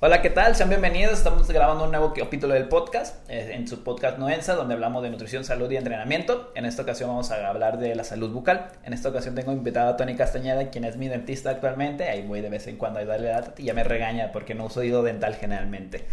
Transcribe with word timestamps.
Hola, 0.00 0.20
¿qué 0.20 0.28
tal? 0.28 0.54
Sean 0.54 0.68
bienvenidos. 0.68 1.14
Estamos 1.14 1.48
grabando 1.48 1.84
un 1.84 1.90
nuevo 1.90 2.12
capítulo 2.12 2.52
del 2.52 2.68
podcast, 2.68 3.30
eh, 3.30 3.52
en 3.54 3.66
su 3.68 3.84
podcast 3.84 4.18
Noensa, 4.18 4.54
donde 4.54 4.74
hablamos 4.74 5.02
de 5.02 5.08
nutrición, 5.08 5.44
salud 5.44 5.70
y 5.70 5.76
entrenamiento. 5.76 6.52
En 6.56 6.66
esta 6.66 6.82
ocasión 6.82 7.08
vamos 7.08 7.30
a 7.30 7.48
hablar 7.48 7.78
de 7.78 7.94
la 7.94 8.04
salud 8.04 8.30
bucal. 8.30 8.66
En 8.84 8.92
esta 8.92 9.08
ocasión 9.08 9.34
tengo 9.34 9.52
invitado 9.52 9.88
a 9.88 9.96
Tony 9.96 10.16
Castañeda, 10.16 10.68
quien 10.68 10.84
es 10.84 10.96
mi 10.96 11.08
dentista 11.08 11.50
actualmente. 11.50 12.04
Ahí 12.04 12.26
voy 12.26 12.42
de 12.42 12.50
vez 12.50 12.66
en 12.66 12.76
cuando 12.76 12.98
a 12.98 13.04
darle 13.04 13.28
data 13.28 13.54
y 13.56 13.64
ya 13.64 13.72
me 13.72 13.84
regaña 13.84 14.32
porque 14.32 14.54
no 14.54 14.66
uso 14.66 14.80
oído 14.80 15.02
dental 15.04 15.36
generalmente. 15.36 16.04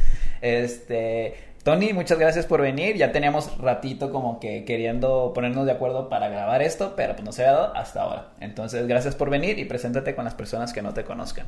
Este, 0.41 1.34
Tony, 1.63 1.91
muchas 1.91 2.20
gracias 2.20 2.45
por 2.45 2.61
venir. 2.61 2.95
Ya 2.95 3.11
teníamos 3.11 3.57
ratito 3.57 4.11
como 4.11 4.39
que 4.39 4.63
queriendo 4.63 5.34
ponernos 5.34 5.65
de 5.65 5.71
acuerdo 5.73 6.07
para 6.07 6.29
grabar 6.29 6.61
esto, 6.61 6.93
pero 6.95 7.14
pues 7.14 7.25
no 7.25 7.32
se 7.34 7.45
ha 7.45 7.51
dado 7.51 7.75
hasta 7.75 8.04
ahora. 8.04 8.28
Entonces, 8.39 8.87
gracias 8.87 9.15
por 9.15 9.32
venir 9.32 9.59
y 9.59 9.65
preséntate 9.65 10.15
con 10.15 10.23
las 10.23 10.36
personas 10.36 10.71
que 10.71 10.84
no 10.84 10.93
te 10.93 11.04
conozcan. 11.04 11.48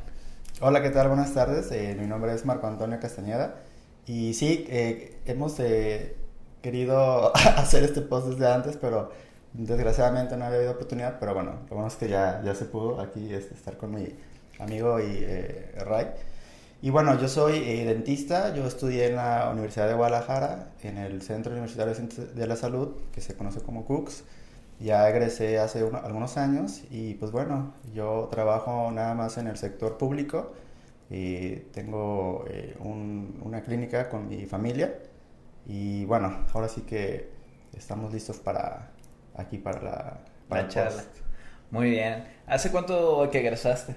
Hola, 0.60 0.82
¿qué 0.82 0.90
tal? 0.90 1.08
Buenas 1.08 1.34
tardes. 1.34 1.72
Eh, 1.72 1.96
mi 1.98 2.06
nombre 2.06 2.32
es 2.32 2.44
Marco 2.44 2.68
Antonio 2.68 3.00
Castañeda. 3.00 3.56
Y 4.06 4.34
sí, 4.34 4.64
eh, 4.68 5.18
hemos 5.26 5.58
eh, 5.58 6.14
querido 6.62 7.34
hacer 7.56 7.82
este 7.82 8.02
post 8.02 8.28
desde 8.28 8.52
antes, 8.52 8.76
pero 8.76 9.10
desgraciadamente 9.52 10.36
no 10.36 10.44
había 10.44 10.58
habido 10.58 10.72
oportunidad. 10.72 11.18
Pero 11.18 11.34
bueno, 11.34 11.58
lo 11.68 11.74
bueno 11.74 11.88
es 11.88 11.96
que 11.96 12.08
ya, 12.08 12.40
ya 12.44 12.54
se 12.54 12.66
pudo 12.66 13.00
aquí 13.00 13.34
este, 13.34 13.52
estar 13.54 13.76
con 13.76 13.96
mi 13.96 14.14
amigo 14.60 15.00
y 15.00 15.26
Ray. 15.76 16.06
Y 16.82 16.90
bueno, 16.90 17.20
yo 17.20 17.26
soy 17.28 17.84
dentista. 17.84 18.54
Yo 18.54 18.64
estudié 18.64 19.08
en 19.08 19.16
la 19.16 19.50
Universidad 19.50 19.88
de 19.88 19.94
Guadalajara, 19.94 20.68
en 20.84 20.98
el 20.98 21.20
Centro 21.22 21.50
Universitario 21.50 21.94
de 22.32 22.46
la 22.46 22.54
Salud, 22.54 22.90
que 23.12 23.20
se 23.20 23.34
conoce 23.34 23.60
como 23.60 23.84
CUCS. 23.86 24.22
Ya 24.84 25.08
egresé 25.08 25.58
hace 25.58 25.78
algunos 25.78 26.36
años 26.36 26.82
y 26.90 27.14
pues 27.14 27.32
bueno, 27.32 27.72
yo 27.94 28.28
trabajo 28.30 28.90
nada 28.90 29.14
más 29.14 29.38
en 29.38 29.46
el 29.46 29.56
sector 29.56 29.96
público 29.96 30.52
y 31.08 31.56
tengo 31.72 32.44
eh, 32.50 32.76
una 32.80 33.62
clínica 33.62 34.10
con 34.10 34.28
mi 34.28 34.44
familia 34.44 34.98
y 35.64 36.04
bueno, 36.04 36.44
ahora 36.52 36.68
sí 36.68 36.82
que 36.82 37.30
estamos 37.74 38.12
listos 38.12 38.36
para 38.40 38.90
aquí 39.34 39.56
para 39.56 40.20
la, 40.50 40.68
charla. 40.68 41.02
Muy 41.70 41.88
bien. 41.88 42.24
¿Hace 42.46 42.70
cuánto 42.70 43.30
que 43.30 43.38
egresaste? 43.38 43.96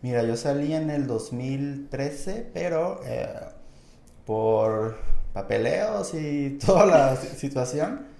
Mira, 0.00 0.22
yo 0.22 0.38
salí 0.38 0.72
en 0.72 0.88
el 0.88 1.06
2013, 1.06 2.50
pero 2.54 3.02
eh, 3.04 3.28
por 4.24 4.96
papeleos 5.34 6.14
y 6.14 6.56
toda 6.64 6.86
la 6.86 7.16
situación 7.16 8.13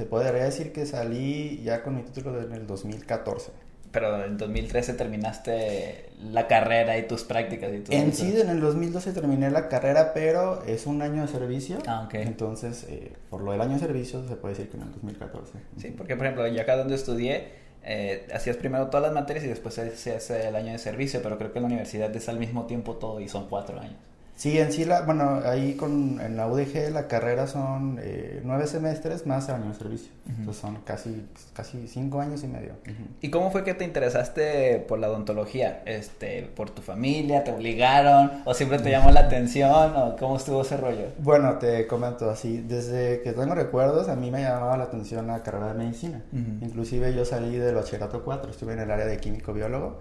se 0.00 0.06
podría 0.06 0.32
decir 0.32 0.72
que 0.72 0.86
salí 0.86 1.60
ya 1.62 1.82
con 1.82 1.94
mi 1.94 2.02
título 2.02 2.40
en 2.40 2.52
el 2.52 2.66
2014. 2.66 3.52
Pero 3.92 4.24
en 4.24 4.38
2013 4.38 4.94
terminaste 4.94 6.06
la 6.32 6.48
carrera 6.48 6.96
y 6.96 7.06
tus 7.06 7.24
prácticas 7.24 7.70
y 7.74 7.80
todo 7.80 7.94
En 7.94 8.14
sí, 8.14 8.34
en 8.34 8.48
el 8.48 8.60
2012 8.60 9.12
terminé 9.12 9.50
la 9.50 9.68
carrera, 9.68 10.14
pero 10.14 10.64
es 10.64 10.86
un 10.86 11.02
año 11.02 11.20
de 11.20 11.28
servicio. 11.28 11.80
Ah, 11.86 12.04
ok. 12.06 12.14
Entonces, 12.14 12.86
eh, 12.88 13.12
por 13.28 13.42
lo 13.42 13.52
del 13.52 13.60
año 13.60 13.74
de 13.74 13.80
servicio, 13.80 14.26
se 14.26 14.36
puede 14.36 14.54
decir 14.54 14.70
que 14.70 14.78
en 14.78 14.84
el 14.84 14.92
2014. 14.92 15.52
Sí, 15.76 15.92
porque 15.94 16.16
por 16.16 16.24
ejemplo, 16.24 16.46
yo 16.46 16.62
acá 16.62 16.76
donde 16.76 16.94
estudié, 16.94 17.48
eh, 17.84 18.26
hacías 18.32 18.56
primero 18.56 18.86
todas 18.86 19.02
las 19.02 19.12
materias 19.12 19.44
y 19.44 19.48
después 19.48 19.74
se 19.74 20.14
hace 20.14 20.48
el 20.48 20.56
año 20.56 20.72
de 20.72 20.78
servicio, 20.78 21.20
pero 21.22 21.36
creo 21.36 21.52
que 21.52 21.58
en 21.58 21.64
la 21.64 21.68
universidad 21.68 22.16
es 22.16 22.26
al 22.30 22.38
mismo 22.38 22.64
tiempo 22.64 22.96
todo 22.96 23.20
y 23.20 23.28
son 23.28 23.50
cuatro 23.50 23.78
años. 23.78 23.98
Sí, 24.40 24.58
en 24.58 24.72
sí, 24.72 24.86
la, 24.86 25.02
bueno, 25.02 25.42
ahí 25.44 25.74
con, 25.74 26.18
en 26.18 26.38
la 26.38 26.46
UDG 26.46 26.90
la 26.94 27.08
carrera 27.08 27.46
son 27.46 28.00
eh, 28.02 28.40
nueve 28.42 28.66
semestres 28.66 29.26
más 29.26 29.50
año 29.50 29.68
de 29.68 29.74
servicio. 29.74 30.12
Entonces 30.26 30.56
son 30.56 30.76
casi, 30.76 31.26
casi 31.52 31.86
cinco 31.88 32.22
años 32.22 32.42
y 32.42 32.46
medio. 32.46 32.72
¿Y 33.20 33.28
cómo 33.28 33.50
fue 33.50 33.64
que 33.64 33.74
te 33.74 33.84
interesaste 33.84 34.82
por 34.88 34.98
la 34.98 35.10
odontología? 35.10 35.82
Este, 35.84 36.50
¿Por 36.56 36.70
tu 36.70 36.80
familia? 36.80 37.44
¿Te 37.44 37.52
obligaron? 37.52 38.40
¿O 38.46 38.54
siempre 38.54 38.78
te 38.78 38.90
llamó 38.90 39.10
la 39.10 39.20
atención? 39.20 39.94
¿O 39.94 40.16
cómo 40.18 40.38
estuvo 40.38 40.62
ese 40.62 40.78
rollo? 40.78 41.08
Bueno, 41.18 41.58
te 41.58 41.86
comento 41.86 42.30
así. 42.30 42.64
Desde 42.66 43.20
que 43.20 43.34
tengo 43.34 43.54
recuerdos, 43.54 44.08
a 44.08 44.16
mí 44.16 44.30
me 44.30 44.40
llamaba 44.40 44.78
la 44.78 44.84
atención 44.84 45.26
la 45.26 45.42
carrera 45.42 45.74
de 45.74 45.74
medicina. 45.74 46.22
Inclusive 46.62 47.14
yo 47.14 47.26
salí 47.26 47.58
del 47.58 47.74
bachillerato 47.74 48.24
4, 48.24 48.52
estuve 48.52 48.72
en 48.72 48.78
el 48.78 48.90
área 48.90 49.04
de 49.04 49.18
químico-biólogo. 49.18 49.98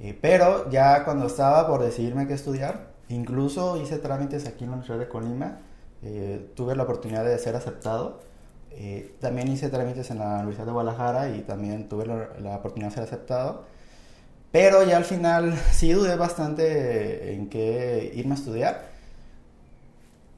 Eh, 0.00 0.18
pero 0.20 0.68
ya 0.68 1.04
cuando 1.04 1.28
estaba 1.28 1.68
por 1.68 1.84
decidirme 1.84 2.26
qué 2.26 2.34
estudiar, 2.34 2.97
Incluso 3.08 3.80
hice 3.80 3.98
trámites 3.98 4.46
aquí 4.46 4.64
en 4.64 4.70
la 4.70 4.76
Universidad 4.76 4.98
de 4.98 5.08
Colima, 5.08 5.58
eh, 6.02 6.50
tuve 6.54 6.76
la 6.76 6.82
oportunidad 6.84 7.24
de 7.24 7.38
ser 7.38 7.56
aceptado. 7.56 8.20
Eh, 8.70 9.14
también 9.20 9.48
hice 9.48 9.70
trámites 9.70 10.10
en 10.10 10.18
la 10.18 10.36
Universidad 10.36 10.66
de 10.66 10.72
Guadalajara 10.72 11.30
y 11.30 11.40
también 11.40 11.88
tuve 11.88 12.06
la, 12.06 12.56
oportunidad 12.56 12.90
de 12.90 12.94
ser 12.94 13.04
aceptado. 13.04 13.64
Pero 14.52 14.82
ya 14.84 14.96
al 14.96 15.04
final 15.04 15.56
sí 15.72 15.92
dudé 15.92 16.16
bastante 16.16 17.34
en 17.34 17.48
qué 17.48 18.12
irme 18.14 18.32
a 18.34 18.38
estudiar. 18.38 18.88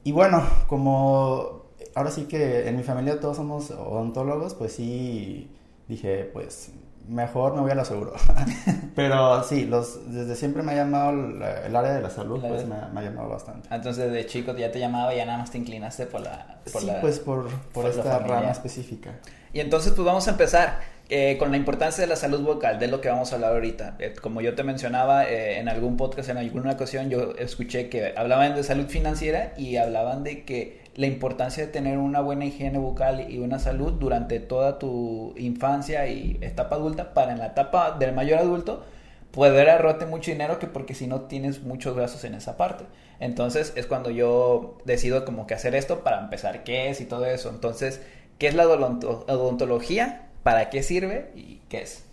Y 0.03 0.11
bueno, 0.11 0.43
como 0.67 1.65
ahora 1.95 2.11
sí 2.11 2.23
que 2.25 2.67
en 2.67 2.77
mi 2.77 2.83
familia 2.83 3.19
todos 3.19 3.37
somos 3.37 3.71
odontólogos, 3.71 4.55
pues 4.55 4.73
sí 4.73 5.51
dije, 5.87 6.29
pues 6.33 6.71
mejor 7.07 7.55
me 7.55 7.61
voy 7.61 7.71
a 7.71 7.75
la 7.75 7.85
seguro. 7.85 8.13
Pero 8.95 9.43
sí, 9.43 9.65
los, 9.65 10.11
desde 10.13 10.35
siempre 10.35 10.63
me 10.63 10.73
ha 10.73 10.75
llamado 10.75 11.11
el, 11.11 11.75
área 11.75 11.93
de 11.93 12.01
la 12.01 12.09
salud, 12.09 12.39
pues 12.41 12.65
me, 12.65 12.75
ha 12.75 13.03
llamado 13.03 13.29
bastante. 13.29 13.67
Entonces, 13.73 14.11
de 14.11 14.25
chico 14.25 14.55
ya 14.55 14.71
te 14.71 14.79
llamaba 14.79 15.13
y 15.13 15.17
ya 15.17 15.25
nada 15.25 15.37
más 15.37 15.51
te 15.51 15.57
inclinaste 15.57 16.05
por 16.05 16.21
la... 16.21 16.59
sí, 16.65 16.89
pues 17.01 17.19
por, 17.19 17.49
por, 17.73 17.85
esta 17.87 18.19
rama 18.19 18.51
específica. 18.51 19.19
Y 19.53 19.59
entonces, 19.59 19.93
pues 19.93 20.05
vamos 20.05 20.27
a 20.27 20.31
empezar. 20.31 20.91
Eh, 21.13 21.35
con 21.37 21.51
la 21.51 21.57
importancia 21.57 22.01
de 22.01 22.07
la 22.07 22.15
salud 22.15 22.39
vocal, 22.39 22.79
de 22.79 22.87
lo 22.87 23.01
que 23.01 23.09
vamos 23.09 23.33
a 23.33 23.35
hablar 23.35 23.51
ahorita. 23.51 23.97
Eh, 23.99 24.13
como 24.21 24.39
yo 24.39 24.55
te 24.55 24.63
mencionaba 24.63 25.25
eh, 25.25 25.59
en 25.59 25.67
algún 25.67 25.97
podcast, 25.97 26.29
en 26.29 26.37
alguna 26.37 26.71
ocasión, 26.71 27.09
yo 27.09 27.33
escuché 27.37 27.89
que 27.89 28.13
hablaban 28.15 28.55
de 28.55 28.63
salud 28.63 28.87
financiera 28.87 29.51
y 29.57 29.75
hablaban 29.75 30.23
de 30.23 30.45
que 30.45 30.79
la 30.95 31.07
importancia 31.07 31.65
de 31.65 31.71
tener 31.71 31.97
una 31.97 32.21
buena 32.21 32.45
higiene 32.45 32.77
bucal 32.77 33.31
y 33.31 33.39
una 33.39 33.59
salud 33.59 33.93
durante 33.93 34.39
toda 34.39 34.77
tu 34.77 35.33
infancia 35.37 36.07
y 36.07 36.37
etapa 36.41 36.75
adulta 36.75 37.13
para 37.13 37.31
en 37.31 37.39
la 37.39 37.47
etapa 37.47 37.91
del 37.91 38.13
mayor 38.13 38.39
adulto 38.39 38.83
poder 39.31 39.69
ahorrarte 39.69 40.05
mucho 40.05 40.31
dinero 40.31 40.59
que 40.59 40.67
porque 40.67 40.93
si 40.93 41.07
no 41.07 41.21
tienes 41.21 41.63
muchos 41.63 41.95
gastos 41.95 42.23
en 42.25 42.33
esa 42.33 42.57
parte. 42.57 42.83
Entonces 43.19 43.73
es 43.75 43.85
cuando 43.85 44.09
yo 44.09 44.77
decido 44.83 45.23
como 45.25 45.47
que 45.47 45.53
hacer 45.53 45.75
esto 45.75 46.03
para 46.03 46.19
empezar 46.19 46.63
qué 46.63 46.89
es 46.89 46.99
y 46.99 47.05
todo 47.05 47.25
eso. 47.25 47.49
Entonces, 47.49 48.01
¿qué 48.37 48.47
es 48.47 48.55
la 48.55 48.67
odontología? 48.67 50.27
¿Para 50.43 50.69
qué 50.69 50.83
sirve 50.83 51.31
y 51.35 51.61
qué 51.69 51.83
es? 51.83 52.03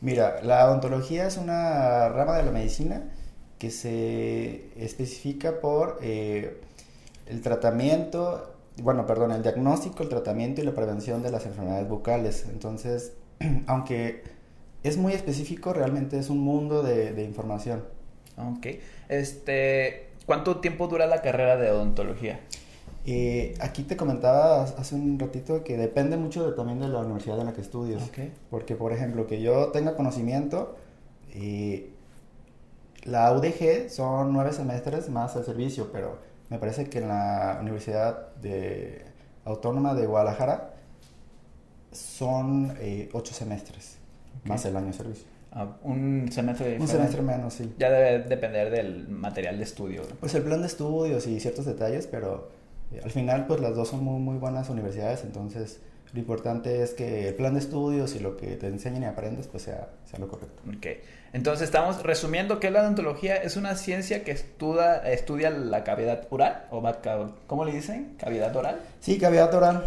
Mira, 0.00 0.40
la 0.42 0.66
odontología 0.66 1.26
es 1.26 1.36
una 1.36 2.08
rama 2.08 2.36
de 2.36 2.44
la 2.44 2.52
medicina 2.52 3.02
que 3.58 3.70
se 3.70 4.70
especifica 4.76 5.60
por 5.60 5.98
eh, 6.02 6.60
el 7.32 7.40
tratamiento, 7.40 8.54
bueno, 8.82 9.06
perdón, 9.06 9.32
el 9.32 9.42
diagnóstico, 9.42 10.02
el 10.02 10.10
tratamiento 10.10 10.60
y 10.60 10.64
la 10.64 10.74
prevención 10.74 11.22
de 11.22 11.30
las 11.30 11.46
enfermedades 11.46 11.88
bucales. 11.88 12.46
Entonces, 12.50 13.14
aunque 13.66 14.22
es 14.82 14.98
muy 14.98 15.14
específico, 15.14 15.72
realmente 15.72 16.18
es 16.18 16.28
un 16.28 16.40
mundo 16.40 16.82
de, 16.82 17.24
información. 17.24 17.84
Ok. 18.36 18.66
Este, 19.08 20.10
¿Cuánto 20.26 20.58
tiempo 20.58 20.88
dura 20.88 21.06
la 21.06 21.22
carrera 21.22 21.56
de 21.56 21.70
odontología? 21.70 22.40
Eh, 23.04 23.54
aquí 23.60 23.82
te 23.82 23.96
comentaba 23.96 24.62
hace 24.62 24.94
un 24.94 25.18
ratito 25.18 25.64
que 25.64 25.76
depende 25.76 26.16
mucho 26.16 26.46
de, 26.48 26.52
también 26.52 26.78
de 26.80 26.88
la 26.88 27.00
universidad 27.00 27.40
en 27.40 27.46
la 27.46 27.52
que 27.54 27.62
estudies. 27.62 28.02
Okay. 28.02 28.32
Porque, 28.50 28.76
por 28.76 28.92
ejemplo, 28.92 29.26
que 29.26 29.40
yo 29.40 29.68
tenga 29.68 29.96
conocimiento, 29.96 30.76
eh, 31.34 31.90
la 33.04 33.32
UDG 33.32 33.90
son 33.90 34.32
nueve 34.32 34.52
semestres 34.52 35.08
más 35.08 35.34
el 35.34 35.44
servicio, 35.44 35.90
pero 35.92 36.31
me 36.52 36.58
parece 36.58 36.90
que 36.90 36.98
en 36.98 37.08
la 37.08 37.56
Universidad 37.62 38.34
de 38.36 39.06
Autónoma 39.46 39.94
de 39.94 40.06
Guadalajara 40.06 40.74
son 41.90 42.76
eh, 42.78 43.08
ocho 43.14 43.32
semestres, 43.32 43.96
más 44.44 44.62
el 44.66 44.76
año 44.76 44.88
de 44.88 44.92
servicio. 44.92 45.24
Ah, 45.50 45.78
un 45.82 46.28
semestre 46.30 46.78
Un 46.78 46.86
semestre 46.86 47.22
menos, 47.22 47.54
sí. 47.54 47.74
Ya 47.78 47.90
debe 47.90 48.28
depender 48.28 48.70
del 48.70 49.08
material 49.08 49.56
de 49.56 49.64
estudio. 49.64 50.02
Pues 50.20 50.34
el 50.34 50.42
plan 50.42 50.60
de 50.60 50.66
estudios 50.66 51.26
y 51.26 51.40
ciertos 51.40 51.64
detalles, 51.64 52.06
pero 52.06 52.50
eh, 52.92 53.00
al 53.02 53.10
final 53.10 53.46
pues 53.46 53.60
las 53.60 53.74
dos 53.74 53.88
son 53.88 54.04
muy, 54.04 54.20
muy 54.20 54.36
buenas 54.36 54.68
universidades, 54.68 55.24
entonces 55.24 55.80
lo 56.12 56.20
importante 56.20 56.82
es 56.82 56.92
que 56.92 57.28
el 57.28 57.34
plan 57.34 57.54
de 57.54 57.60
estudios 57.60 58.14
y 58.14 58.18
lo 58.18 58.36
que 58.36 58.56
te 58.56 58.66
enseñen 58.66 59.04
y 59.04 59.06
aprendes 59.06 59.46
pues 59.46 59.62
sea, 59.62 59.88
sea 60.04 60.18
lo 60.18 60.28
correcto. 60.28 60.62
Ok. 60.68 60.86
Entonces 61.32 61.64
estamos 61.64 62.02
resumiendo 62.02 62.60
que 62.60 62.70
la 62.70 62.82
odontología 62.82 63.36
es 63.36 63.56
una 63.56 63.74
ciencia 63.74 64.22
que 64.22 64.32
estudia, 64.32 64.96
estudia 65.10 65.50
la 65.50 65.82
cavidad 65.82 66.26
oral, 66.30 66.66
o 66.70 66.82
¿cómo 67.46 67.64
le 67.64 67.72
dicen? 67.72 68.16
¿Cavidad 68.18 68.54
oral? 68.54 68.80
Sí, 69.00 69.18
cavidad 69.18 69.54
oral. 69.54 69.86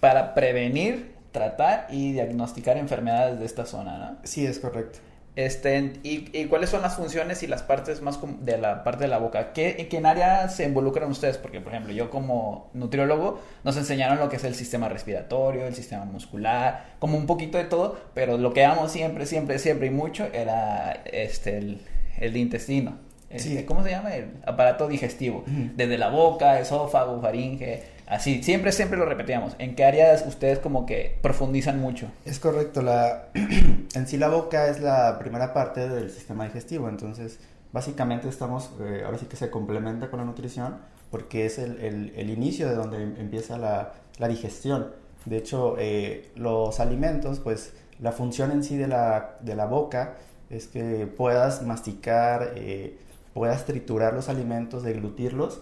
Para 0.00 0.34
prevenir, 0.34 1.14
tratar 1.32 1.86
y 1.90 2.12
diagnosticar 2.12 2.76
enfermedades 2.76 3.38
de 3.38 3.46
esta 3.46 3.64
zona, 3.64 3.96
¿no? 3.96 4.16
Sí, 4.24 4.44
es 4.44 4.58
correcto. 4.58 4.98
Este, 5.34 5.94
y, 6.02 6.44
cuáles 6.46 6.68
son 6.68 6.82
las 6.82 6.96
funciones 6.96 7.42
y 7.42 7.46
las 7.46 7.62
partes 7.62 8.02
más 8.02 8.18
de 8.40 8.58
la 8.58 8.84
parte 8.84 9.04
de 9.04 9.08
la 9.08 9.16
boca? 9.16 9.52
¿Qué, 9.54 9.76
¿En 9.78 9.88
qué 9.88 9.96
área 10.06 10.48
se 10.50 10.64
involucran 10.64 11.10
ustedes? 11.10 11.38
Porque, 11.38 11.60
por 11.60 11.72
ejemplo, 11.72 11.94
yo 11.94 12.10
como 12.10 12.70
nutriólogo 12.74 13.40
nos 13.64 13.78
enseñaron 13.78 14.18
lo 14.18 14.28
que 14.28 14.36
es 14.36 14.44
el 14.44 14.54
sistema 14.54 14.90
respiratorio, 14.90 15.66
el 15.66 15.74
sistema 15.74 16.04
muscular, 16.04 16.96
como 16.98 17.16
un 17.16 17.26
poquito 17.26 17.56
de 17.56 17.64
todo, 17.64 17.98
pero 18.12 18.36
lo 18.36 18.52
que 18.52 18.64
amo 18.66 18.88
siempre, 18.88 19.24
siempre, 19.24 19.58
siempre 19.58 19.86
y 19.86 19.90
mucho 19.90 20.28
era 20.34 21.02
este, 21.06 21.56
el, 21.56 21.80
el 22.18 22.36
intestino. 22.36 22.98
este, 23.30 23.64
¿cómo 23.64 23.82
se 23.82 23.90
llama? 23.90 24.14
El 24.14 24.32
aparato 24.44 24.86
digestivo. 24.86 25.44
Desde 25.46 25.96
la 25.96 26.10
boca, 26.10 26.60
esófago, 26.60 27.22
faringe, 27.22 27.82
así. 28.06 28.42
Siempre, 28.42 28.72
siempre 28.72 28.98
lo 28.98 29.04
repetíamos. 29.04 29.54
¿En 29.58 29.74
qué 29.74 29.84
áreas 29.84 30.24
ustedes 30.26 30.58
como 30.58 30.86
que 30.86 31.18
profundizan 31.22 31.80
mucho? 31.80 32.08
Es 32.24 32.38
correcto. 32.38 32.82
La... 32.82 33.28
en 33.34 34.06
sí 34.06 34.16
la 34.16 34.28
boca 34.28 34.68
es 34.68 34.80
la 34.80 35.18
primera 35.18 35.52
parte 35.52 35.88
del 35.88 36.10
sistema 36.10 36.44
digestivo. 36.44 36.88
Entonces, 36.88 37.38
básicamente 37.72 38.28
estamos, 38.28 38.70
eh, 38.80 39.02
ahora 39.04 39.18
sí 39.18 39.26
que 39.26 39.36
se 39.36 39.50
complementa 39.50 40.10
con 40.10 40.20
la 40.20 40.24
nutrición 40.24 40.76
porque 41.10 41.44
es 41.44 41.58
el, 41.58 42.30
inicio 42.30 42.68
de 42.68 42.74
donde 42.74 43.02
empieza 43.02 43.58
la, 43.58 43.92
la 44.18 44.28
digestión. 44.28 44.92
De 45.26 45.36
hecho, 45.36 45.76
eh, 45.78 46.30
los 46.36 46.80
alimentos, 46.80 47.38
pues 47.38 47.74
la 48.00 48.12
función 48.12 48.50
en 48.50 48.64
sí 48.64 48.76
de 48.78 48.88
la, 48.88 49.36
de 49.40 49.54
la 49.54 49.66
boca 49.66 50.14
es 50.50 50.66
que 50.66 51.06
puedas 51.06 51.62
masticar, 51.62 52.54
eh, 52.56 52.98
puedas 53.34 53.66
triturar 53.66 54.14
los 54.14 54.28
alimentos, 54.28 54.82
deglutirlos. 54.82 55.60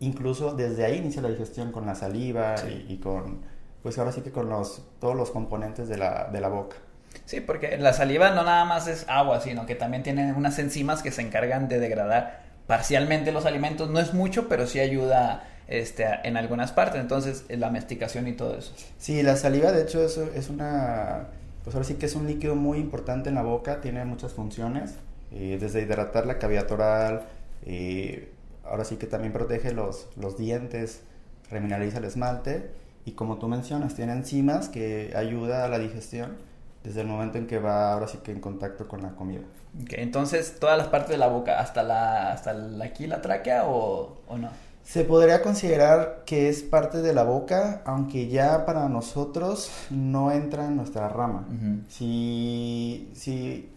Incluso 0.00 0.54
desde 0.54 0.84
ahí 0.84 0.98
inicia 0.98 1.22
la 1.22 1.28
digestión 1.28 1.72
con 1.72 1.86
la 1.86 1.94
saliva 1.94 2.56
y, 2.88 2.98
con, 2.98 3.42
pues 3.82 3.98
ahora 3.98 4.12
sí 4.12 4.20
que 4.20 4.32
con 4.32 4.48
los, 4.48 4.82
todos 5.00 5.16
los 5.16 5.30
componentes 5.30 5.88
de 5.88 5.96
la, 5.96 6.24
de 6.24 6.40
la 6.40 6.48
boca. 6.48 6.76
Sí, 7.24 7.40
porque 7.40 7.78
la 7.78 7.92
saliva 7.92 8.30
no 8.30 8.42
nada 8.42 8.64
más 8.64 8.88
es 8.88 9.06
agua, 9.08 9.40
sino 9.40 9.66
que 9.66 9.74
también 9.74 10.02
tiene 10.02 10.32
unas 10.32 10.58
enzimas 10.58 11.02
que 11.02 11.10
se 11.10 11.22
encargan 11.22 11.68
de 11.68 11.78
degradar 11.78 12.42
parcialmente 12.66 13.32
los 13.32 13.46
alimentos. 13.46 13.90
No 13.90 14.00
es 14.00 14.12
mucho, 14.14 14.48
pero 14.48 14.66
sí 14.66 14.80
ayuda 14.80 15.48
este, 15.68 16.06
en 16.24 16.36
algunas 16.36 16.72
partes. 16.72 17.00
Entonces, 17.00 17.44
la 17.48 17.70
masticación 17.70 18.28
y 18.28 18.32
todo 18.32 18.56
eso. 18.56 18.72
Sí, 18.98 19.22
la 19.22 19.36
saliva, 19.36 19.72
de 19.72 19.82
hecho, 19.82 20.04
es, 20.04 20.16
es 20.18 20.50
una. 20.50 21.28
Pues 21.62 21.74
ahora 21.74 21.86
sí 21.86 21.94
que 21.94 22.06
es 22.06 22.14
un 22.14 22.26
líquido 22.26 22.56
muy 22.56 22.78
importante 22.78 23.30
en 23.30 23.36
la 23.36 23.42
boca, 23.42 23.80
tiene 23.80 24.04
muchas 24.04 24.34
funciones, 24.34 24.96
eh, 25.32 25.56
desde 25.58 25.80
hidratar 25.80 26.26
la 26.26 26.38
cavidad 26.38 26.70
oral, 26.70 27.22
eh, 27.64 28.33
ahora 28.66 28.84
sí 28.84 28.96
que 28.96 29.06
también 29.06 29.32
protege 29.32 29.72
los, 29.72 30.08
los 30.16 30.36
dientes, 30.36 31.02
remineraliza 31.50 31.98
el 31.98 32.04
esmalte 32.04 32.70
y 33.04 33.12
como 33.12 33.38
tú 33.38 33.48
mencionas, 33.48 33.94
tiene 33.94 34.12
enzimas 34.12 34.68
que 34.68 35.12
ayuda 35.16 35.64
a 35.64 35.68
la 35.68 35.78
digestión 35.78 36.36
desde 36.82 37.00
el 37.00 37.06
momento 37.06 37.38
en 37.38 37.46
que 37.46 37.58
va 37.58 37.92
ahora 37.92 38.06
sí 38.06 38.18
que 38.22 38.30
en 38.30 38.40
contacto 38.40 38.86
con 38.88 39.02
la 39.02 39.10
comida. 39.10 39.42
entonces, 39.90 40.58
todas 40.60 40.76
las 40.76 40.88
partes 40.88 41.10
de 41.10 41.18
la 41.18 41.28
boca, 41.28 41.58
hasta 41.58 41.82
la, 41.82 42.32
hasta 42.32 42.54
aquí 42.82 43.06
la 43.06 43.22
tráquea 43.22 43.64
o, 43.66 44.18
o 44.28 44.38
no? 44.38 44.50
Se 44.84 45.02
podría 45.02 45.40
considerar 45.40 46.24
que 46.26 46.50
es 46.50 46.62
parte 46.62 47.00
de 47.00 47.14
la 47.14 47.24
boca, 47.24 47.80
aunque 47.86 48.28
ya 48.28 48.66
para 48.66 48.86
nosotros 48.90 49.70
no 49.90 50.30
entra 50.30 50.66
en 50.66 50.76
nuestra 50.76 51.08
rama. 51.08 51.46
si, 51.88 53.10
si 53.14 53.70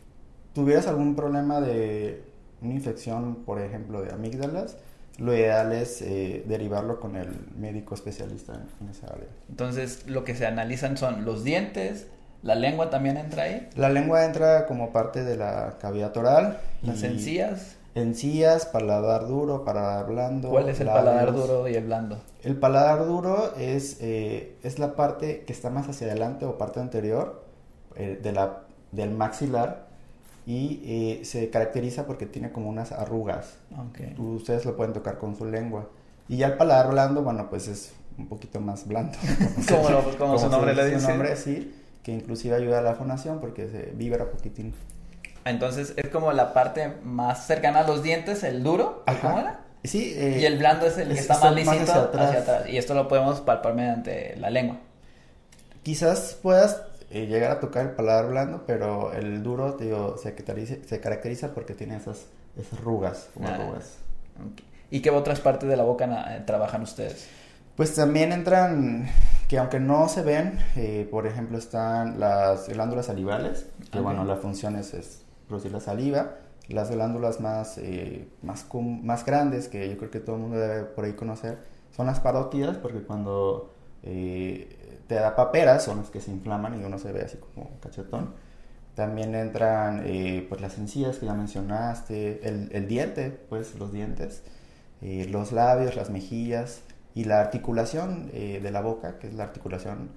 tuvieras 0.53 0.85
algún 0.87 1.15
problema 1.15 1.61
de 1.61 2.26
una 2.61 2.73
infección, 2.73 3.43
por 3.45 3.61
ejemplo, 3.61 4.01
de 4.01 4.11
amígdalas, 4.11 4.77
lo 5.17 5.33
ideal 5.33 5.71
es 5.71 6.01
eh, 6.01 6.43
derivarlo 6.47 6.99
con 6.99 7.15
el 7.15 7.29
médico 7.57 7.95
especialista 7.95 8.53
en 8.79 8.89
esa 8.89 9.07
área. 9.07 9.27
Entonces, 9.49 10.07
lo 10.07 10.23
que 10.23 10.35
se 10.35 10.45
analizan 10.45 10.97
son 10.97 11.25
los 11.25 11.43
dientes, 11.43 12.07
la 12.43 12.55
lengua 12.55 12.89
también 12.89 13.17
entra 13.17 13.43
ahí. 13.43 13.67
La 13.75 13.89
lengua 13.89 14.25
entra 14.25 14.67
como 14.67 14.91
parte 14.91 15.23
de 15.23 15.37
la 15.37 15.77
cavidad 15.79 16.15
oral. 16.15 16.59
Las 16.83 17.01
encías 17.01 17.77
Encías, 17.97 18.67
paladar 18.67 19.27
duro, 19.27 19.65
paladar 19.65 20.05
blando. 20.05 20.49
¿Cuál 20.49 20.69
es 20.69 20.79
el 20.79 20.85
paladar 20.85 21.33
duro 21.33 21.67
y 21.67 21.73
el 21.73 21.85
blando? 21.85 22.19
El 22.43 22.55
paladar 22.55 23.07
duro 23.07 23.55
es, 23.57 23.97
eh, 24.01 24.55
es 24.61 24.77
la 24.77 24.95
parte 24.95 25.43
que 25.45 25.51
está 25.51 25.71
más 25.71 25.89
hacia 25.89 26.05
adelante 26.05 26.45
o 26.45 26.59
parte 26.59 26.79
anterior 26.79 27.43
eh, 27.95 28.19
de 28.21 28.31
la, 28.33 28.59
del 28.91 29.09
maxilar 29.09 29.86
y 30.47 30.81
eh, 30.85 31.25
se 31.25 31.49
caracteriza 31.49 32.07
porque 32.07 32.25
tiene 32.25 32.53
como 32.53 32.69
unas 32.69 32.93
arrugas. 32.93 33.57
Ustedes 34.17 34.63
lo 34.63 34.77
pueden 34.77 34.93
tocar 34.93 35.17
con 35.17 35.35
su 35.35 35.45
lengua. 35.45 35.89
Y 36.29 36.37
ya 36.37 36.47
el 36.47 36.53
paladar 36.53 36.89
blando, 36.89 37.21
bueno, 37.21 37.49
pues 37.49 37.67
es 37.67 37.91
un 38.17 38.27
poquito 38.27 38.61
más 38.61 38.87
blando. 38.87 39.17
como, 40.17 40.39
su 40.39 40.47
nombre 40.47 40.73
le 40.73 40.85
dice. 40.85 41.01
Su 41.01 41.09
nombre, 41.09 41.35
sí, 41.35 41.75
que 42.01 42.13
inclusive 42.13 42.55
ayuda 42.55 42.79
a 42.79 42.81
la 42.81 42.95
fonación 42.95 43.41
porque 43.41 43.67
se 43.67 43.91
vibra 43.93 44.31
poquitín. 44.31 44.73
Entonces 45.43 45.93
es 45.97 46.07
como 46.07 46.31
la 46.31 46.53
parte 46.53 46.93
más 47.03 47.45
cercana 47.45 47.81
a 47.81 47.83
los 47.87 48.01
dientes, 48.01 48.41
el 48.45 48.63
duro, 48.63 49.03
¿cómo 49.21 49.39
era? 49.39 49.59
Sí. 49.83 50.13
Eh, 50.15 50.39
y 50.39 50.45
el 50.45 50.59
blando 50.59 50.85
es 50.87 50.97
el 50.97 51.09
que 51.09 51.19
está 51.19 51.41
más 51.41 51.55
lisito 51.55 51.91
hacia 52.13 52.39
atrás. 52.39 52.69
Y 52.69 52.77
esto 52.77 52.93
lo 52.93 53.09
podemos 53.09 53.41
palpar 53.41 53.73
mediante 53.73 54.37
la 54.37 54.49
lengua. 54.49 54.77
Quizás 55.83 56.37
puedas 56.41 56.83
eh, 57.09 57.25
llegar 57.27 57.51
a 57.51 57.59
tocar 57.59 57.85
el 57.85 57.91
paladar 57.91 58.29
blando, 58.29 58.63
pero 58.65 59.13
el 59.13 59.43
duro, 59.43 59.73
digo, 59.73 60.17
se 60.17 60.33
caracteriza, 60.33 60.75
se 60.85 60.99
caracteriza 60.99 61.53
porque 61.53 61.73
tiene 61.73 61.97
esas, 61.97 62.27
esas 62.57 62.79
rugas, 62.79 63.29
como 63.33 63.47
ah, 63.47 63.79
¿Y 64.89 65.01
qué 65.01 65.09
otras 65.09 65.39
partes 65.39 65.67
de 65.67 65.75
la 65.75 65.83
boca 65.83 66.35
eh, 66.35 66.43
trabajan 66.45 66.81
ustedes? 66.81 67.27
Pues 67.75 67.93
también 67.93 68.31
entran, 68.31 69.07
que 69.47 69.57
aunque 69.59 69.79
no 69.79 70.09
se 70.09 70.23
ven, 70.23 70.59
por 71.11 71.27
ejemplo, 71.27 71.59
están 71.59 72.19
las 72.19 72.67
glándulas 72.67 73.05
salivales, 73.05 73.67
que 73.91 73.99
bueno, 73.99 74.25
la 74.25 74.35
función 74.37 74.75
es 74.75 75.21
producir 75.47 75.71
la 75.71 75.79
saliva. 75.79 76.35
Las 76.69 76.91
glándulas 76.91 77.39
más, 77.39 77.77
eh, 77.77 78.27
más, 78.41 78.65
más 78.73 79.25
grandes, 79.25 79.69
que 79.69 79.89
yo 79.89 79.97
creo 79.97 80.11
que 80.11 80.19
todo 80.19 80.35
el 80.35 80.41
mundo 80.41 80.57
debe 80.57 80.83
por 80.83 81.05
ahí 81.05 81.13
conocer, 81.13 81.57
son 81.95 82.07
las 82.07 82.19
parótidas, 82.19 82.77
porque 82.77 83.03
cuando 83.03 83.73
eh, 84.03 85.01
te 85.07 85.15
da 85.15 85.35
paperas 85.35 85.83
son 85.83 85.99
las 85.99 86.09
que 86.09 86.21
se 86.21 86.31
inflaman 86.31 86.79
y 86.79 86.83
uno 86.83 86.97
se 86.99 87.11
ve 87.11 87.23
así 87.23 87.37
como 87.37 87.71
cachetón. 87.79 88.35
También 88.95 89.35
entran 89.35 90.03
eh, 90.05 90.45
pues 90.49 90.59
las 90.61 90.77
encías 90.77 91.17
que 91.17 91.27
ya 91.27 91.33
mencionaste, 91.33 92.47
el, 92.47 92.69
el 92.71 92.87
diente, 92.87 93.29
pues 93.29 93.75
los 93.75 93.91
dientes, 93.91 94.43
los 95.01 95.51
labios, 95.51 95.95
las 95.95 96.09
mejillas 96.09 96.81
y 97.13 97.25
la 97.25 97.39
articulación 97.39 98.31
de 98.31 98.71
la 98.71 98.81
boca, 98.81 99.19
que 99.19 99.27
es 99.27 99.35
la 99.35 99.43
articulación 99.43 100.09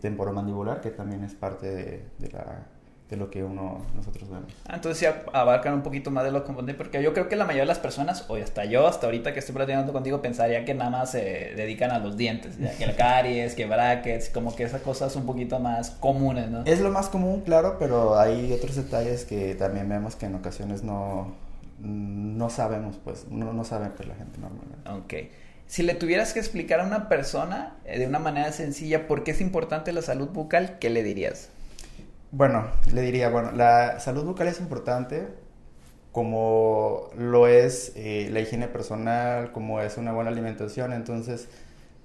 temporomandibular, 0.00 0.80
que 0.80 0.90
también 0.90 1.24
es 1.24 1.34
parte 1.34 2.04
de 2.18 2.30
la 2.30 2.66
de 3.10 3.16
lo 3.16 3.28
que 3.28 3.42
uno 3.42 3.84
nosotros 3.96 4.30
vemos. 4.30 4.52
Ah, 4.66 4.76
entonces 4.76 5.00
ya 5.00 5.24
abarcan 5.32 5.74
un 5.74 5.82
poquito 5.82 6.12
más 6.12 6.24
de 6.24 6.30
lo 6.30 6.44
que 6.44 6.74
porque 6.74 7.02
yo 7.02 7.12
creo 7.12 7.28
que 7.28 7.34
la 7.34 7.44
mayoría 7.44 7.62
de 7.62 7.68
las 7.68 7.80
personas, 7.80 8.24
o 8.28 8.36
hasta 8.36 8.64
yo, 8.64 8.86
hasta 8.86 9.06
ahorita 9.06 9.34
que 9.34 9.40
estoy 9.40 9.54
platicando 9.54 9.92
contigo, 9.92 10.22
pensaría 10.22 10.64
que 10.64 10.74
nada 10.74 10.90
más 10.90 11.10
se 11.10 11.52
dedican 11.56 11.90
a 11.90 11.98
los 11.98 12.16
dientes, 12.16 12.56
que 12.78 12.84
el 12.84 12.94
caries, 12.96 13.54
que 13.54 13.66
brackets, 13.66 14.30
como 14.30 14.54
que 14.54 14.62
esas 14.62 14.82
cosas 14.82 15.16
un 15.16 15.26
poquito 15.26 15.58
más 15.58 15.90
comunes, 15.90 16.50
¿no? 16.50 16.64
Es 16.64 16.80
lo 16.80 16.90
más 16.90 17.08
común, 17.08 17.40
claro, 17.40 17.76
pero 17.78 18.18
hay 18.18 18.52
otros 18.52 18.76
detalles 18.76 19.24
que 19.24 19.56
también 19.56 19.88
vemos 19.88 20.14
que 20.14 20.26
en 20.26 20.36
ocasiones 20.36 20.84
no, 20.84 21.34
no 21.80 22.48
sabemos, 22.48 22.96
pues, 23.02 23.26
no, 23.28 23.52
no 23.52 23.64
sabe 23.64 23.88
pues 23.96 24.08
la 24.08 24.14
gente 24.14 24.38
normalmente. 24.38 24.90
Ok. 24.90 25.30
Si 25.66 25.82
le 25.82 25.94
tuvieras 25.94 26.32
que 26.32 26.40
explicar 26.40 26.80
a 26.80 26.84
una 26.84 27.08
persona 27.08 27.76
eh, 27.84 27.98
de 27.98 28.06
una 28.06 28.18
manera 28.18 28.50
sencilla 28.52 29.06
por 29.06 29.24
qué 29.24 29.30
es 29.30 29.40
importante 29.40 29.92
la 29.92 30.02
salud 30.02 30.28
bucal, 30.28 30.78
¿qué 30.80 30.90
le 30.90 31.02
dirías? 31.02 31.50
Bueno, 32.32 32.66
le 32.92 33.02
diría, 33.02 33.28
bueno, 33.28 33.50
la 33.52 33.98
salud 33.98 34.24
bucal 34.24 34.46
es 34.46 34.60
importante 34.60 35.28
como 36.12 37.10
lo 37.16 37.46
es 37.48 37.92
eh, 37.96 38.28
la 38.32 38.40
higiene 38.40 38.68
personal, 38.68 39.52
como 39.52 39.80
es 39.80 39.96
una 39.96 40.12
buena 40.12 40.30
alimentación, 40.30 40.92
entonces 40.92 41.48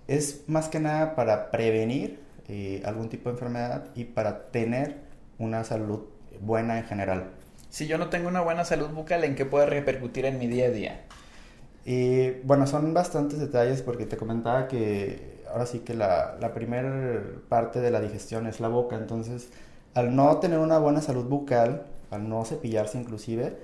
es 0.08 0.44
más 0.48 0.68
que 0.70 0.80
nada 0.80 1.16
para 1.16 1.52
prevenir 1.52 2.20
eh, 2.48 2.82
algún 2.86 3.10
tipo 3.10 3.30
de 3.30 3.34
enfermedad 3.34 3.86
y 3.96 4.06
para 4.06 4.52
tener 4.52 4.98
una 5.40 5.64
salud 5.64 6.02
buena 6.42 6.80
en 6.80 6.86
general. 6.86 7.26
Si 7.70 7.88
yo 7.88 7.98
no 7.98 8.10
tengo 8.10 8.28
una 8.28 8.42
buena 8.42 8.66
salud 8.66 8.90
bucal, 8.90 9.24
¿en 9.24 9.36
qué 9.36 9.46
puede 9.46 9.66
repercutir 9.68 10.26
en 10.26 10.40
mi 10.40 10.48
día 10.48 10.68
a 10.68 10.70
día? 10.70 11.02
Y 11.86 12.32
bueno, 12.44 12.66
son 12.66 12.94
bastantes 12.94 13.40
detalles 13.40 13.82
porque 13.84 14.06
te 14.08 14.18
comentaba 14.18 14.68
que 14.68 15.44
ahora 15.52 15.68
sí 15.68 15.80
que 15.80 15.94
la, 15.94 16.36
la 16.40 16.54
primera 16.54 17.22
parte 17.48 17.80
de 17.80 17.92
la 17.92 18.02
digestión 18.02 18.48
es 18.48 18.60
la 18.60 18.70
boca, 18.70 18.96
entonces 18.96 19.50
al 19.96 20.16
no 20.16 20.38
tener 20.38 20.60
una 20.60 20.78
buena 20.78 21.02
salud 21.02 21.26
bucal, 21.26 21.88
al 22.12 22.30
no 22.30 22.46
cepillarse 22.46 23.00
inclusive, 23.00 23.58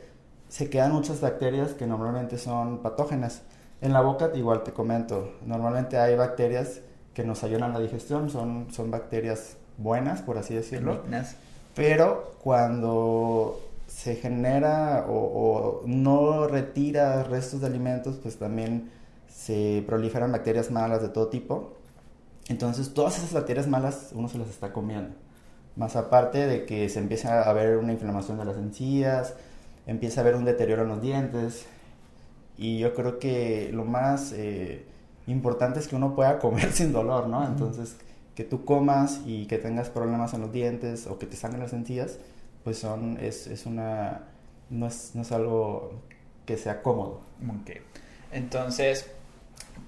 se 0.50 0.70
quedan 0.70 0.94
muchas 0.94 1.22
bacterias 1.22 1.74
que 1.74 1.86
normalmente 1.86 2.38
son 2.38 2.80
patógenas. 2.80 3.44
En 3.82 3.94
la 3.94 4.02
boca, 4.02 4.32
igual 4.34 4.64
te 4.64 4.72
comento, 4.72 5.34
normalmente 5.46 5.98
hay 5.98 6.16
bacterias 6.16 6.82
que 7.14 7.24
nos 7.24 7.44
ayudan 7.44 7.64
a 7.64 7.74
la 7.74 7.80
digestión, 7.80 8.30
son, 8.30 8.68
son 8.72 8.90
bacterias 8.90 9.58
buenas, 9.78 10.22
por 10.22 10.38
así 10.38 10.54
decirlo. 10.54 11.04
Pero 11.76 12.34
cuando 12.42 13.60
se 13.88 14.16
genera 14.16 15.06
o, 15.10 15.82
no 15.86 16.48
retira 16.48 17.24
restos 17.24 17.62
de 17.62 17.68
alimentos, 17.68 18.18
pues 18.22 18.38
también 18.38 18.90
se 19.28 19.84
proliferan 19.86 20.32
bacterias 20.32 20.72
malas 20.72 21.02
de 21.02 21.10
todo 21.10 21.28
tipo. 21.28 21.74
Entonces 22.48 22.94
todas 22.94 23.18
esas 23.18 23.34
bacterias 23.34 23.68
malas 23.68 24.12
uno 24.14 24.28
se 24.30 24.38
las 24.38 24.50
está 24.50 24.72
comiendo. 24.72 25.14
Más 25.76 25.96
aparte 25.96 26.48
de 26.48 26.66
que 26.66 26.90
se 26.90 27.00
empieza 27.00 27.44
a 27.44 27.54
ver 27.54 27.78
una 27.78 27.94
inflamación 27.94 28.38
de 28.38 28.46
las 28.46 28.58
encías, 28.58 29.36
empieza 29.88 30.22
a 30.22 30.24
haber 30.24 30.36
un 30.36 30.46
deterioro 30.46 30.84
en 30.84 30.90
los 30.90 31.02
dientes. 31.02 31.66
Y 32.58 32.80
yo 32.80 32.94
creo 32.94 33.20
que 33.20 33.70
lo 33.74 33.86
más 33.86 34.34
eh, 34.34 34.86
importante 35.28 35.80
es 35.80 35.88
que 35.88 35.96
uno 35.96 36.16
pueda 36.16 36.40
comer 36.40 36.72
sin 36.74 36.92
dolor, 36.92 37.28
¿no? 37.28 37.46
Entonces, 37.46 37.96
que 38.36 38.44
tú 38.44 38.66
comas 38.66 39.22
y 39.26 39.46
que 39.46 39.58
tengas 39.58 39.90
problemas 39.90 40.34
en 40.34 40.42
los 40.42 40.52
dientes 40.52 41.08
o 41.08 41.18
que 41.18 41.26
te 41.26 41.36
sangren 41.36 41.62
las 41.62 41.74
encías, 41.74 42.18
pues 42.64 42.78
son, 42.78 43.18
es, 43.20 43.48
es 43.48 43.66
una, 43.66 44.28
no 44.70 44.88
es, 44.88 45.12
no 45.16 45.22
es 45.22 45.32
algo 45.32 46.02
que 46.46 46.58
sea 46.58 46.82
cómodo. 46.82 47.22
Ok. 47.48 47.72
Entonces, 48.32 49.10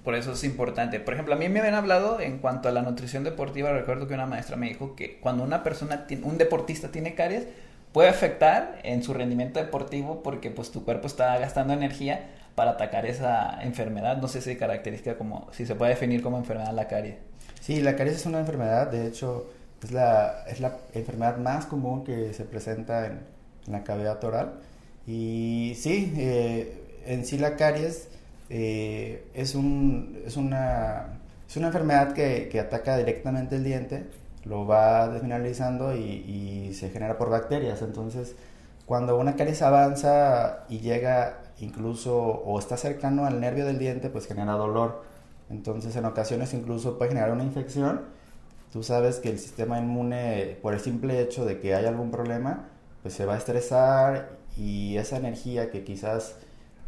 por 0.04 0.14
eso 0.14 0.32
es 0.32 0.44
importante. 0.44 1.00
Por 1.00 1.14
ejemplo, 1.14 1.34
a 1.34 1.38
mí 1.38 1.48
me 1.48 1.60
habían 1.60 1.74
hablado 1.74 2.20
en 2.20 2.38
cuanto 2.38 2.68
a 2.68 2.72
la 2.72 2.82
nutrición 2.82 3.24
deportiva. 3.24 3.72
Recuerdo 3.72 4.06
que 4.06 4.12
una 4.12 4.26
maestra 4.26 4.56
me 4.56 4.68
dijo 4.68 4.94
que 4.94 5.18
cuando 5.18 5.42
una 5.42 5.62
persona, 5.62 6.06
un 6.22 6.36
deportista 6.36 6.88
tiene 6.88 7.14
caries, 7.14 7.46
puede 7.92 8.10
afectar 8.10 8.80
en 8.82 9.02
su 9.02 9.14
rendimiento 9.14 9.60
deportivo 9.60 10.22
porque 10.22 10.50
pues 10.50 10.70
tu 10.70 10.84
cuerpo 10.84 11.06
está 11.06 11.38
gastando 11.38 11.72
energía 11.72 12.26
para 12.54 12.72
atacar 12.72 13.06
esa 13.06 13.58
enfermedad. 13.62 14.18
No 14.18 14.28
sé 14.28 14.42
si 14.42 14.56
característica 14.56 15.16
como, 15.16 15.48
si 15.52 15.64
se 15.64 15.74
puede 15.74 15.92
definir 15.92 16.22
como 16.22 16.36
enfermedad 16.36 16.74
la 16.74 16.86
caries. 16.86 17.16
Sí, 17.60 17.80
la 17.80 17.96
caries 17.96 18.16
es 18.16 18.26
una 18.26 18.40
enfermedad, 18.40 18.88
de 18.88 19.06
hecho, 19.06 19.50
es 19.82 19.90
la, 19.90 20.44
es 20.48 20.60
la 20.60 20.76
enfermedad 20.92 21.38
más 21.38 21.64
común 21.64 22.04
que 22.04 22.34
se 22.34 22.44
presenta 22.44 23.06
en, 23.06 23.20
la 23.66 23.82
cavidad 23.84 24.22
oral. 24.22 24.52
Y 25.06 25.72
sí, 25.78 26.12
eh, 26.18 27.02
en 27.06 27.24
sí 27.24 27.38
la 27.38 27.56
caries 27.56 28.08
eh, 28.50 29.26
es, 29.34 29.54
un, 29.54 30.22
es, 30.26 30.36
una, 30.36 31.18
es 31.48 31.56
una 31.56 31.68
enfermedad 31.68 32.12
que, 32.12 32.60
ataca 32.60 32.96
directamente 32.96 33.56
el 33.56 33.64
diente, 33.64 34.06
lo 34.44 34.66
va 34.66 35.08
desmineralizando 35.08 35.96
y, 35.96 36.00
y, 36.00 36.74
se 36.74 36.90
genera 36.90 37.16
por 37.18 37.30
bacterias. 37.30 37.82
Entonces, 37.82 38.36
cuando 38.86 39.18
una 39.18 39.36
caries 39.36 39.62
avanza 39.62 40.64
y 40.68 40.80
llega 40.80 41.38
incluso 41.60 42.16
o 42.16 42.58
está 42.58 42.76
cercano 42.76 43.26
al 43.26 43.40
nervio 43.40 43.64
del 43.66 43.78
diente, 43.78 44.10
pues 44.10 44.26
genera 44.26 44.52
dolor. 44.52 45.02
Entonces, 45.50 45.96
en 45.96 46.04
ocasiones 46.04 46.54
incluso 46.54 46.98
puede 46.98 47.10
generar 47.10 47.32
una 47.32 47.44
infección. 47.44 48.02
Tú 48.72 48.82
sabes 48.82 49.18
que 49.20 49.30
el 49.30 49.38
sistema 49.38 49.78
inmune, 49.78 50.58
por 50.60 50.74
el 50.74 50.80
simple 50.80 51.20
hecho 51.20 51.44
de 51.44 51.60
que 51.60 51.74
hay 51.74 51.86
algún 51.86 52.10
problema, 52.10 52.68
pues 53.02 53.14
se 53.14 53.24
va 53.26 53.34
a 53.34 53.38
estresar 53.38 54.30
y 54.56 54.96
esa 54.96 55.16
energía 55.16 55.70
que 55.70 55.84
quizás 55.84 56.36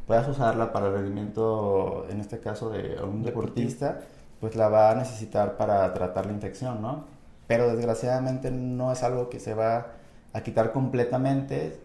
puedas 0.06 0.28
usarla 0.28 0.72
para 0.72 0.86
el 0.86 0.94
rendimiento, 0.94 2.06
en 2.10 2.20
este 2.20 2.38
caso 2.38 2.70
de 2.70 2.96
un 3.02 3.22
deportista, 3.22 4.00
pues 4.40 4.54
la 4.54 4.68
va 4.68 4.90
a 4.90 4.94
necesitar 4.94 5.56
para 5.56 5.92
tratar 5.94 6.26
la 6.26 6.32
infección, 6.32 6.80
¿no? 6.80 7.04
Pero 7.46 7.68
desgraciadamente 7.74 8.50
no 8.50 8.92
es 8.92 9.02
algo 9.02 9.28
que 9.28 9.40
se 9.40 9.54
va 9.54 9.88
a 10.32 10.40
quitar 10.42 10.72
completamente 10.72 11.78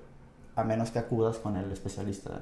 a 0.56 0.64
menos 0.64 0.92
que 0.92 1.00
acudas 1.00 1.38
con 1.38 1.56
el 1.58 1.72
especialista. 1.72 2.42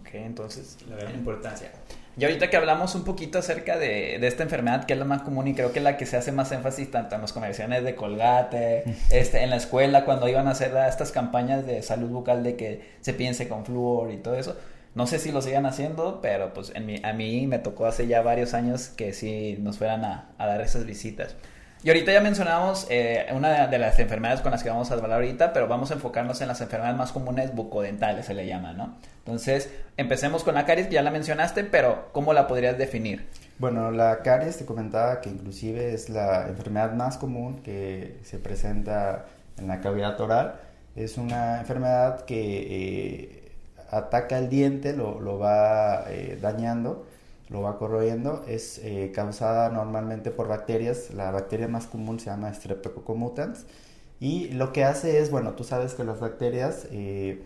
Ok, 0.00 0.14
entonces 0.14 0.78
la 0.88 0.96
gran 0.96 1.14
importancia. 1.14 1.70
Y 2.16 2.24
ahorita 2.24 2.50
que 2.50 2.58
hablamos 2.58 2.94
un 2.94 3.04
poquito 3.04 3.38
acerca 3.38 3.78
de, 3.78 4.18
de, 4.20 4.26
esta 4.26 4.42
enfermedad, 4.42 4.84
que 4.84 4.92
es 4.92 4.98
la 4.98 5.06
más 5.06 5.22
común 5.22 5.48
y 5.48 5.54
creo 5.54 5.72
que 5.72 5.78
es 5.78 5.82
la 5.82 5.96
que 5.96 6.04
se 6.04 6.18
hace 6.18 6.30
más 6.30 6.52
énfasis 6.52 6.90
tanto 6.90 7.14
en 7.14 7.22
los 7.22 7.32
comerciales 7.32 7.84
de 7.84 7.94
Colgate, 7.94 8.84
este, 9.10 9.42
en 9.42 9.50
la 9.50 9.56
escuela, 9.56 10.04
cuando 10.04 10.28
iban 10.28 10.46
a 10.46 10.50
hacer 10.50 10.76
estas 10.88 11.10
campañas 11.10 11.66
de 11.66 11.82
salud 11.82 12.10
bucal 12.10 12.42
de 12.42 12.56
que 12.56 12.96
se 13.00 13.14
piense 13.14 13.48
con 13.48 13.64
flúor 13.64 14.10
y 14.10 14.18
todo 14.18 14.34
eso, 14.34 14.56
no 14.94 15.06
sé 15.06 15.18
si 15.18 15.32
lo 15.32 15.40
sigan 15.40 15.64
haciendo, 15.64 16.20
pero 16.20 16.52
pues 16.52 16.72
en 16.74 16.84
mi, 16.86 17.00
a 17.02 17.12
mí 17.12 17.46
me 17.46 17.58
tocó 17.58 17.86
hace 17.86 18.06
ya 18.06 18.20
varios 18.20 18.52
años 18.52 18.88
que 18.88 19.12
sí 19.14 19.56
nos 19.60 19.78
fueran 19.78 20.04
a, 20.04 20.34
dar 20.38 20.60
esas 20.60 20.84
visitas. 20.84 21.34
Y 21.82 21.88
ahorita 21.88 22.12
ya 22.12 22.20
mencionamos 22.20 22.86
eh, 22.90 23.26
una 23.32 23.66
de 23.66 23.78
las 23.78 23.98
enfermedades 23.98 24.40
con 24.40 24.52
las 24.52 24.62
que 24.62 24.68
vamos 24.68 24.90
a 24.90 24.94
hablar 24.94 25.12
ahorita, 25.14 25.52
pero 25.52 25.66
vamos 25.66 25.90
a 25.90 25.94
enfocarnos 25.94 26.40
en 26.40 26.46
las 26.46 26.60
enfermedades 26.60 26.96
más 26.96 27.10
comunes 27.10 27.52
bucodentales, 27.54 28.26
se 28.26 28.34
le 28.34 28.46
llama, 28.46 28.72
¿no? 28.72 28.94
Entonces, 29.18 29.68
empecemos 29.96 30.44
con 30.44 30.54
la 30.54 30.64
caries, 30.64 30.86
que 30.86 30.94
ya 30.94 31.02
la 31.02 31.10
mencionaste, 31.10 31.64
pero 31.64 32.08
¿cómo 32.12 32.34
la 32.34 32.46
podrías 32.46 32.78
definir? 32.78 33.26
Bueno, 33.58 33.90
la 33.90 34.20
caries 34.20 34.58
te 34.58 34.64
comentaba 34.64 35.20
que 35.20 35.30
inclusive 35.30 35.92
es 35.92 36.08
la 36.08 36.46
enfermedad 36.46 36.92
más 36.92 37.16
común 37.16 37.62
que 37.62 38.20
se 38.22 38.38
presenta 38.38 39.24
en 39.58 39.66
la 39.66 39.80
cavidad 39.80 40.20
oral. 40.20 40.60
Es 40.94 41.16
una 41.16 41.58
enfermedad 41.58 42.24
que... 42.26 43.38
Eh, 43.38 43.41
ataca 43.92 44.38
el 44.38 44.48
diente, 44.48 44.94
lo, 44.94 45.20
lo 45.20 45.38
va 45.38 46.10
eh, 46.10 46.38
dañando, 46.40 47.04
lo 47.50 47.60
va 47.62 47.78
corroyendo, 47.78 48.44
es 48.48 48.78
eh, 48.82 49.12
causada 49.14 49.68
normalmente 49.68 50.30
por 50.30 50.48
bacterias, 50.48 51.10
la 51.14 51.30
bacteria 51.30 51.68
más 51.68 51.86
común 51.86 52.18
se 52.18 52.26
llama 52.26 52.52
Streptococcus 52.52 53.16
mutans, 53.16 53.66
y 54.18 54.48
lo 54.48 54.72
que 54.72 54.84
hace 54.84 55.18
es, 55.20 55.30
bueno, 55.30 55.52
tú 55.52 55.64
sabes 55.64 55.94
que 55.94 56.04
las 56.04 56.20
bacterias 56.20 56.86
eh, 56.90 57.42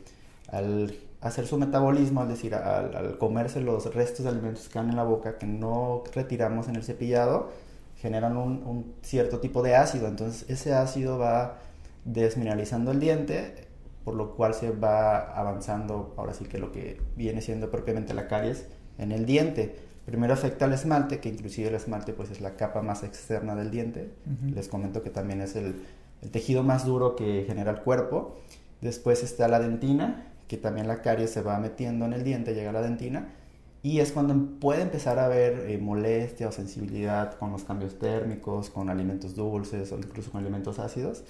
al 0.48 0.96
hacer 1.20 1.46
su 1.46 1.58
metabolismo, 1.58 2.22
es 2.22 2.28
decir, 2.28 2.54
al, 2.54 3.18
comerse 3.18 3.60
los 3.60 3.92
restos 3.92 4.24
de 4.24 4.30
alimentos 4.30 4.68
que 4.68 4.74
quedan 4.74 4.90
en 4.90 4.96
la 4.96 5.04
boca 5.04 5.38
que 5.38 5.46
no 5.46 6.04
retiramos 6.14 6.68
en 6.68 6.76
el 6.76 6.84
cepillado, 6.84 7.50
generan 7.96 8.36
un, 8.36 8.62
un 8.64 8.94
cierto 9.02 9.40
tipo 9.40 9.62
de 9.62 9.74
ácido, 9.74 10.06
entonces 10.06 10.48
ese 10.48 10.74
ácido 10.74 11.18
va 11.18 11.58
desmineralizando 12.04 12.92
el 12.92 13.00
diente, 13.00 13.65
por 14.06 14.14
lo 14.14 14.36
cual 14.36 14.54
se 14.54 14.70
va 14.70 15.18
avanzando, 15.36 16.14
ahora 16.16 16.32
sí 16.32 16.44
que 16.44 16.58
lo 16.58 16.70
que 16.70 17.00
viene 17.16 17.40
siendo 17.42 17.72
propiamente 17.72 18.14
la 18.14 18.28
caries 18.28 18.64
en 18.98 19.10
el 19.10 19.26
diente. 19.26 19.74
Primero 20.04 20.32
afecta 20.32 20.66
al 20.66 20.72
esmalte, 20.72 21.18
que 21.18 21.28
inclusive 21.28 21.70
el 21.70 21.74
esmalte 21.74 22.12
pues 22.12 22.30
es 22.30 22.40
la 22.40 22.54
capa 22.54 22.82
más 22.82 23.02
externa 23.02 23.56
del 23.56 23.72
diente. 23.72 24.12
Les 24.54 24.68
comento 24.68 25.02
que 25.02 25.10
también 25.10 25.40
es 25.40 25.56
el, 25.56 25.82
el, 26.22 26.30
tejido 26.30 26.62
más 26.62 26.86
duro 26.86 27.16
que 27.16 27.42
genera 27.48 27.72
el 27.72 27.80
cuerpo. 27.80 28.36
Después 28.80 29.24
está 29.24 29.48
la 29.48 29.58
dentina, 29.58 30.28
que 30.46 30.56
también 30.56 30.86
la 30.86 31.02
caries 31.02 31.30
se 31.30 31.42
va 31.42 31.58
metiendo 31.58 32.04
en 32.04 32.12
el 32.12 32.22
diente, 32.22 32.54
llega 32.54 32.70
a 32.70 32.74
la 32.74 32.82
dentina. 32.82 33.34
Y 33.82 33.98
es 33.98 34.12
cuando 34.12 34.60
puede 34.60 34.82
empezar 34.82 35.18
a 35.18 35.24
haber 35.24 35.68
eh, 35.68 35.78
molestia 35.78 36.46
o 36.46 36.52
sensibilidad 36.52 37.34
con 37.38 37.50
los 37.50 37.64
cambios 37.64 37.98
térmicos, 37.98 38.70
con 38.70 38.88
alimentos 38.88 39.34
dulces 39.34 39.90
o 39.90 39.98
incluso 39.98 40.30
con 40.30 40.42
alimentos 40.42 40.78
ácidos. 40.78 41.24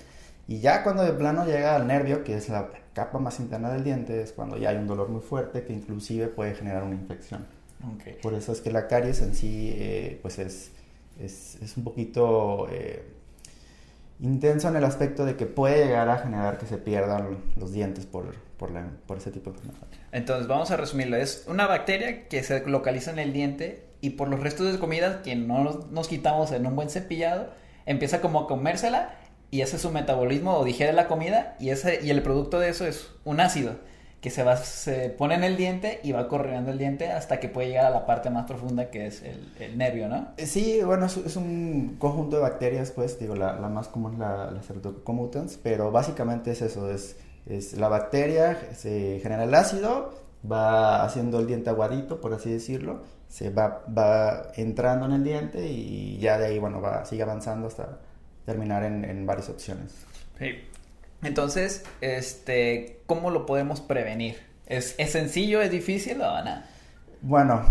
Y 0.48 0.60
ya 0.60 0.82
cuando 0.82 1.04
de 1.04 1.12
plano 1.12 1.44
llega 1.44 1.74
al 1.74 1.86
nervio, 1.86 2.22
que 2.22 2.36
es 2.36 2.48
la 2.48 2.68
capa 2.92 3.18
más 3.18 3.40
interna 3.40 3.70
del 3.70 3.84
diente, 3.84 4.22
es 4.22 4.32
cuando 4.32 4.56
ya 4.56 4.70
hay 4.70 4.76
un 4.76 4.86
dolor 4.86 5.08
muy 5.08 5.20
fuerte 5.20 5.64
que 5.64 5.72
inclusive 5.72 6.28
puede 6.28 6.54
generar 6.54 6.84
una 6.84 6.94
infección. 6.94 7.46
Por 8.22 8.34
eso 8.34 8.52
es 8.52 8.60
que 8.60 8.72
la 8.72 8.88
caries 8.88 9.20
en 9.22 9.34
sí, 9.34 9.72
eh, 9.76 10.18
pues 10.22 10.38
es, 10.38 10.72
es, 11.20 11.56
es, 11.60 11.76
un 11.76 11.84
poquito 11.84 12.68
eh, 12.70 13.04
intenso 14.20 14.68
en 14.68 14.76
el 14.76 14.84
aspecto 14.84 15.24
de 15.24 15.36
que 15.36 15.46
puede 15.46 15.84
llegar 15.84 16.08
a 16.08 16.18
generar 16.18 16.58
que 16.58 16.66
se 16.66 16.78
pierdan 16.78 17.36
los 17.56 17.72
dientes 17.72 18.06
por, 18.06 18.34
por, 18.56 18.70
la, 18.70 18.88
por 19.06 19.18
ese 19.18 19.30
tipo 19.30 19.50
de 19.50 19.58
enfermedad. 19.58 19.86
Entonces, 20.12 20.46
vamos 20.48 20.70
a 20.70 20.76
resumirlo. 20.76 21.16
Es 21.16 21.44
una 21.48 21.66
bacteria 21.66 22.28
que 22.28 22.42
se 22.42 22.66
localiza 22.66 23.10
en 23.10 23.18
el 23.18 23.32
diente 23.32 23.86
y 24.00 24.10
por 24.10 24.28
los 24.28 24.40
restos 24.40 24.72
de 24.72 24.78
comida 24.78 25.22
que 25.22 25.36
no 25.36 25.86
nos 25.90 26.08
quitamos 26.08 26.52
en 26.52 26.66
un 26.66 26.76
buen 26.76 26.88
cepillado, 26.88 27.50
empieza 27.84 28.20
como 28.20 28.40
a 28.40 28.46
comérsela 28.46 29.14
y 29.50 29.60
ese 29.60 29.76
es 29.76 29.82
su 29.82 29.90
metabolismo 29.90 30.56
o 30.56 30.64
digiere 30.64 30.92
la 30.92 31.08
comida 31.08 31.56
y, 31.58 31.70
ese, 31.70 32.00
y 32.02 32.10
el 32.10 32.22
producto 32.22 32.58
de 32.58 32.68
eso 32.68 32.86
es 32.86 33.10
un 33.24 33.40
ácido 33.40 33.74
que 34.20 34.30
se, 34.30 34.42
va, 34.42 34.56
se 34.56 35.10
pone 35.10 35.34
en 35.34 35.44
el 35.44 35.56
diente 35.56 36.00
y 36.02 36.12
va 36.12 36.28
corriendo 36.28 36.72
el 36.72 36.78
diente 36.78 37.12
hasta 37.12 37.38
que 37.38 37.48
puede 37.48 37.68
llegar 37.68 37.86
a 37.86 37.90
la 37.90 38.06
parte 38.06 38.28
más 38.28 38.46
profunda 38.46 38.90
que 38.90 39.06
es 39.06 39.22
el, 39.22 39.78
nervio, 39.78 40.08
¿no? 40.08 40.28
Sí, 40.38 40.80
bueno, 40.82 41.06
es, 41.06 41.36
un 41.36 41.96
conjunto 41.98 42.36
de 42.36 42.42
bacterias, 42.42 42.90
pues, 42.90 43.20
digo, 43.20 43.36
la, 43.36 43.54
la 43.54 43.68
más 43.68 43.88
común 43.88 44.14
es 44.14 44.18
la, 44.18 44.50
la 44.50 44.62
Streptococcus 44.62 45.58
pero 45.62 45.92
básicamente 45.92 46.50
es 46.50 46.62
eso, 46.62 46.90
es, 46.90 47.16
es 47.46 47.74
la 47.74 47.88
bacteria, 47.88 48.58
se 48.74 49.20
genera 49.22 49.44
el 49.44 49.54
ácido, 49.54 50.12
va 50.50 51.04
haciendo 51.04 51.38
el 51.38 51.46
diente 51.46 51.70
aguadito, 51.70 52.20
por 52.20 52.34
así 52.34 52.50
decirlo, 52.50 53.02
se 53.28 53.50
va, 53.50 53.84
va 53.96 54.50
entrando 54.56 55.06
en 55.06 55.12
el 55.12 55.24
diente 55.24 55.66
y 55.68 56.18
ya 56.18 56.38
de 56.38 56.46
ahí, 56.46 56.58
bueno, 56.58 56.80
va, 56.80 57.04
sigue 57.04 57.22
avanzando 57.22 57.68
hasta 57.68 57.98
terminar 58.46 58.84
en, 58.84 59.04
en 59.04 59.26
varias 59.26 59.50
opciones. 59.50 59.92
Sí. 60.38 60.54
Entonces, 61.22 61.84
este, 62.00 63.00
¿cómo 63.06 63.30
lo 63.30 63.44
podemos 63.44 63.80
prevenir? 63.80 64.36
¿Es, 64.66 64.94
¿Es, 64.98 65.12
sencillo, 65.12 65.60
es 65.60 65.70
difícil 65.70 66.20
o 66.20 66.24
nada? 66.24 66.68
Bueno, 67.20 67.62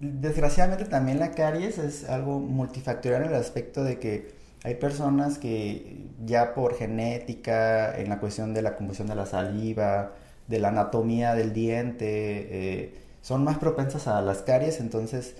desgraciadamente 0.00 0.84
también 0.86 1.18
la 1.18 1.32
caries 1.32 1.78
es 1.78 2.08
algo 2.08 2.38
multifactorial 2.38 3.24
en 3.24 3.28
el 3.30 3.34
aspecto 3.34 3.84
de 3.84 3.98
que 3.98 4.32
hay 4.62 4.74
personas 4.74 5.38
que 5.38 5.96
ya 6.24 6.54
por 6.54 6.76
genética, 6.76 7.96
en 7.98 8.08
la 8.08 8.18
cuestión 8.18 8.52
de 8.52 8.62
la 8.62 8.76
combustión 8.76 9.08
de 9.08 9.14
la 9.14 9.26
saliva, 9.26 10.12
de 10.48 10.58
la 10.58 10.68
anatomía 10.68 11.34
del 11.34 11.52
diente, 11.52 12.06
eh, 12.06 12.94
son 13.22 13.44
más 13.44 13.58
propensas 13.58 14.06
a 14.06 14.20
las 14.20 14.42
caries, 14.42 14.80
entonces 14.80 15.34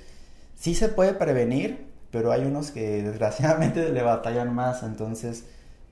sí 0.59 0.75
se 0.75 0.88
puede 0.88 1.12
prevenir, 1.14 1.90
pero 2.11 2.33
hay 2.33 2.45
unos 2.45 2.71
que 2.71 3.02
desgraciadamente 3.02 3.90
le 3.90 4.02
batallan 4.02 4.55
más, 4.55 4.83
entonces 4.83 5.47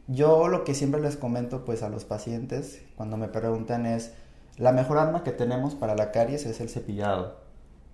yo 0.07 0.49
lo 0.49 0.65
que 0.65 0.75
siempre 0.75 1.01
les 1.01 1.17
comento 1.17 1.65
pues 1.65 1.83
a 1.83 1.91
los 1.91 2.05
pacientes 2.05 2.83
cuando 2.97 3.17
me 3.17 3.29
preguntan 3.29 3.85
es 3.85 4.13
la 4.57 4.73
mejor 4.73 4.99
arma 4.99 5.23
que 5.23 5.33
tenemos 5.33 5.75
para 5.75 5.95
la 5.95 6.11
caries 6.11 6.45
es 6.47 6.61
el 6.61 6.69
cepillado, 6.69 7.37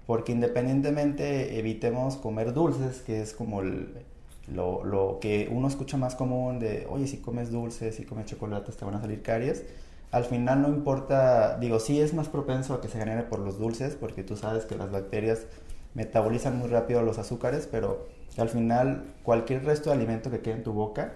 porque 0.06 0.32
independientemente 0.32 1.58
evitemos 1.58 2.16
comer 2.16 2.54
dulces, 2.54 3.02
que 3.02 3.20
es 3.20 3.34
como 3.34 3.60
lo, 3.62 4.84
lo, 4.84 5.18
que 5.20 5.50
uno 5.52 5.68
escucha 5.68 5.98
más 5.98 6.14
común 6.14 6.58
de, 6.60 6.86
oye, 6.88 7.06
si 7.06 7.18
comes 7.18 7.50
dulces, 7.50 7.96
si 7.96 8.04
comes 8.04 8.26
chocolates 8.26 8.76
te 8.76 8.84
van 8.84 8.94
a 8.94 9.00
salir 9.00 9.22
caries, 9.22 9.64
al 10.10 10.24
final 10.24 10.62
no 10.62 10.68
importa, 10.68 11.58
digo, 11.58 11.80
sí 11.80 12.00
es 12.00 12.14
más 12.14 12.28
propenso 12.28 12.72
a 12.72 12.80
que 12.80 12.88
se 12.88 12.98
genere 12.98 13.24
por 13.24 13.40
los 13.40 13.58
dulces, 13.58 13.96
porque 13.96 14.22
tú 14.22 14.36
sabes 14.36 14.64
que 14.64 14.76
las 14.76 14.90
bacterias 14.90 15.46
metabolizan 15.94 16.56
muy 16.56 16.68
rápido 16.68 17.02
los 17.02 17.18
azúcares, 17.18 17.68
pero 17.70 18.06
al 18.40 18.48
final 18.48 19.04
cualquier 19.22 19.64
resto 19.64 19.90
de 19.90 19.96
alimento 19.96 20.30
que 20.30 20.40
quede 20.40 20.54
en 20.54 20.62
tu 20.62 20.72
boca, 20.72 21.12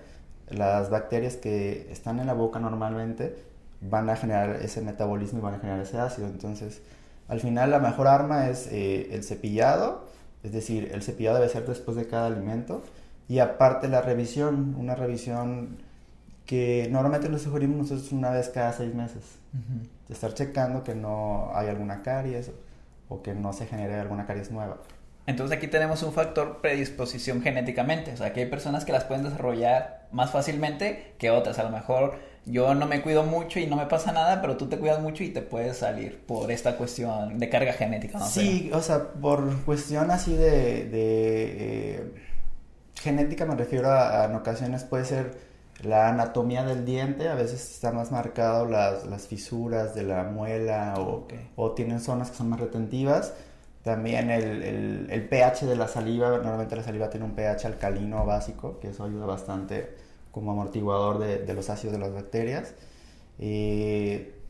las 0.48 0.90
bacterias 0.90 1.36
que 1.36 1.90
están 1.90 2.20
en 2.20 2.26
la 2.26 2.34
boca 2.34 2.58
normalmente 2.58 3.36
van 3.80 4.08
a 4.10 4.16
generar 4.16 4.56
ese 4.62 4.80
metabolismo 4.80 5.38
y 5.38 5.42
van 5.42 5.54
a 5.54 5.58
generar 5.58 5.80
ese 5.80 5.98
ácido. 5.98 6.26
Entonces, 6.26 6.80
al 7.28 7.40
final 7.40 7.70
la 7.70 7.78
mejor 7.78 8.08
arma 8.08 8.48
es 8.48 8.68
eh, 8.72 9.14
el 9.14 9.22
cepillado, 9.22 10.06
es 10.42 10.52
decir, 10.52 10.90
el 10.92 11.02
cepillado 11.02 11.38
debe 11.38 11.48
ser 11.50 11.66
después 11.66 11.96
de 11.96 12.06
cada 12.06 12.26
alimento 12.26 12.82
y 13.28 13.40
aparte 13.40 13.88
la 13.88 14.00
revisión, 14.00 14.74
una 14.78 14.94
revisión 14.94 15.78
que 16.46 16.88
normalmente 16.90 17.28
lo 17.28 17.38
sugerimos 17.38 17.76
nosotros 17.76 18.10
una 18.12 18.30
vez 18.30 18.48
cada 18.48 18.72
seis 18.72 18.94
meses. 18.94 19.22
De 20.08 20.14
estar 20.14 20.32
checando 20.32 20.82
que 20.82 20.94
no 20.94 21.50
hay 21.54 21.68
alguna 21.68 22.02
caries 22.02 22.50
o 23.08 23.22
que 23.22 23.34
no 23.34 23.52
se 23.52 23.66
genere 23.66 23.96
alguna 23.96 24.26
caries 24.26 24.50
nueva. 24.50 24.78
Entonces 25.28 25.58
aquí 25.58 25.66
tenemos 25.66 26.02
un 26.02 26.14
factor 26.14 26.62
predisposición 26.62 27.42
genéticamente, 27.42 28.14
o 28.14 28.16
sea 28.16 28.32
que 28.32 28.40
hay 28.40 28.46
personas 28.46 28.86
que 28.86 28.92
las 28.92 29.04
pueden 29.04 29.24
desarrollar 29.24 30.08
más 30.10 30.30
fácilmente 30.30 31.12
que 31.18 31.28
otras. 31.30 31.58
A 31.58 31.64
lo 31.64 31.68
mejor 31.68 32.18
yo 32.46 32.74
no 32.74 32.86
me 32.86 33.02
cuido 33.02 33.24
mucho 33.24 33.60
y 33.60 33.66
no 33.66 33.76
me 33.76 33.84
pasa 33.84 34.10
nada, 34.10 34.40
pero 34.40 34.56
tú 34.56 34.70
te 34.70 34.78
cuidas 34.78 35.02
mucho 35.02 35.22
y 35.24 35.28
te 35.28 35.42
puedes 35.42 35.76
salir 35.76 36.24
por 36.24 36.50
esta 36.50 36.78
cuestión 36.78 37.38
de 37.38 37.50
carga 37.50 37.74
genética. 37.74 38.18
¿no? 38.18 38.24
Sí, 38.26 38.70
o 38.72 38.80
sea, 38.80 39.12
por 39.12 39.54
cuestión 39.66 40.10
así 40.10 40.34
de, 40.34 40.86
de 40.86 41.96
eh, 41.96 42.12
genética 42.94 43.44
me 43.44 43.54
refiero 43.54 43.92
a, 43.92 44.24
en 44.24 44.34
ocasiones 44.34 44.84
puede 44.84 45.04
ser 45.04 45.36
la 45.82 46.08
anatomía 46.08 46.64
del 46.64 46.86
diente, 46.86 47.28
a 47.28 47.34
veces 47.34 47.70
están 47.74 47.96
más 47.96 48.10
marcadas 48.10 48.70
las, 48.70 49.04
las, 49.04 49.26
fisuras 49.26 49.94
de 49.94 50.04
la 50.04 50.24
muela 50.24 50.94
o, 50.96 51.28
o 51.54 51.72
tienen 51.72 52.00
zonas 52.00 52.30
que 52.30 52.38
son 52.38 52.48
más 52.48 52.60
retentivas 52.60 53.34
también 53.82 54.30
el, 54.30 55.08
el, 55.10 55.28
pH 55.28 55.66
de 55.66 55.76
la 55.76 55.88
saliva, 55.88 56.30
normalmente 56.30 56.76
la 56.76 56.82
saliva 56.82 57.10
tiene 57.10 57.26
un 57.26 57.32
pH 57.34 57.66
alcalino 57.66 58.24
básico, 58.26 58.78
que 58.80 58.88
eso 58.88 59.04
ayuda 59.04 59.26
bastante 59.26 59.96
como 60.32 60.52
amortiguador 60.52 61.18
de, 61.18 61.38
de 61.38 61.54
los 61.54 61.70
ácidos 61.70 61.92
de 61.92 61.98
las 61.98 62.12
bacterias. 62.12 62.74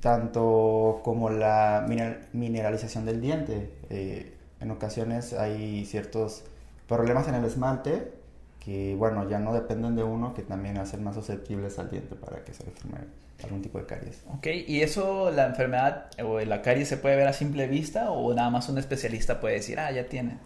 tanto 0.00 1.00
como 1.04 1.30
la 1.30 1.86
mineralización 2.32 3.04
del 3.04 3.20
diente. 3.20 3.70
Eh, 3.90 4.34
en 4.60 4.70
ocasiones 4.70 5.32
hay 5.32 5.84
ciertos 5.84 6.44
problemas 6.88 7.28
en 7.28 7.34
el 7.34 7.44
esmalte 7.44 8.12
que, 8.60 8.96
bueno, 8.96 9.28
ya 9.28 9.38
no 9.38 9.52
dependen 9.54 9.96
de 9.96 10.02
uno, 10.02 10.34
que 10.34 10.42
también 10.42 10.78
hacen 10.78 11.04
más 11.04 11.14
susceptibles 11.14 11.78
al 11.78 11.90
diente 11.90 12.16
para 12.16 12.44
que 12.44 12.52
se 12.52 12.64
enferme 12.64 12.98
algún 13.44 13.62
tipo 13.62 13.78
de 13.78 13.86
caries. 13.86 14.22
Ok, 14.34 14.46
¿y 14.66 14.82
eso, 14.82 15.30
la 15.30 15.46
enfermedad 15.46 16.10
o 16.24 16.40
la 16.40 16.62
caries 16.62 16.88
se 16.88 16.96
puede 16.96 17.16
ver 17.16 17.28
a 17.28 17.32
simple 17.32 17.66
vista 17.66 18.10
o 18.10 18.34
nada 18.34 18.50
más 18.50 18.68
un 18.68 18.78
especialista 18.78 19.40
puede 19.40 19.54
decir, 19.54 19.78
ah, 19.78 19.90
ya 19.92 20.08
tiene? 20.08 20.38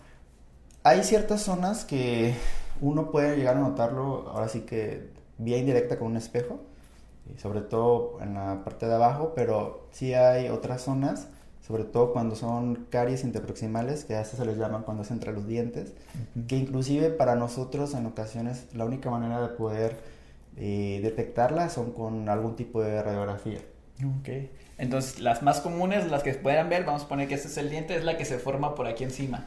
Hay 0.84 1.02
ciertas 1.04 1.42
zonas 1.42 1.84
que 1.84 2.34
uno 2.80 3.10
puede 3.10 3.36
llegar 3.36 3.56
a 3.56 3.60
notarlo, 3.60 4.28
ahora 4.28 4.48
sí 4.48 4.60
que 4.62 5.10
vía 5.38 5.58
indirecta 5.58 5.98
con 5.98 6.08
un 6.08 6.16
espejo, 6.16 6.60
sobre 7.38 7.60
todo 7.60 8.18
en 8.20 8.34
la 8.34 8.62
parte 8.64 8.86
de 8.86 8.94
abajo, 8.94 9.32
pero 9.34 9.88
sí 9.92 10.12
hay 10.14 10.48
otras 10.48 10.82
zonas, 10.82 11.28
sobre 11.66 11.84
todo 11.84 12.12
cuando 12.12 12.34
son 12.34 12.86
caries 12.90 13.22
interproximales, 13.24 14.04
que 14.04 14.16
a 14.16 14.18
veces 14.18 14.38
se 14.38 14.44
les 14.44 14.58
llaman 14.58 14.82
cuando 14.82 15.04
es 15.04 15.10
entre 15.10 15.32
los 15.32 15.46
dientes, 15.46 15.92
que 16.48 16.56
inclusive 16.56 17.10
para 17.10 17.36
nosotros 17.36 17.94
en 17.94 18.06
ocasiones 18.06 18.66
la 18.74 18.84
única 18.84 19.10
manera 19.10 19.40
de 19.40 19.48
poder 19.48 19.96
eh, 20.56 21.00
detectarlas 21.02 21.72
son 21.72 21.92
con 21.92 22.28
algún 22.28 22.56
tipo 22.56 22.82
de 22.82 23.02
radiografía. 23.02 23.58
Ok. 24.20 24.28
Entonces, 24.78 25.20
las 25.20 25.42
más 25.42 25.60
comunes, 25.60 26.10
las 26.10 26.22
que 26.22 26.34
puedan 26.34 26.68
ver, 26.68 26.84
vamos 26.84 27.04
a 27.04 27.08
poner 27.08 27.28
que 27.28 27.34
este 27.34 27.48
es 27.48 27.56
el 27.56 27.70
diente, 27.70 27.96
es 27.96 28.04
la 28.04 28.16
que 28.16 28.24
se 28.24 28.38
forma 28.38 28.74
por 28.74 28.86
aquí 28.86 29.04
encima. 29.04 29.46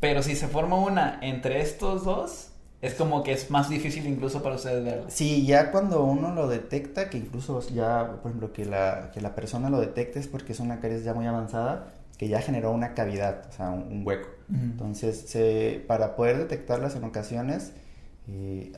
Pero 0.00 0.22
si 0.22 0.34
se 0.34 0.48
forma 0.48 0.76
una 0.76 1.18
entre 1.22 1.60
estos 1.60 2.04
dos, 2.04 2.50
es 2.80 2.94
como 2.94 3.22
que 3.22 3.32
es 3.32 3.50
más 3.50 3.70
difícil 3.70 4.06
incluso 4.06 4.42
para 4.42 4.56
ustedes 4.56 4.84
verla. 4.84 5.08
Sí, 5.08 5.46
ya 5.46 5.70
cuando 5.70 6.02
uno 6.02 6.34
lo 6.34 6.48
detecta, 6.48 7.08
que 7.08 7.18
incluso 7.18 7.60
ya, 7.68 8.18
por 8.20 8.30
ejemplo, 8.30 8.52
que 8.52 8.64
la, 8.64 9.12
que 9.14 9.20
la 9.20 9.36
persona 9.36 9.70
lo 9.70 9.80
detecte 9.80 10.18
es 10.18 10.26
porque 10.26 10.52
es 10.52 10.58
una 10.58 10.80
caries 10.80 11.04
ya 11.04 11.14
muy 11.14 11.26
avanzada, 11.26 11.94
que 12.18 12.26
ya 12.26 12.40
generó 12.40 12.72
una 12.72 12.94
cavidad, 12.94 13.46
o 13.48 13.52
sea, 13.52 13.70
un, 13.70 14.04
hueco. 14.04 14.28
Entonces, 14.52 15.24
se, 15.28 15.82
para 15.86 16.16
poder 16.16 16.36
detectarlas 16.36 16.96
en 16.96 17.04
ocasiones, 17.04 17.72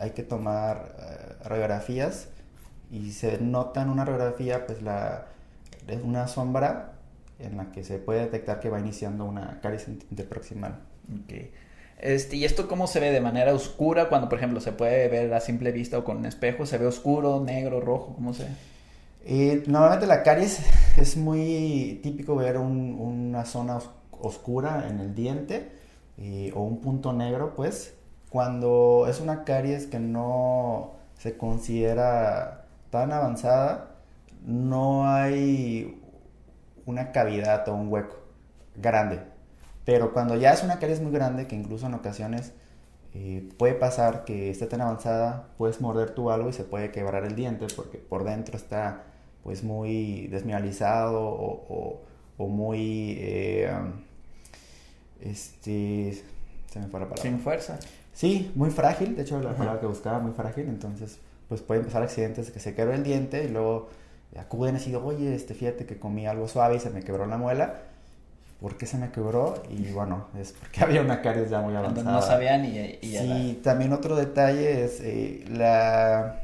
hay 0.00 0.10
que 0.10 0.22
tomar 0.22 0.96
eh, 0.98 1.44
radiografías 1.44 2.28
y 2.90 3.12
se 3.12 3.38
nota 3.38 3.82
en 3.82 3.90
una 3.90 4.04
radiografía 4.04 4.66
pues 4.66 4.82
la 4.82 5.26
es 5.86 6.02
una 6.02 6.28
sombra 6.28 6.92
en 7.38 7.56
la 7.56 7.70
que 7.72 7.84
se 7.84 7.98
puede 7.98 8.20
detectar 8.20 8.60
que 8.60 8.70
va 8.70 8.80
iniciando 8.80 9.24
una 9.24 9.60
caries 9.60 9.88
interproximal. 9.88 10.78
Okay. 11.24 11.52
Este, 11.98 12.36
¿Y 12.36 12.44
esto 12.44 12.68
cómo 12.68 12.86
se 12.86 13.00
ve 13.00 13.10
de 13.10 13.20
manera 13.20 13.54
oscura 13.54 14.08
cuando, 14.08 14.28
por 14.28 14.38
ejemplo, 14.38 14.60
se 14.60 14.72
puede 14.72 15.08
ver 15.08 15.32
a 15.34 15.40
simple 15.40 15.72
vista 15.72 15.98
o 15.98 16.04
con 16.04 16.16
un 16.16 16.26
espejo? 16.26 16.66
¿Se 16.66 16.78
ve 16.78 16.86
oscuro, 16.86 17.40
negro, 17.40 17.80
rojo? 17.80 18.14
¿Cómo 18.14 18.32
se 18.32 18.46
eh, 19.26 19.62
normalmente 19.66 20.06
la 20.06 20.22
caries 20.22 20.60
es 20.98 21.16
muy 21.16 22.00
típico 22.02 22.36
ver 22.36 22.58
una 22.58 23.46
zona 23.46 23.78
oscura 24.10 24.86
en 24.88 25.00
el 25.00 25.14
diente 25.14 25.70
eh, 26.18 26.52
o 26.54 26.62
un 26.62 26.80
punto 26.80 27.12
negro, 27.14 27.54
pues, 27.56 27.94
cuando 28.34 29.06
es 29.08 29.20
una 29.20 29.44
caries 29.44 29.86
que 29.86 30.00
no 30.00 30.94
se 31.16 31.36
considera 31.36 32.64
tan 32.90 33.12
avanzada, 33.12 33.92
no 34.44 35.06
hay 35.06 36.02
una 36.84 37.12
cavidad 37.12 37.68
o 37.68 37.76
un 37.76 37.92
hueco 37.92 38.16
grande. 38.74 39.20
Pero 39.84 40.12
cuando 40.12 40.34
ya 40.34 40.52
es 40.52 40.64
una 40.64 40.80
caries 40.80 41.00
muy 41.00 41.12
grande, 41.12 41.46
que 41.46 41.54
incluso 41.54 41.86
en 41.86 41.94
ocasiones 41.94 42.52
eh, 43.14 43.48
puede 43.56 43.74
pasar 43.74 44.24
que 44.24 44.50
esté 44.50 44.66
tan 44.66 44.80
avanzada, 44.80 45.50
puedes 45.56 45.80
morder 45.80 46.10
tú 46.10 46.32
algo 46.32 46.48
y 46.48 46.52
se 46.52 46.64
puede 46.64 46.90
quebrar 46.90 47.24
el 47.24 47.36
diente 47.36 47.68
porque 47.76 47.98
por 47.98 48.24
dentro 48.24 48.56
está 48.56 49.04
pues 49.44 49.62
muy 49.62 50.26
desmineralizado 50.26 51.20
o, 51.22 52.00
muy... 52.38 53.14
Eh, 53.16 53.70
este... 55.20 56.24
Se 56.66 56.80
me 56.80 56.88
fue 56.88 56.98
la 56.98 57.06
palabra. 57.06 57.22
Sin 57.22 57.38
fuerza. 57.38 57.78
Sí, 58.14 58.52
muy 58.54 58.70
frágil, 58.70 59.16
de 59.16 59.22
hecho 59.22 59.40
la 59.40 59.54
palabra 59.54 59.80
que 59.80 59.86
buscaba, 59.86 60.20
muy 60.20 60.32
frágil, 60.32 60.68
entonces 60.68 61.18
pues 61.48 61.60
puede 61.60 61.80
empezar 61.80 62.02
accidentes 62.02 62.50
que 62.50 62.60
se 62.60 62.74
quebra 62.74 62.94
el 62.94 63.02
diente 63.02 63.44
y 63.44 63.48
luego 63.48 63.88
acuden 64.38 64.78
digo, 64.78 65.04
oye, 65.04 65.34
este, 65.34 65.54
fíjate 65.54 65.84
que 65.84 65.98
comí 65.98 66.26
algo 66.26 66.48
suave 66.48 66.76
y 66.76 66.80
se 66.80 66.90
me 66.90 67.02
quebró 67.02 67.26
la 67.26 67.38
muela. 67.38 67.74
¿Por 68.60 68.76
qué 68.76 68.86
se 68.86 68.96
me 68.96 69.10
quebró? 69.10 69.62
Y 69.68 69.92
bueno, 69.92 70.28
es 70.40 70.52
porque 70.52 70.80
había 70.84 71.02
una 71.02 71.20
caries 71.20 71.50
ya 71.50 71.60
muy 71.60 71.74
avanzada. 71.74 72.12
No 72.12 72.22
sabían 72.22 72.64
y, 72.64 72.98
y 73.02 73.18
Sí, 73.18 73.60
también 73.62 73.92
otro 73.92 74.16
detalle 74.16 74.84
es 74.84 75.00
eh, 75.00 75.44
la 75.50 76.40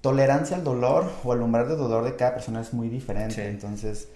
tolerancia 0.00 0.56
al 0.56 0.64
dolor 0.64 1.10
o 1.24 1.32
al 1.32 1.42
umbral 1.42 1.68
de 1.68 1.76
dolor 1.76 2.04
de 2.04 2.16
cada 2.16 2.34
persona 2.34 2.60
es 2.60 2.72
muy 2.72 2.88
diferente. 2.88 3.46
Entonces, 3.48 4.08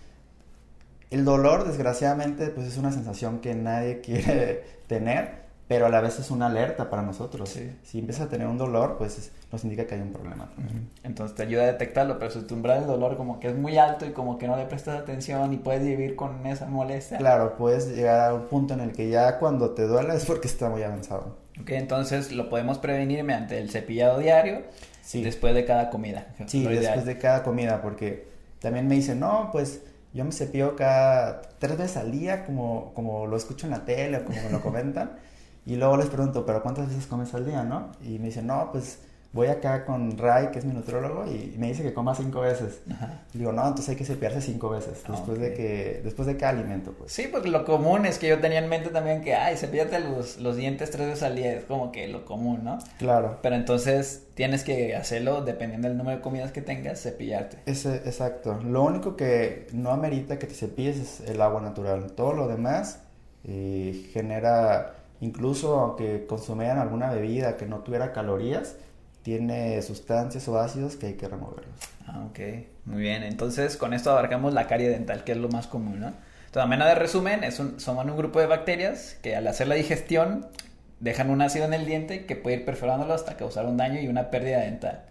el 1.11 1.25
dolor, 1.25 1.65
desgraciadamente, 1.65 2.47
pues 2.49 2.67
es 2.67 2.79
una 2.79 2.91
sensación 2.91 3.41
que 3.41 3.55
nadie 3.55 4.01
quiere 4.05 4.65
tener 4.87 5.42
pero 5.73 5.87
a 5.87 5.89
la 5.89 6.03
vez 6.03 6.19
es 6.19 6.31
una 6.31 6.49
alerta 6.49 6.91
para 6.91 7.01
nosotros. 7.01 7.59
Si 7.83 7.99
empiezas 7.99 8.27
a 8.27 8.29
tener 8.29 8.47
un 8.47 8.59
dolor, 8.59 8.97
pues 8.99 9.33
nos 9.51 9.65
indica 9.65 9.87
que 9.87 9.95
hay 9.95 10.03
un 10.03 10.13
problema. 10.13 10.51
Entonces 11.03 11.35
te 11.35 11.45
ayuda 11.45 11.63
a 11.63 11.67
detectarlo, 11.67 12.19
pero 12.19 12.31
si 12.31 12.43
tu 12.43 12.55
umbral 12.55 12.81
del 12.81 12.89
dolor 12.89 13.17
como 13.17 13.41
que 13.41 13.49
es 13.49 13.57
muy 13.57 13.79
alto 13.79 14.05
y 14.05 14.11
como 14.11 14.37
que 14.37 14.47
no 14.47 14.55
le 14.59 14.67
prestas 14.67 15.01
atención 15.01 15.51
y 15.55 15.57
puedes 15.57 15.83
vivir 15.83 16.15
con 16.15 16.47
esa 16.47 16.67
molestia. 16.67 17.17
Claro, 17.17 17.57
puedes 17.57 17.89
llegar 17.89 18.21
a 18.21 18.35
un 18.35 18.49
punto 18.49 18.75
en 18.75 18.81
el 18.81 18.93
que 18.93 19.09
ya 19.09 19.39
cuando 19.39 19.71
te 19.71 19.87
duele 19.87 20.15
es 20.15 20.27
porque 20.27 20.47
está 20.47 20.69
muy 20.69 20.83
avanzado. 20.83 21.39
Ok, 21.59 21.71
entonces 21.71 22.33
lo 22.33 22.51
podemos 22.51 22.77
prevenir 22.77 23.25
mediante 23.25 23.57
el 23.57 23.71
cepillado 23.71 24.19
diario 24.19 24.65
sí. 25.01 25.23
después 25.23 25.55
de 25.55 25.65
cada 25.65 25.89
comida. 25.89 26.27
Sí, 26.49 26.67
después 26.67 27.07
de 27.07 27.17
cada 27.17 27.45
comida, 27.45 27.81
porque 27.81 28.29
también 28.59 28.89
me 28.89 28.97
dicen, 28.97 29.21
no, 29.21 29.49
pues 29.51 29.81
yo 30.13 30.23
me 30.27 30.33
cepillo 30.33 30.77
cada 30.77 31.41
tres 31.59 31.79
veces 31.79 31.97
al 31.97 32.13
día, 32.13 32.45
como, 32.45 32.93
como 32.93 33.27
lo 33.27 33.39
escucho 33.39 33.67
en 33.67 33.71
la 33.71 33.87
tele 33.87 34.19
o 34.19 34.25
como 34.27 34.43
me 34.43 34.51
lo 34.51 34.61
comentan. 34.61 35.13
Y 35.65 35.77
luego 35.77 35.97
les 35.97 36.07
pregunto, 36.07 36.45
¿pero 36.45 36.63
cuántas 36.63 36.89
veces 36.89 37.07
comes 37.07 37.33
al 37.35 37.47
día, 37.47 37.63
no? 37.63 37.93
Y 38.03 38.19
me 38.19 38.27
dicen, 38.27 38.47
no, 38.47 38.71
pues 38.73 38.99
voy 39.33 39.47
acá 39.47 39.85
con 39.85 40.19
Ray, 40.19 40.49
que 40.49 40.59
es 40.59 40.65
mi 40.65 40.75
nutrólogo, 40.75 41.25
y 41.27 41.55
me 41.59 41.69
dice 41.69 41.83
que 41.83 41.95
coma 41.95 42.15
cinco 42.15 42.41
veces. 42.41 42.83
Digo, 43.33 43.53
no, 43.53 43.63
entonces 43.63 43.89
hay 43.91 43.97
que 43.97 44.05
cepillarse 44.05 44.41
cinco 44.41 44.69
veces, 44.69 45.03
ah, 45.07 45.13
después 45.13 45.39
de 45.39 45.55
que, 45.55 46.01
después 46.05 46.27
de 46.27 46.37
cada 46.37 46.53
alimento, 46.53 46.93
pues. 46.93 47.13
Sí, 47.13 47.29
porque 47.31 47.49
lo 47.49 47.65
común 47.65 48.05
es 48.05 48.19
que 48.19 48.29
yo 48.29 48.41
tenía 48.41 48.59
en 48.59 48.69
mente 48.69 48.91
también 48.91 49.23
que, 49.23 49.35
ay, 49.35 49.57
cepillate 49.57 50.01
los, 50.01 50.39
los 50.39 50.57
dientes 50.57 50.91
tres 50.91 51.07
veces 51.07 51.23
al 51.23 51.37
día, 51.37 51.55
es 51.55 51.65
como 51.65 51.93
que 51.93 52.09
lo 52.09 52.25
común, 52.25 52.61
¿no? 52.63 52.79
Claro. 52.99 53.39
Pero 53.43 53.57
entonces 53.57 54.27
tienes 54.35 54.65
que 54.65 54.95
hacerlo, 54.95 55.43
dependiendo 55.43 55.89
del 55.89 55.97
número 55.97 56.19
de 56.19 56.23
comidas 56.23 56.53
que 56.53 56.61
tengas, 56.61 57.01
cepillarte. 57.01 57.59
Ese, 57.67 57.97
exacto. 57.97 58.61
Lo 58.63 58.83
único 58.83 59.17
que 59.17 59.67
no 59.73 59.91
amerita 59.91 60.39
que 60.39 60.47
te 60.47 60.55
cepilles 60.55 60.99
es 60.99 61.29
el 61.29 61.41
agua 61.41 61.61
natural. 61.63 62.13
Todo 62.13 62.35
lo 62.35 62.49
demás 62.49 63.01
eh, 63.45 64.11
genera 64.13 64.95
Incluso 65.23 65.79
aunque 65.79 66.27
consumieran 66.27 66.79
alguna 66.79 67.13
bebida 67.13 67.57
que 67.57 67.65
no 67.65 67.79
tuviera 67.79 68.13
calorías, 68.13 68.75
tiene 69.23 69.81
sustancias 69.81 70.49
o 70.49 70.59
ácidos 70.59 70.97
que 70.97 71.07
hay 71.07 71.15
que 71.15 71.29
removerlos. 71.29 71.77
Ah, 72.09 72.25
ok. 72.29 72.41
Muy 72.87 73.03
bien. 73.03 73.23
Entonces, 73.23 73.77
con 73.77 73.95
esto 73.95 74.11
abarcamos 74.11 74.53
la 74.53 74.67
carie 74.67 74.89
dental, 74.89 75.23
que 75.23 75.31
es 75.31 75.39
lo 75.39 75.49
más 75.49 75.69
común, 75.69 76.01
¿no? 76.01 76.09
Entonces, 76.09 76.63
a 76.65 76.67
manera 76.67 76.89
de 76.89 76.97
resumen, 76.97 77.45
es 77.45 77.61
un, 77.61 77.79
son 77.79 77.99
un 78.11 78.17
grupo 78.17 78.41
de 78.41 78.47
bacterias 78.47 79.17
que 79.23 79.37
al 79.37 79.47
hacer 79.47 79.69
la 79.69 79.77
digestión 79.77 80.49
dejan 80.99 81.31
un 81.31 81.41
ácido 81.41 81.67
en 81.67 81.75
el 81.75 81.87
diente 81.87 82.27
que 82.27 82.35
puede 82.35 82.57
ir 82.57 82.65
perforándolo 82.65 83.15
hasta 83.15 83.37
causar 83.37 83.67
un 83.67 83.77
daño 83.77 84.01
y 84.01 84.09
una 84.09 84.29
pérdida 84.29 84.59
dental. 84.59 85.05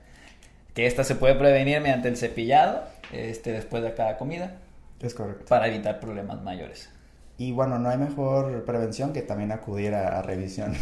que 0.74 0.88
esta 0.88 1.06
se 1.06 1.16
puede 1.16 1.36
prevenir 1.36 1.80
mediante 1.80 2.10
el 2.10 2.18
cepillado 2.18 2.84
este, 3.14 3.54
después 3.54 3.82
de 3.82 3.94
cada 3.94 4.18
comida. 4.18 4.58
Es 5.02 5.14
correcto. 5.14 5.46
Para 5.48 5.68
evitar 5.68 6.02
problemas 6.02 6.42
mayores. 6.44 6.90
Y 7.42 7.54
bueno, 7.54 7.80
no 7.80 7.90
hay 7.90 7.98
mejor 7.98 8.66
prevención 8.66 9.14
que 9.14 9.24
también 9.24 9.52
acudir 9.52 9.96
a, 9.96 10.22
revisión. 10.22 10.76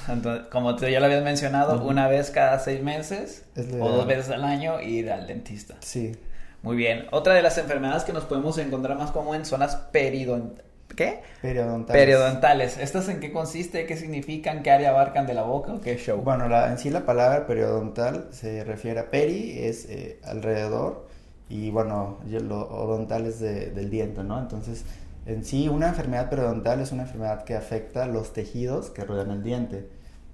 como 0.50 0.74
te, 0.74 0.90
ya 0.90 0.98
lo 0.98 1.04
habías 1.04 1.22
mencionado, 1.22 1.86
una 1.86 2.08
vez 2.08 2.30
cada 2.30 2.58
seis 2.58 2.82
meses 2.82 3.44
o 3.54 3.86
dos 3.90 4.06
veces 4.06 4.30
al 4.30 4.42
año 4.42 4.80
ir 4.80 5.12
al 5.12 5.26
dentista. 5.26 5.74
Sí. 5.80 6.16
Muy 6.62 6.74
bien. 6.74 7.04
Otra 7.10 7.34
de 7.34 7.42
las 7.42 7.58
enfermedades 7.58 8.04
que 8.04 8.14
nos 8.14 8.24
podemos 8.24 8.56
encontrar 8.56 8.96
más 8.96 9.10
común 9.10 9.44
son 9.44 9.60
las 9.60 9.76
peridontales. 9.76 10.64
¿Qué? 10.96 11.20
Periodontales. 11.42 12.02
Periodontales. 12.02 12.78
¿Estas 12.78 13.10
en 13.10 13.20
qué 13.20 13.30
consiste? 13.30 13.84
¿Qué 13.84 13.98
significan? 13.98 14.62
¿Qué 14.62 14.70
área 14.70 14.90
abarcan 14.90 15.26
de 15.26 15.34
la 15.34 15.42
boca 15.42 15.74
o 15.74 15.82
qué 15.82 15.98
show? 15.98 16.22
Bueno, 16.22 16.48
la, 16.48 16.70
en 16.70 16.78
sí 16.78 16.88
la 16.88 17.04
palabra 17.04 17.46
periodontal 17.46 18.28
se 18.30 18.64
refiere 18.64 19.00
a 19.00 19.10
peri, 19.10 19.58
es 19.66 19.84
eh, 19.90 20.18
alrededor, 20.24 21.06
y 21.50 21.70
bueno, 21.70 22.20
lo 22.26 22.62
odontal 22.70 23.26
es 23.26 23.38
del 23.40 23.90
diente, 23.90 24.24
¿no? 24.24 24.38
Entonces, 24.38 24.86
en 25.26 25.44
sí, 25.44 25.68
una 25.68 25.88
enfermedad 25.88 26.30
periodontal 26.30 26.80
es 26.80 26.92
una 26.92 27.02
enfermedad 27.02 27.44
que 27.44 27.56
afecta 27.56 28.06
los 28.06 28.32
tejidos 28.32 28.90
que 28.90 29.04
rodean 29.04 29.30
el 29.32 29.42
diente, 29.42 29.88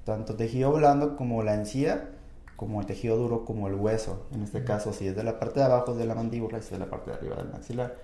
tanto 0.04 0.34
tejido 0.34 0.72
blando 0.72 1.16
como 1.16 1.42
la 1.42 1.54
encía, 1.54 2.10
como 2.56 2.80
el 2.80 2.86
tejido 2.86 3.16
duro, 3.16 3.44
como 3.44 3.68
el 3.68 3.74
hueso. 3.74 4.26
En 4.34 4.42
este 4.42 4.64
caso, 4.64 4.92
si 4.92 5.08
es 5.08 5.16
de 5.16 5.24
la 5.24 5.40
parte 5.40 5.60
de 5.60 5.66
abajo 5.66 5.94
de 5.94 6.04
la 6.04 6.14
mandíbula 6.14 6.58
y 6.58 6.60
si 6.60 6.66
es 6.66 6.72
de 6.72 6.78
la 6.78 6.90
parte 6.90 7.10
de 7.10 7.16
arriba 7.16 7.36
del 7.36 7.48
maxilar. 7.48 7.96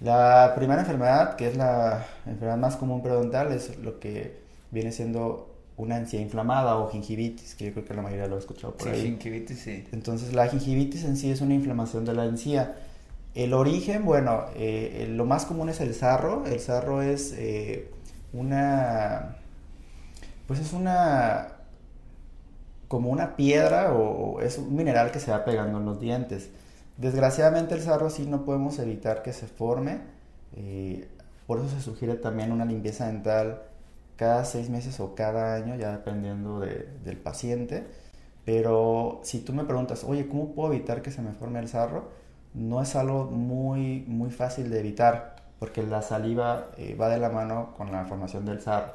La 0.00 0.52
primera 0.56 0.80
enfermedad, 0.80 1.36
que 1.36 1.48
es 1.48 1.56
la 1.56 2.04
enfermedad 2.26 2.58
más 2.58 2.76
común 2.76 3.00
periodontal, 3.00 3.52
es 3.52 3.78
lo 3.78 4.00
que 4.00 4.40
viene 4.72 4.92
siendo 4.92 5.54
una 5.76 5.96
encía 5.96 6.20
inflamada 6.20 6.76
o 6.76 6.90
gingivitis, 6.90 7.54
que 7.54 7.66
yo 7.66 7.72
creo 7.72 7.84
que 7.84 7.94
la 7.94 8.02
mayoría 8.02 8.26
lo 8.26 8.36
ha 8.36 8.38
escuchado 8.38 8.74
por 8.74 8.94
sí, 8.94 9.02
gingivitis, 9.02 9.58
sí. 9.58 9.84
Entonces, 9.92 10.32
la 10.34 10.48
gingivitis 10.48 11.04
en 11.04 11.16
sí 11.16 11.30
es 11.30 11.40
una 11.40 11.54
inflamación 11.54 12.04
de 12.04 12.14
la 12.14 12.24
encía 12.24 12.76
el 13.34 13.52
origen, 13.52 14.04
bueno, 14.04 14.44
eh, 14.54 15.06
lo 15.10 15.24
más 15.24 15.44
común 15.46 15.68
es 15.68 15.80
el 15.80 15.94
sarro. 15.94 16.46
El 16.46 16.60
sarro 16.60 17.02
es 17.02 17.34
eh, 17.36 17.90
una, 18.32 19.36
pues 20.46 20.60
es 20.60 20.72
una, 20.72 21.48
como 22.88 23.10
una 23.10 23.36
piedra 23.36 23.92
o, 23.92 24.40
es 24.40 24.58
un 24.58 24.76
mineral 24.76 25.10
que 25.10 25.20
se 25.20 25.30
va 25.32 25.44
pegando 25.44 25.78
en 25.78 25.84
los 25.84 26.00
dientes. 26.00 26.50
Desgraciadamente 26.96 27.74
el 27.74 27.82
sarro 27.82 28.08
sí 28.10 28.26
no 28.26 28.44
podemos 28.44 28.78
evitar 28.78 29.22
que 29.22 29.32
se 29.32 29.46
forme. 29.48 30.00
Eh, 30.56 31.08
por 31.46 31.58
eso 31.58 31.68
se 31.70 31.80
sugiere 31.80 32.14
también 32.14 32.52
una 32.52 32.64
limpieza 32.64 33.06
dental 33.06 33.62
cada 34.16 34.44
seis 34.44 34.70
meses 34.70 35.00
o 35.00 35.14
cada 35.16 35.54
año, 35.56 35.74
ya 35.76 35.90
dependiendo 35.92 36.60
del 36.60 37.16
paciente. 37.18 37.84
Pero 38.44 39.20
si 39.24 39.40
tú 39.40 39.52
me 39.52 39.64
preguntas, 39.64 40.04
oye, 40.04 40.28
¿cómo 40.28 40.54
puedo 40.54 40.72
evitar 40.72 41.02
que 41.02 41.10
se 41.10 41.22
me 41.22 41.32
forme 41.32 41.58
el 41.58 41.68
sarro? 41.68 42.10
No 42.54 42.80
es 42.80 42.96
algo 42.96 43.24
muy, 43.24 44.04
muy 44.06 44.30
fácil 44.30 44.70
de 44.70 44.80
evitar, 44.80 45.36
porque 45.58 45.82
la 45.82 46.02
saliva 46.02 46.68
eh, 46.76 46.96
va 47.00 47.08
de 47.08 47.18
la 47.18 47.28
mano 47.30 47.74
con 47.76 47.92
la 47.92 48.04
formación 48.04 48.46
del 48.46 48.60
sarro. 48.60 48.92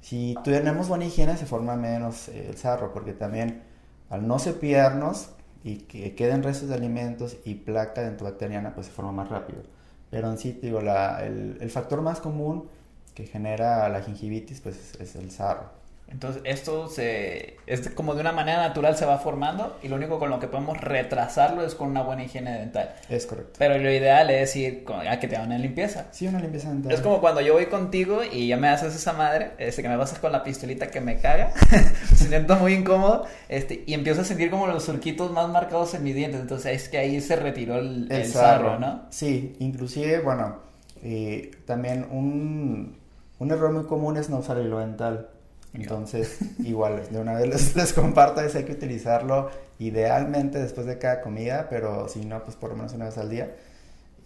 Si 0.00 0.34
tenemos 0.44 0.88
buena 0.88 1.06
higiene, 1.06 1.36
se 1.36 1.46
forma 1.46 1.76
menos 1.76 2.28
eh, 2.28 2.48
el 2.50 2.56
sarro, 2.56 2.92
porque 2.92 3.12
también 3.12 3.62
al 4.10 4.26
no 4.26 4.38
cepillarnos 4.38 5.30
y 5.62 5.78
que 5.78 6.14
queden 6.14 6.42
restos 6.42 6.68
de 6.68 6.74
alimentos 6.74 7.36
y 7.44 7.54
placa 7.54 8.02
dentobacteriana, 8.02 8.74
pues 8.74 8.86
se 8.86 8.92
forma 8.92 9.12
más 9.12 9.28
rápido. 9.28 9.62
Pero 10.10 10.30
en 10.30 10.38
sí, 10.38 10.58
digo, 10.62 10.80
el, 10.80 11.70
factor 11.70 12.02
más 12.02 12.20
común 12.20 12.68
que 13.14 13.26
genera 13.26 13.88
la 13.88 14.02
gingivitis, 14.02 14.60
pues 14.60 14.94
es 15.00 15.16
el 15.16 15.30
sarro. 15.30 15.83
Entonces, 16.14 16.42
esto 16.44 16.86
se, 16.86 17.56
es 17.66 17.88
como 17.88 18.14
de 18.14 18.20
una 18.20 18.30
manera 18.30 18.58
natural 18.58 18.96
se 18.96 19.04
va 19.04 19.18
formando 19.18 19.76
y 19.82 19.88
lo 19.88 19.96
único 19.96 20.20
con 20.20 20.30
lo 20.30 20.38
que 20.38 20.46
podemos 20.46 20.80
retrasarlo 20.80 21.66
es 21.66 21.74
con 21.74 21.88
una 21.88 22.02
buena 22.02 22.22
higiene 22.22 22.56
dental. 22.56 22.94
Es 23.08 23.26
correcto. 23.26 23.54
Pero 23.58 23.76
lo 23.78 23.90
ideal 23.90 24.30
es 24.30 24.54
ir 24.54 24.84
a 25.08 25.18
que 25.18 25.26
te 25.26 25.34
hagan 25.34 25.48
una 25.48 25.58
limpieza. 25.58 26.06
Sí, 26.12 26.28
una 26.28 26.38
limpieza 26.38 26.68
dental. 26.68 26.92
Es 26.92 27.00
como 27.00 27.20
cuando 27.20 27.40
yo 27.40 27.54
voy 27.54 27.66
contigo 27.66 28.20
y 28.22 28.46
ya 28.46 28.56
me 28.56 28.68
haces 28.68 28.94
esa 28.94 29.12
madre, 29.12 29.54
este, 29.58 29.82
que 29.82 29.88
me 29.88 29.98
pasas 29.98 30.20
con 30.20 30.30
la 30.30 30.44
pistolita 30.44 30.86
que 30.86 31.00
me 31.00 31.18
caga, 31.18 31.52
se 32.14 32.28
siento 32.28 32.54
muy 32.56 32.74
incómodo 32.74 33.26
este, 33.48 33.82
y 33.84 33.92
empiezo 33.94 34.20
a 34.20 34.24
sentir 34.24 34.50
como 34.52 34.68
los 34.68 34.84
surquitos 34.84 35.32
más 35.32 35.48
marcados 35.48 35.94
en 35.94 36.04
mis 36.04 36.14
dientes. 36.14 36.40
Entonces, 36.40 36.80
es 36.80 36.88
que 36.88 36.98
ahí 36.98 37.20
se 37.20 37.34
retiró 37.34 37.80
el, 37.80 38.06
el, 38.12 38.24
sarro, 38.26 38.78
¿no? 38.78 39.02
Sí, 39.10 39.56
inclusive, 39.58 40.20
bueno, 40.20 40.58
eh, 41.02 41.50
también 41.66 42.06
un, 42.08 42.98
un 43.40 43.50
error 43.50 43.72
muy 43.72 43.86
común 43.86 44.16
es 44.16 44.30
no 44.30 44.38
usar 44.38 44.58
hilo 44.58 44.78
dental. 44.78 45.30
Entonces, 45.74 46.38
igual, 46.60 47.02
de 47.10 47.18
una 47.18 47.34
vez 47.34 47.48
les, 47.48 47.76
les 47.76 47.92
comparto, 47.92 48.40
es 48.40 48.54
hay 48.54 48.64
que 48.64 48.72
utilizarlo 48.72 49.50
idealmente 49.78 50.58
después 50.58 50.86
de 50.86 50.98
cada 50.98 51.20
comida, 51.20 51.66
pero 51.68 52.08
si 52.08 52.24
no, 52.24 52.42
pues 52.44 52.56
por 52.56 52.70
lo 52.70 52.76
menos 52.76 52.92
una 52.94 53.06
vez 53.06 53.18
al 53.18 53.28
día. 53.28 53.54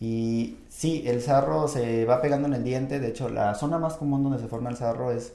Y 0.01 0.59
sí, 0.69 1.03
el 1.07 1.23
sarro 1.23 1.67
se 1.67 2.05
va 2.05 2.21
pegando 2.21 2.47
en 2.47 2.55
el 2.55 2.65
diente, 2.65 3.01
de 3.01 3.09
hecho, 3.09 3.29
la 3.29 3.55
zona 3.55 3.79
más 3.79 3.95
común 3.95 4.23
donde 4.23 4.39
se 4.39 4.47
forma 4.47 4.71
el 4.71 4.77
sarro 4.77 5.11
es 5.11 5.33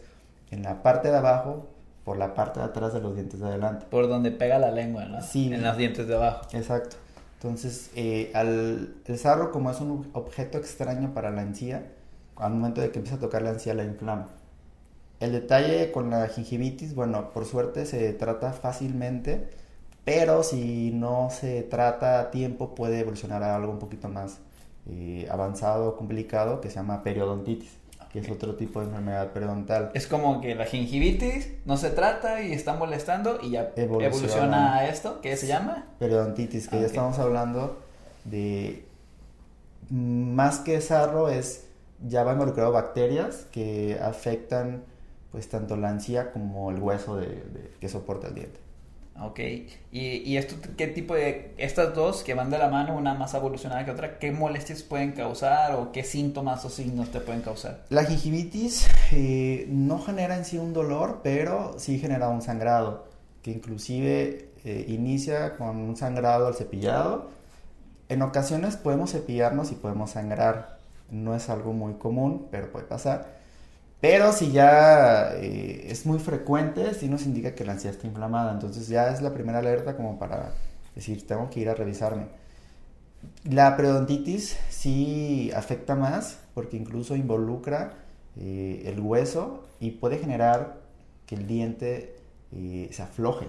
en 0.52 0.64
la 0.64 0.84
parte 0.84 1.10
de 1.10 1.18
abajo, 1.18 1.68
por 2.06 2.18
la 2.18 2.34
parte 2.34 2.60
de 2.60 2.66
atrás 2.66 2.94
de 2.94 3.02
los 3.02 3.16
dientes 3.16 3.40
de 3.40 3.48
adelante. 3.48 3.86
Por 3.90 4.08
donde 4.08 4.32
pega 4.32 4.60
la 4.60 4.72
lengua, 4.72 5.06
¿no? 5.06 5.22
Sí. 5.22 5.52
En 5.52 5.64
los 5.64 5.78
dientes 5.78 6.08
de 6.08 6.16
abajo. 6.16 6.48
Exacto. 6.54 6.98
Entonces, 7.42 7.90
eh, 7.96 8.32
al, 8.34 8.96
el 9.06 9.18
sarro, 9.18 9.52
como 9.52 9.72
es 9.72 9.80
un 9.82 10.10
objeto 10.14 10.58
extraño 10.58 11.14
para 11.14 11.32
la 11.32 11.42
encía, 11.42 11.86
al 12.38 12.54
momento 12.54 12.82
de 12.82 12.92
que 12.92 13.00
empieza 13.00 13.18
a 13.18 13.20
tocar 13.20 13.42
la 13.42 13.52
encía, 13.52 13.74
la 13.74 13.84
inflama. 13.84 14.28
El 15.20 15.32
detalle 15.32 15.92
con 15.92 16.10
la 16.10 16.28
gingivitis, 16.28 16.96
bueno, 16.96 17.30
por 17.30 17.46
suerte 17.46 17.86
se 17.86 18.14
trata 18.14 18.52
fácilmente, 18.52 19.50
pero 20.04 20.44
si 20.44 20.92
no 20.92 21.30
se 21.32 21.64
trata 21.64 22.20
a 22.20 22.32
tiempo 22.32 22.76
puede 22.76 23.00
evolucionar 23.00 23.42
a 23.44 23.56
algo 23.56 23.72
un 23.72 23.80
poquito 23.80 24.10
más 24.10 24.40
eh, 24.90 25.28
avanzado, 25.32 25.96
complicado, 25.96 26.60
que 26.60 26.70
se 26.70 26.76
llama 26.76 27.04
periodontitis, 27.04 27.72
que 28.12 28.20
es 28.20 28.30
otro 28.30 28.56
tipo 28.56 28.82
de 28.82 28.88
enfermedad 28.88 29.32
periodontal. 29.32 29.92
Es 29.94 30.08
como 30.08 30.42
que 30.42 30.56
la 30.56 30.66
gingivitis 30.66 31.50
no 31.66 31.78
se 31.78 31.90
trata 31.90 32.42
y 32.42 32.52
está 32.52 32.74
molestando 32.74 33.40
y 33.42 33.52
ya 33.52 33.72
evoluciona, 33.78 34.76
a 34.76 34.90
esto, 34.90 35.22
¿qué 35.22 35.38
se 35.38 35.48
llama? 35.48 35.86
Periodontitis, 36.00 36.68
que 36.68 36.82
ya 36.82 36.86
estamos 36.86 37.18
hablando 37.18 37.78
de 38.26 38.86
más 39.90 40.60
que 40.60 40.82
sarro 40.82 41.30
es 41.30 41.66
ya 42.06 42.24
va 42.24 42.34
involucrado 42.34 42.72
bacterias 42.72 43.48
que 43.52 43.98
afectan 44.02 44.84
pues 45.34 45.50
tanto 45.50 45.76
la 45.76 45.90
encía 45.90 46.32
como 46.32 46.70
el 46.70 46.80
hueso 46.80 47.18
de, 47.18 47.74
que 47.82 47.90
soporta 47.90 48.28
el 48.28 48.36
diente. 48.36 48.60
Ok, 49.20 49.40
¿Y, 49.92 50.18
¿Y, 50.30 50.38
esto 50.38 50.56
qué 50.78 50.86
tipo 50.86 51.16
de, 51.16 51.56
estas 51.58 51.96
dos 51.96 52.24
que 52.24 52.36
van 52.36 52.52
de 52.52 52.60
la 52.60 52.70
mano, 52.70 52.96
una 52.96 53.16
más 53.16 53.34
evolucionada 53.34 53.84
que 53.84 53.90
otra, 53.90 54.20
qué 54.20 54.32
molestias 54.32 54.84
pueden 54.84 55.14
causar 55.14 55.74
o 55.74 55.92
qué 55.92 56.04
síntomas 56.04 56.64
o 56.66 56.70
signos 56.70 57.10
te 57.12 57.20
pueden 57.20 57.42
causar? 57.42 57.84
La 57.90 58.06
gingivitis 58.06 58.88
eh, 59.12 59.66
no 59.70 60.00
genera 60.00 60.38
en 60.38 60.46
sí 60.46 60.60
un 60.60 60.72
dolor, 60.72 61.22
pero 61.24 61.80
sí 61.80 61.98
genera 61.98 62.30
un 62.30 62.44
sangrado, 62.44 63.08
que 63.42 63.50
inclusive 63.50 64.50
eh, 64.66 64.86
inicia 64.88 65.58
con 65.58 65.78
un 65.78 65.98
sangrado 65.98 66.46
al 66.46 66.54
cepillado. 66.54 67.32
En 68.08 68.22
ocasiones 68.22 68.78
podemos 68.78 69.12
cepillarnos 69.12 69.72
y 69.72 69.76
podemos 69.76 70.12
sangrar, 70.12 70.78
no 71.10 71.36
es 71.36 71.50
algo 71.50 71.74
muy 71.74 71.96
común, 71.96 72.50
pero 72.52 72.72
puede 72.72 72.86
pasar. 72.86 73.43
Pero 74.04 74.34
si 74.34 74.52
ya 74.52 75.34
eh, 75.36 75.88
es 75.90 76.06
muy 76.06 76.20
frecuente, 76.20 76.94
sí 76.94 77.08
nos 77.08 77.26
indica 77.26 77.56
que 77.56 77.64
la 77.64 77.72
ansiedad 77.72 77.96
está 77.96 78.06
inflamada. 78.06 78.52
Entonces 78.52 78.90
ya 78.90 79.08
es 79.14 79.22
la 79.22 79.34
primera 79.34 79.60
alerta 79.60 79.96
como 79.96 80.20
para 80.20 80.52
decir, 80.94 81.26
tengo 81.26 81.50
que 81.50 81.62
ir 81.62 81.70
a 81.70 81.74
revisarme. 81.74 82.26
La 83.46 83.78
periodontitis 83.78 84.58
sí 84.68 85.52
afecta 85.56 85.96
más 85.96 86.40
porque 86.54 86.76
incluso 86.76 87.16
involucra 87.16 87.94
eh, 88.36 88.84
el 88.88 89.00
hueso 89.00 89.64
y 89.80 89.92
puede 89.92 90.18
generar 90.18 90.82
que 91.26 91.36
el 91.36 91.48
diente 91.48 92.18
eh, 92.52 92.90
se 92.92 93.04
afloje. 93.04 93.48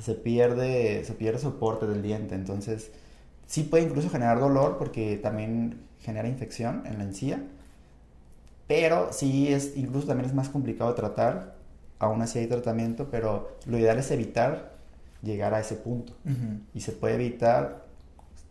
se 0.00 0.14
pierde, 0.14 1.04
se 1.04 1.12
pierde 1.12 1.40
soporte 1.40 1.86
del 1.86 2.00
diente. 2.00 2.34
Entonces 2.34 2.90
sí 3.46 3.64
puede 3.64 3.84
incluso 3.84 4.08
generar 4.08 4.40
dolor 4.40 4.78
porque 4.78 5.18
también 5.18 5.82
genera 6.00 6.26
infección 6.26 6.84
en 6.86 6.96
la 6.96 7.04
encía 7.04 7.42
pero 8.66 9.12
sí 9.12 9.52
es, 9.52 9.76
incluso 9.76 10.06
también 10.06 10.28
es 10.28 10.34
más 10.34 10.48
complicado 10.48 10.94
tratar, 10.94 11.54
aún 11.98 12.22
así 12.22 12.38
hay 12.38 12.46
tratamiento, 12.46 13.08
pero 13.10 13.56
lo 13.66 13.78
ideal 13.78 13.98
es 13.98 14.10
evitar 14.10 14.72
llegar 15.22 15.54
a 15.54 15.60
ese 15.60 15.76
punto. 15.76 16.12
Y 16.74 16.80
se 16.80 16.92
puede 16.92 17.14
evitar, 17.14 17.84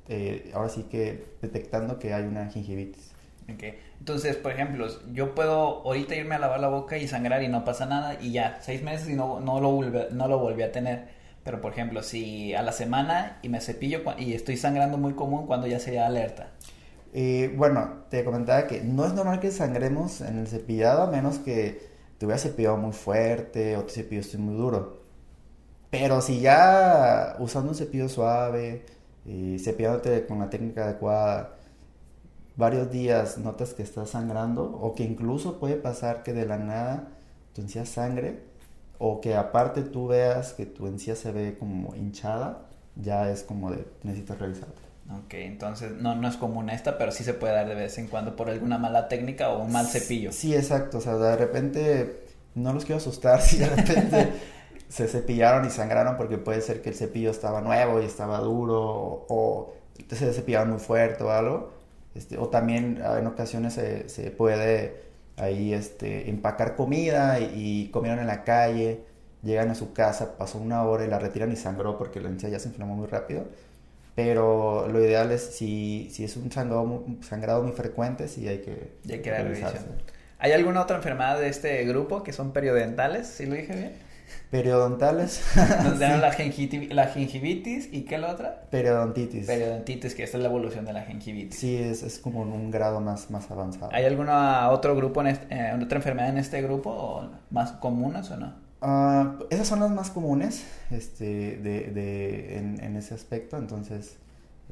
eh, 0.09 0.51
ahora 0.53 0.69
sí 0.69 0.83
que 0.83 1.25
detectando 1.41 1.99
que 1.99 2.13
hay 2.13 2.25
una 2.25 2.47
gingivitis. 2.49 3.11
Okay. 3.53 3.77
Entonces, 3.99 4.37
por 4.37 4.51
ejemplo, 4.51 4.87
yo 5.13 5.35
puedo 5.35 5.81
ahorita 5.85 6.15
irme 6.15 6.35
a 6.35 6.39
lavar 6.39 6.59
la 6.59 6.69
boca 6.69 6.97
y 6.97 7.07
sangrar 7.07 7.43
y 7.43 7.49
no 7.49 7.65
pasa 7.65 7.85
nada 7.85 8.17
y 8.21 8.31
ya, 8.31 8.59
seis 8.61 8.81
meses 8.81 9.09
y 9.09 9.15
no, 9.15 9.39
no, 9.39 9.59
lo, 9.59 9.71
volví, 9.71 9.97
no 10.11 10.27
lo 10.27 10.39
volví 10.39 10.63
a 10.63 10.71
tener. 10.71 11.07
Pero, 11.43 11.59
por 11.59 11.73
ejemplo, 11.73 12.03
si 12.03 12.53
a 12.53 12.61
la 12.61 12.71
semana 12.71 13.37
y 13.41 13.49
me 13.49 13.59
cepillo 13.59 14.01
y 14.17 14.33
estoy 14.33 14.55
sangrando 14.57 14.97
muy 14.97 15.13
común, 15.13 15.45
cuando 15.45 15.67
ya 15.67 15.79
sería 15.79 16.05
alerta. 16.05 16.47
Eh, 17.13 17.53
bueno, 17.55 18.05
te 18.09 18.23
comentaba 18.25 18.67
que 18.67 18.81
no 18.81 19.05
es 19.05 19.13
normal 19.13 19.39
que 19.39 19.51
sangremos 19.51 20.21
en 20.21 20.39
el 20.39 20.47
cepillado 20.47 21.03
a 21.03 21.07
menos 21.11 21.37
que 21.39 21.89
te 22.17 22.25
hubieras 22.25 22.41
cepillado 22.41 22.77
muy 22.77 22.91
fuerte 22.91 23.77
o 23.77 23.83
te 23.83 23.93
cepillaste 23.93 24.37
muy 24.37 24.55
duro. 24.55 25.03
Pero 25.89 26.21
si 26.21 26.41
ya 26.41 27.35
usando 27.39 27.69
un 27.69 27.75
cepillo 27.75 28.09
suave, 28.09 28.83
y 29.25 29.59
cepillándote 29.59 30.25
con 30.25 30.39
la 30.39 30.49
técnica 30.49 30.85
adecuada, 30.85 31.55
varios 32.55 32.91
días 32.91 33.37
notas 33.37 33.73
que 33.73 33.83
estás 33.83 34.11
sangrando 34.11 34.63
o 34.63 34.93
que 34.95 35.03
incluso 35.03 35.59
puede 35.59 35.75
pasar 35.75 36.23
que 36.23 36.33
de 36.33 36.45
la 36.45 36.57
nada 36.57 37.09
tu 37.53 37.61
encía 37.61 37.85
sangre 37.85 38.43
o 38.99 39.21
que 39.21 39.35
aparte 39.35 39.81
tú 39.81 40.07
veas 40.07 40.53
que 40.53 40.65
tu 40.65 40.87
encía 40.87 41.15
se 41.15 41.31
ve 41.31 41.57
como 41.57 41.95
hinchada, 41.95 42.69
ya 42.95 43.29
es 43.31 43.43
como 43.43 43.71
de 43.71 43.85
necesitas 44.03 44.39
revisarte. 44.39 44.82
Ok, 45.09 45.33
entonces 45.33 45.91
no, 45.91 46.15
no 46.15 46.27
es 46.27 46.37
común 46.37 46.69
esta, 46.69 46.97
pero 46.97 47.11
sí 47.11 47.23
se 47.23 47.33
puede 47.33 47.53
dar 47.53 47.67
de 47.67 47.75
vez 47.75 47.97
en 47.97 48.07
cuando 48.07 48.35
por 48.35 48.49
alguna 48.49 48.77
mala 48.77 49.07
técnica 49.07 49.49
o 49.49 49.63
un 49.63 49.71
mal 49.71 49.87
cepillo. 49.87 50.31
Sí, 50.31 50.55
exacto, 50.55 50.99
o 50.99 51.01
sea, 51.01 51.15
de 51.15 51.35
repente 51.35 52.25
no 52.55 52.73
los 52.73 52.85
quiero 52.85 52.97
asustar 52.97 53.41
si 53.41 53.57
de 53.57 53.67
repente 53.67 54.29
se 54.87 55.07
cepillaron 55.07 55.65
y 55.65 55.69
sangraron 55.69 56.17
porque 56.17 56.37
puede 56.37 56.61
ser 56.61 56.81
que 56.81 56.89
el 56.89 56.95
cepillo 56.95 57.31
estaba 57.31 57.61
nuevo 57.61 58.01
y 58.01 58.05
estaba 58.05 58.39
duro 58.39 58.81
o, 58.81 59.25
o 59.29 59.73
se 60.09 60.33
cepillaron 60.33 60.69
muy 60.69 60.79
fuerte 60.79 61.23
o 61.23 61.31
algo 61.31 61.73
este, 62.15 62.37
o 62.37 62.49
también 62.49 63.01
ah, 63.03 63.17
en 63.19 63.27
ocasiones 63.27 63.73
se, 63.73 64.07
se 64.09 64.31
puede 64.31 65.03
ahí 65.37 65.73
este, 65.73 66.29
empacar 66.29 66.75
comida 66.75 67.39
y, 67.39 67.89
comieron 67.91 68.19
en 68.19 68.27
la 68.27 68.43
calle, 68.43 69.03
llegan 69.41 69.69
a 69.71 69.75
su 69.75 69.93
casa, 69.93 70.37
pasó 70.37 70.59
una 70.59 70.83
hora 70.83 71.05
y 71.05 71.07
la 71.07 71.19
retiran 71.19 71.51
y 71.51 71.55
sangró 71.55 71.97
porque 71.97 72.21
la 72.21 72.29
encía 72.29 72.49
ya 72.49 72.59
se 72.59 72.69
inflamó 72.69 72.95
muy 72.95 73.07
rápido. 73.07 73.45
Pero 74.15 74.87
lo 74.87 75.03
ideal 75.03 75.31
es, 75.31 75.41
si, 75.41 76.09
si 76.11 76.23
es 76.23 76.37
un 76.37 76.51
sangrado, 76.51 77.05
sangrado 77.21 77.63
muy 77.63 77.71
frecuente, 77.71 78.27
sí 78.27 78.47
hay 78.47 78.59
que, 78.59 78.91
hay 79.11 79.19
que 79.21 79.31
¿Hay 80.39 80.51
alguna 80.51 80.81
otra 80.81 80.97
enfermedad 80.97 81.39
de 81.39 81.47
este 81.47 81.83
grupo 81.85 82.21
que 82.21 82.33
son 82.33 82.51
periodentales? 82.51 83.27
¿Sí 83.27 83.45
lo 83.45 83.55
dije 83.55 83.73
bien? 83.73 83.93
Periodontales. 84.51 85.41
Nos 85.83 85.99
dan 85.99 86.21
la, 86.21 86.35
la, 86.91 87.07
gingivitis 87.07 87.89
y 87.91 88.01
¿qué 88.01 88.15
es 88.15 88.21
la 88.21 88.31
otra? 88.31 88.65
Periodontitis. 88.69 89.47
Periodontitis, 89.47 90.13
que 90.13 90.23
esta 90.23 90.37
es 90.37 90.43
la 90.43 90.49
evolución 90.49 90.85
de 90.85 90.93
la 90.93 91.03
gingivitis. 91.03 91.57
Sí, 91.57 91.75
es, 91.77 92.03
es 92.03 92.19
como 92.19 92.41
un 92.41 92.69
grado 92.69 93.01
más, 93.01 93.31
más 93.31 93.49
avanzado. 93.49 93.89
¿Hay 93.93 94.05
alguna 94.05 94.69
otro 94.69 94.95
grupo, 94.95 95.21
en 95.21 95.27
eh, 95.49 95.79
otra 95.81 95.97
enfermedad 95.97 96.29
en 96.29 96.37
este 96.37 96.61
grupo 96.61 96.91
o 96.91 97.29
más 97.49 97.71
comunes 97.71 98.29
o 98.29 98.37
no? 98.37 98.62
Uh, 98.83 99.45
esas 99.49 99.67
son 99.67 99.79
las 99.79 99.91
más 99.91 100.09
comunes 100.09 100.65
este, 100.91 101.57
de, 101.57 101.91
de, 101.91 102.57
en, 102.57 102.83
en, 102.83 102.97
ese 102.97 103.13
aspecto, 103.13 103.55
entonces 103.57 104.17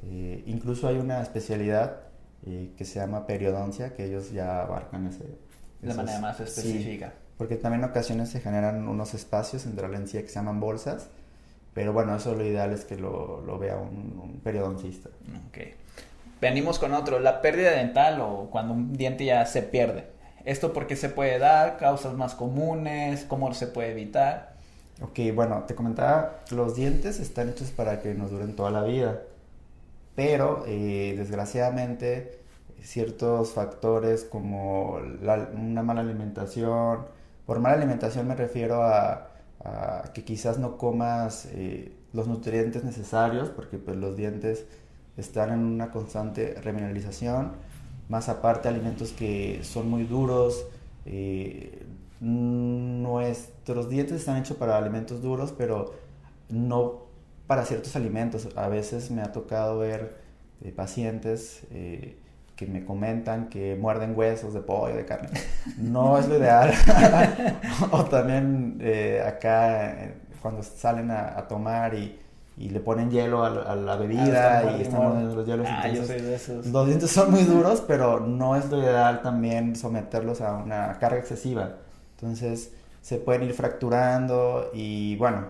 eh, 0.03 0.43
incluso 0.45 0.89
hay 0.89 0.97
una 0.97 1.21
especialidad 1.21 2.01
eh, 2.45 2.73
que 2.77 2.83
se 2.83 2.99
llama 2.99 3.25
periodoncia, 3.25 3.93
que 3.93 4.03
ellos 4.05 4.31
ya 4.31 4.63
abarcan 4.63 5.07
ese... 5.07 5.23
De 5.81 5.93
manera 5.93 6.19
más 6.19 6.39
específica 6.41 7.13
porque 7.41 7.55
también 7.55 7.83
en 7.83 7.89
ocasiones 7.89 8.29
se 8.29 8.39
generan 8.39 8.87
unos 8.87 9.15
espacios 9.15 9.65
entre 9.65 9.89
la 9.89 9.97
encía 9.97 10.21
que 10.21 10.27
se 10.27 10.35
llaman 10.35 10.59
bolsas, 10.59 11.09
pero 11.73 11.91
bueno, 11.91 12.15
eso 12.15 12.35
lo 12.35 12.45
ideal 12.45 12.71
es 12.71 12.85
que 12.85 12.97
lo, 12.97 13.41
lo 13.41 13.57
vea 13.57 13.77
un, 13.77 14.39
periodoncista. 14.43 15.09
Ok. 15.47 15.57
Venimos 16.39 16.77
con 16.77 16.93
otro, 16.93 17.19
la 17.19 17.41
pérdida 17.41 17.71
dental 17.71 18.21
o 18.21 18.47
cuando 18.51 18.75
un 18.75 18.93
diente 18.93 19.25
ya 19.25 19.43
se 19.47 19.63
pierde. 19.63 20.10
¿Esto 20.45 20.73
por 20.73 20.87
qué 20.87 20.95
se 20.95 21.09
puede 21.09 21.39
dar? 21.39 21.77
¿Causas 21.77 22.13
más 22.13 22.35
comunes? 22.35 23.25
¿Cómo 23.27 23.53
se 23.53 23.67
puede 23.67 23.91
evitar? 23.91 24.51
Ok, 25.01 25.19
bueno, 25.33 25.63
te 25.67 25.73
comentaba, 25.73 26.41
los 26.51 26.75
dientes 26.75 27.19
están 27.19 27.49
hechos 27.49 27.71
para 27.71 28.01
que 28.01 28.13
nos 28.13 28.29
duren 28.29 28.55
toda 28.55 28.69
la 28.69 28.83
vida, 28.83 29.23
pero 30.15 30.63
eh, 30.67 31.15
desgraciadamente 31.17 32.39
ciertos 32.83 33.53
factores 33.53 34.23
como 34.23 34.97
una 34.97 35.81
mala 35.81 36.01
alimentación, 36.01 37.05
por 37.47 37.59
mala 37.59 37.77
alimentación 37.77 38.27
me 38.27 38.35
refiero 38.35 38.83
a, 38.83 39.27
que 40.13 40.23
quizás 40.23 40.57
no 40.57 40.77
comas 40.77 41.47
eh, 41.51 41.95
los 42.13 42.27
nutrientes 42.27 42.83
necesarios, 42.83 43.49
porque 43.49 43.77
pues, 43.77 43.97
los 43.97 44.15
dientes 44.15 44.65
están 45.17 45.51
en 45.51 45.59
una 45.59 45.91
constante 45.91 46.55
remineralización, 46.61 47.53
más 48.11 48.29
aparte 48.29 48.67
alimentos 48.67 49.11
que 49.13 49.61
son 49.63 49.89
muy 49.89 50.03
duros. 50.03 50.67
Eh, 51.05 51.83
nuestros 52.19 53.89
dientes 53.89 54.17
están 54.17 54.37
hechos 54.37 54.57
para 54.57 54.77
alimentos 54.77 55.23
duros, 55.23 55.51
pero 55.57 55.95
no 56.49 57.05
para 57.47 57.65
ciertos 57.65 57.95
alimentos. 57.95 58.49
A 58.55 58.67
veces 58.67 59.09
me 59.09 59.23
ha 59.23 59.31
tocado 59.31 59.79
ver 59.79 60.17
eh, 60.61 60.71
pacientes 60.71 61.63
que 62.61 62.67
me 62.67 62.85
comentan 62.85 63.49
que 63.49 63.75
muerden 63.75 64.13
huesos 64.15 64.53
de 64.53 64.61
pollo, 64.61 64.95
de 64.95 65.03
carne. 65.03 65.29
No 65.77 66.19
es 66.19 66.27
lo 66.27 66.37
ideal. 66.37 66.71
o 67.91 68.05
también 68.05 68.77
eh, 68.79 69.19
acá 69.25 70.03
eh, 70.03 70.13
cuando 70.43 70.61
salen 70.61 71.09
a, 71.09 71.47
tomar 71.47 71.95
y, 71.95 72.19
y, 72.61 72.69
le 72.69 72.79
ponen 72.79 73.09
hielo 73.09 73.43
a, 73.43 73.75
la 73.75 73.95
bebida 73.95 74.59
ah, 74.59 74.77
y 74.77 74.81
están 74.81 75.03
mordiendo 75.03 75.35
los 75.35 75.45
hielos. 75.45 75.67
Ah, 75.69 75.87
yo 75.87 76.05
soy 76.05 76.21
de 76.21 76.35
esos. 76.35 76.65
Los 76.67 76.87
dientes 76.87 77.09
son 77.09 77.31
muy 77.31 77.43
duros, 77.43 77.83
pero 77.87 78.19
no 78.19 78.55
es 78.55 78.69
lo 78.69 78.77
ideal 78.77 79.21
también 79.21 79.75
someterlos 79.75 80.41
a 80.41 80.55
una 80.55 80.97
carga 80.99 81.17
excesiva. 81.17 81.77
Entonces 82.15 82.73
se 83.01 83.17
pueden 83.17 83.43
ir 83.43 83.53
fracturando 83.53 84.69
y 84.73 85.15
bueno, 85.17 85.45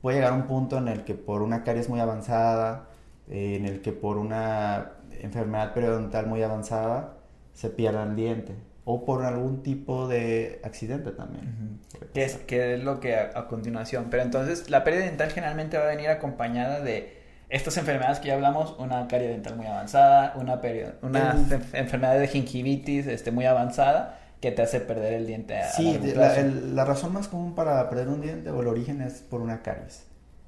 puede 0.00 0.18
llegar 0.18 0.32
un 0.32 0.46
punto 0.46 0.78
en 0.78 0.88
el 0.88 1.04
que 1.04 1.14
por 1.14 1.42
una 1.42 1.64
caries 1.64 1.88
muy 1.88 2.00
avanzada, 2.00 2.86
eh, 3.28 3.56
en 3.56 3.64
el 3.64 3.82
que 3.82 3.92
por 3.92 4.18
una 4.18 4.92
enfermedad 5.20 5.74
periodontal 5.74 6.26
muy 6.26 6.42
avanzada 6.42 7.14
se 7.52 7.70
pierda 7.70 8.04
el 8.04 8.16
diente 8.16 8.54
o 8.84 9.04
por 9.04 9.24
algún 9.24 9.62
tipo 9.62 10.08
de 10.08 10.60
accidente 10.62 11.10
también. 11.12 11.80
¿Qué, 12.12 12.24
es, 12.24 12.38
es 12.48 12.84
lo 12.84 13.00
que 13.00 13.16
a, 13.16 13.46
continuación? 13.48 14.08
Pero 14.10 14.22
entonces 14.22 14.70
la 14.70 14.84
pérdida 14.84 15.04
dental 15.04 15.30
generalmente 15.30 15.78
va 15.78 15.84
a 15.84 15.88
venir 15.88 16.08
acompañada 16.08 16.80
de 16.80 17.22
estas 17.48 17.76
enfermedades 17.78 18.20
que 18.20 18.28
ya 18.28 18.34
hablamos, 18.34 18.74
una 18.78 19.06
carie 19.08 19.28
dental 19.28 19.56
muy 19.56 19.66
avanzada, 19.66 20.34
una, 20.36 20.60
una 21.02 21.36
enfermedad 21.72 22.18
de 22.18 22.28
gingivitis 22.28 23.06
este, 23.06 23.30
muy 23.30 23.46
avanzada 23.46 24.18
que 24.40 24.50
te 24.50 24.60
hace 24.60 24.80
perder 24.80 25.14
el 25.14 25.26
diente. 25.26 25.58
A 25.58 25.70
sí, 25.70 25.98
la, 26.14 26.36
la, 26.42 26.84
razón 26.84 27.14
más 27.14 27.28
común 27.28 27.54
para 27.54 27.88
perder 27.88 28.08
un 28.08 28.20
diente 28.20 28.50
o 28.50 28.60
el 28.60 28.66
origen 28.66 29.00
es 29.00 29.22
por 29.22 29.40
una 29.40 29.62
caries. 29.62 30.04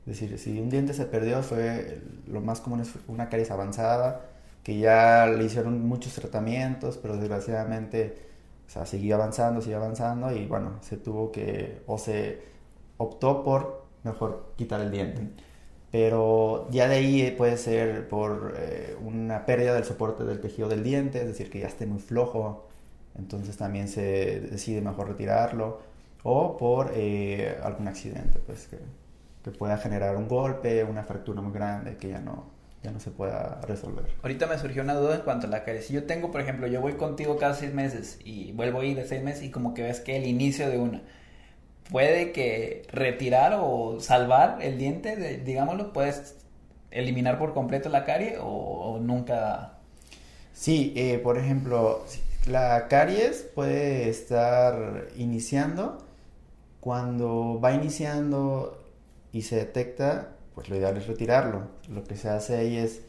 Es 0.06 0.20
decir, 0.20 0.38
si 0.38 0.60
un 0.60 0.68
diente 0.68 0.92
se 0.92 1.06
perdió 1.06 1.42
fue 1.42 2.00
lo 2.26 2.42
más 2.42 2.60
común 2.60 2.80
es 2.80 2.92
una 3.08 3.30
caries 3.30 3.50
avanzada 3.50 4.20
que 4.66 4.78
ya 4.78 5.26
le 5.28 5.44
hicieron 5.44 5.86
muchos 5.86 6.14
tratamientos, 6.14 6.98
pero 6.98 7.16
desgraciadamente, 7.16 8.16
o 8.66 8.70
sea, 8.70 8.84
siguió 8.84 9.14
avanzando, 9.14 9.60
siguió 9.60 9.76
avanzando 9.76 10.32
y 10.32 10.44
bueno, 10.46 10.80
se 10.80 10.96
tuvo 10.96 11.30
que, 11.30 11.82
o 11.86 11.98
se 11.98 12.42
optó 12.96 13.44
por 13.44 13.84
mejor 14.02 14.54
quitar 14.56 14.80
el 14.80 14.90
diente. 14.90 15.22
Pero 15.92 16.68
ya 16.72 16.88
de 16.88 16.96
ahí 16.96 17.30
puede 17.38 17.58
ser 17.58 18.08
por 18.08 18.54
eh, 18.58 18.96
una 19.04 19.46
pérdida 19.46 19.72
del 19.72 19.84
soporte 19.84 20.24
del 20.24 20.40
tejido 20.40 20.68
del 20.68 20.82
diente, 20.82 21.20
es 21.20 21.28
decir, 21.28 21.48
que 21.48 21.60
ya 21.60 21.68
esté 21.68 21.86
muy 21.86 22.00
flojo, 22.00 22.66
entonces 23.16 23.56
también 23.56 23.86
se 23.86 24.40
decide 24.40 24.80
mejor 24.80 25.06
retirarlo, 25.10 25.78
o 26.24 26.56
por 26.56 26.90
eh, 26.92 27.56
algún 27.62 27.86
accidente, 27.86 28.40
pues 28.44 28.66
que 28.66 28.78
pueda 29.52 29.78
generar 29.78 30.16
un 30.16 30.26
golpe, 30.26 30.82
una 30.82 31.04
fractura 31.04 31.40
muy 31.40 31.52
grande 31.52 31.96
que 31.96 32.08
ya 32.08 32.18
no, 32.18 32.55
ya 32.82 32.90
no 32.90 33.00
se 33.00 33.10
pueda 33.10 33.60
resolver. 33.66 34.04
Ahorita 34.22 34.46
me 34.46 34.58
surgió 34.58 34.82
una 34.82 34.94
duda 34.94 35.16
en 35.16 35.22
cuanto 35.22 35.46
a 35.46 35.50
la 35.50 35.64
caries. 35.64 35.86
Si 35.86 35.94
yo 35.94 36.04
tengo, 36.04 36.30
por 36.30 36.40
ejemplo, 36.40 36.66
yo 36.66 36.80
voy 36.80 36.94
contigo 36.94 37.36
cada 37.36 37.54
seis 37.54 37.74
meses 37.74 38.18
y 38.24 38.52
vuelvo 38.52 38.80
a 38.80 38.84
ir 38.84 38.96
de 38.96 39.06
seis 39.06 39.22
meses 39.22 39.42
y 39.42 39.50
como 39.50 39.74
que 39.74 39.82
ves 39.82 40.00
que 40.00 40.16
el 40.16 40.26
inicio 40.26 40.68
de 40.68 40.78
una 40.78 41.02
puede 41.90 42.32
que 42.32 42.82
retirar 42.90 43.58
o 43.60 43.98
salvar 44.00 44.58
el 44.60 44.78
diente, 44.78 45.40
digámoslo, 45.44 45.92
puedes 45.92 46.36
eliminar 46.90 47.38
por 47.38 47.54
completo 47.54 47.88
la 47.88 48.04
carie 48.04 48.38
o, 48.40 48.98
nunca. 49.00 49.74
Sí, 50.52 50.92
eh, 50.96 51.18
por 51.18 51.38
ejemplo, 51.38 52.04
la 52.46 52.88
caries 52.88 53.46
puede 53.54 54.08
estar 54.08 55.08
iniciando 55.16 55.98
cuando 56.80 57.60
va 57.60 57.72
iniciando 57.72 58.82
y 59.32 59.42
se 59.42 59.56
detecta 59.56 60.35
pues 60.56 60.70
lo 60.70 60.76
ideal 60.76 60.96
es 60.96 61.06
retirarlo. 61.06 61.68
Lo 61.88 62.02
que 62.02 62.16
se 62.16 62.30
hace 62.30 62.56
ahí 62.56 62.76
es, 62.78 63.02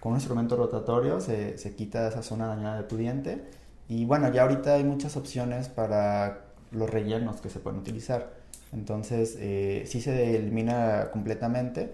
con 0.00 0.12
un 0.12 0.18
instrumento 0.18 0.54
rotatorio, 0.54 1.20
se, 1.20 1.58
se 1.58 1.74
quita 1.74 2.06
esa 2.06 2.22
zona 2.22 2.46
dañada 2.46 2.76
de 2.76 2.84
tu 2.84 2.98
diente. 2.98 3.42
Y 3.88 4.04
bueno, 4.04 4.30
ya 4.30 4.42
ahorita 4.42 4.74
hay 4.74 4.84
muchas 4.84 5.16
opciones 5.16 5.68
para 5.68 6.42
los 6.70 6.88
rellenos 6.88 7.40
que 7.40 7.48
se 7.48 7.58
pueden 7.58 7.80
utilizar. 7.80 8.34
Entonces, 8.72 9.36
eh, 9.40 9.84
sí 9.86 10.02
se 10.02 10.36
elimina 10.36 11.08
completamente, 11.10 11.90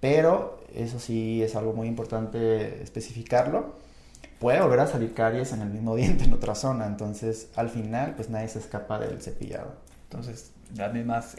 pero 0.00 0.64
eso 0.74 0.98
sí 0.98 1.42
es 1.42 1.54
algo 1.54 1.74
muy 1.74 1.86
importante 1.86 2.82
especificarlo. 2.82 3.74
Puede 4.38 4.62
volver 4.62 4.80
a 4.80 4.86
salir 4.86 5.12
caries 5.12 5.52
en 5.52 5.60
el 5.60 5.68
mismo 5.68 5.94
diente 5.96 6.24
en 6.24 6.32
otra 6.32 6.54
zona, 6.54 6.86
entonces 6.86 7.50
al 7.56 7.68
final 7.68 8.14
pues 8.16 8.30
nadie 8.30 8.48
se 8.48 8.58
escapa 8.58 8.98
del 8.98 9.20
cepillado. 9.20 9.74
Entonces, 10.04 10.52
las 10.74 10.94
mismas 10.94 11.36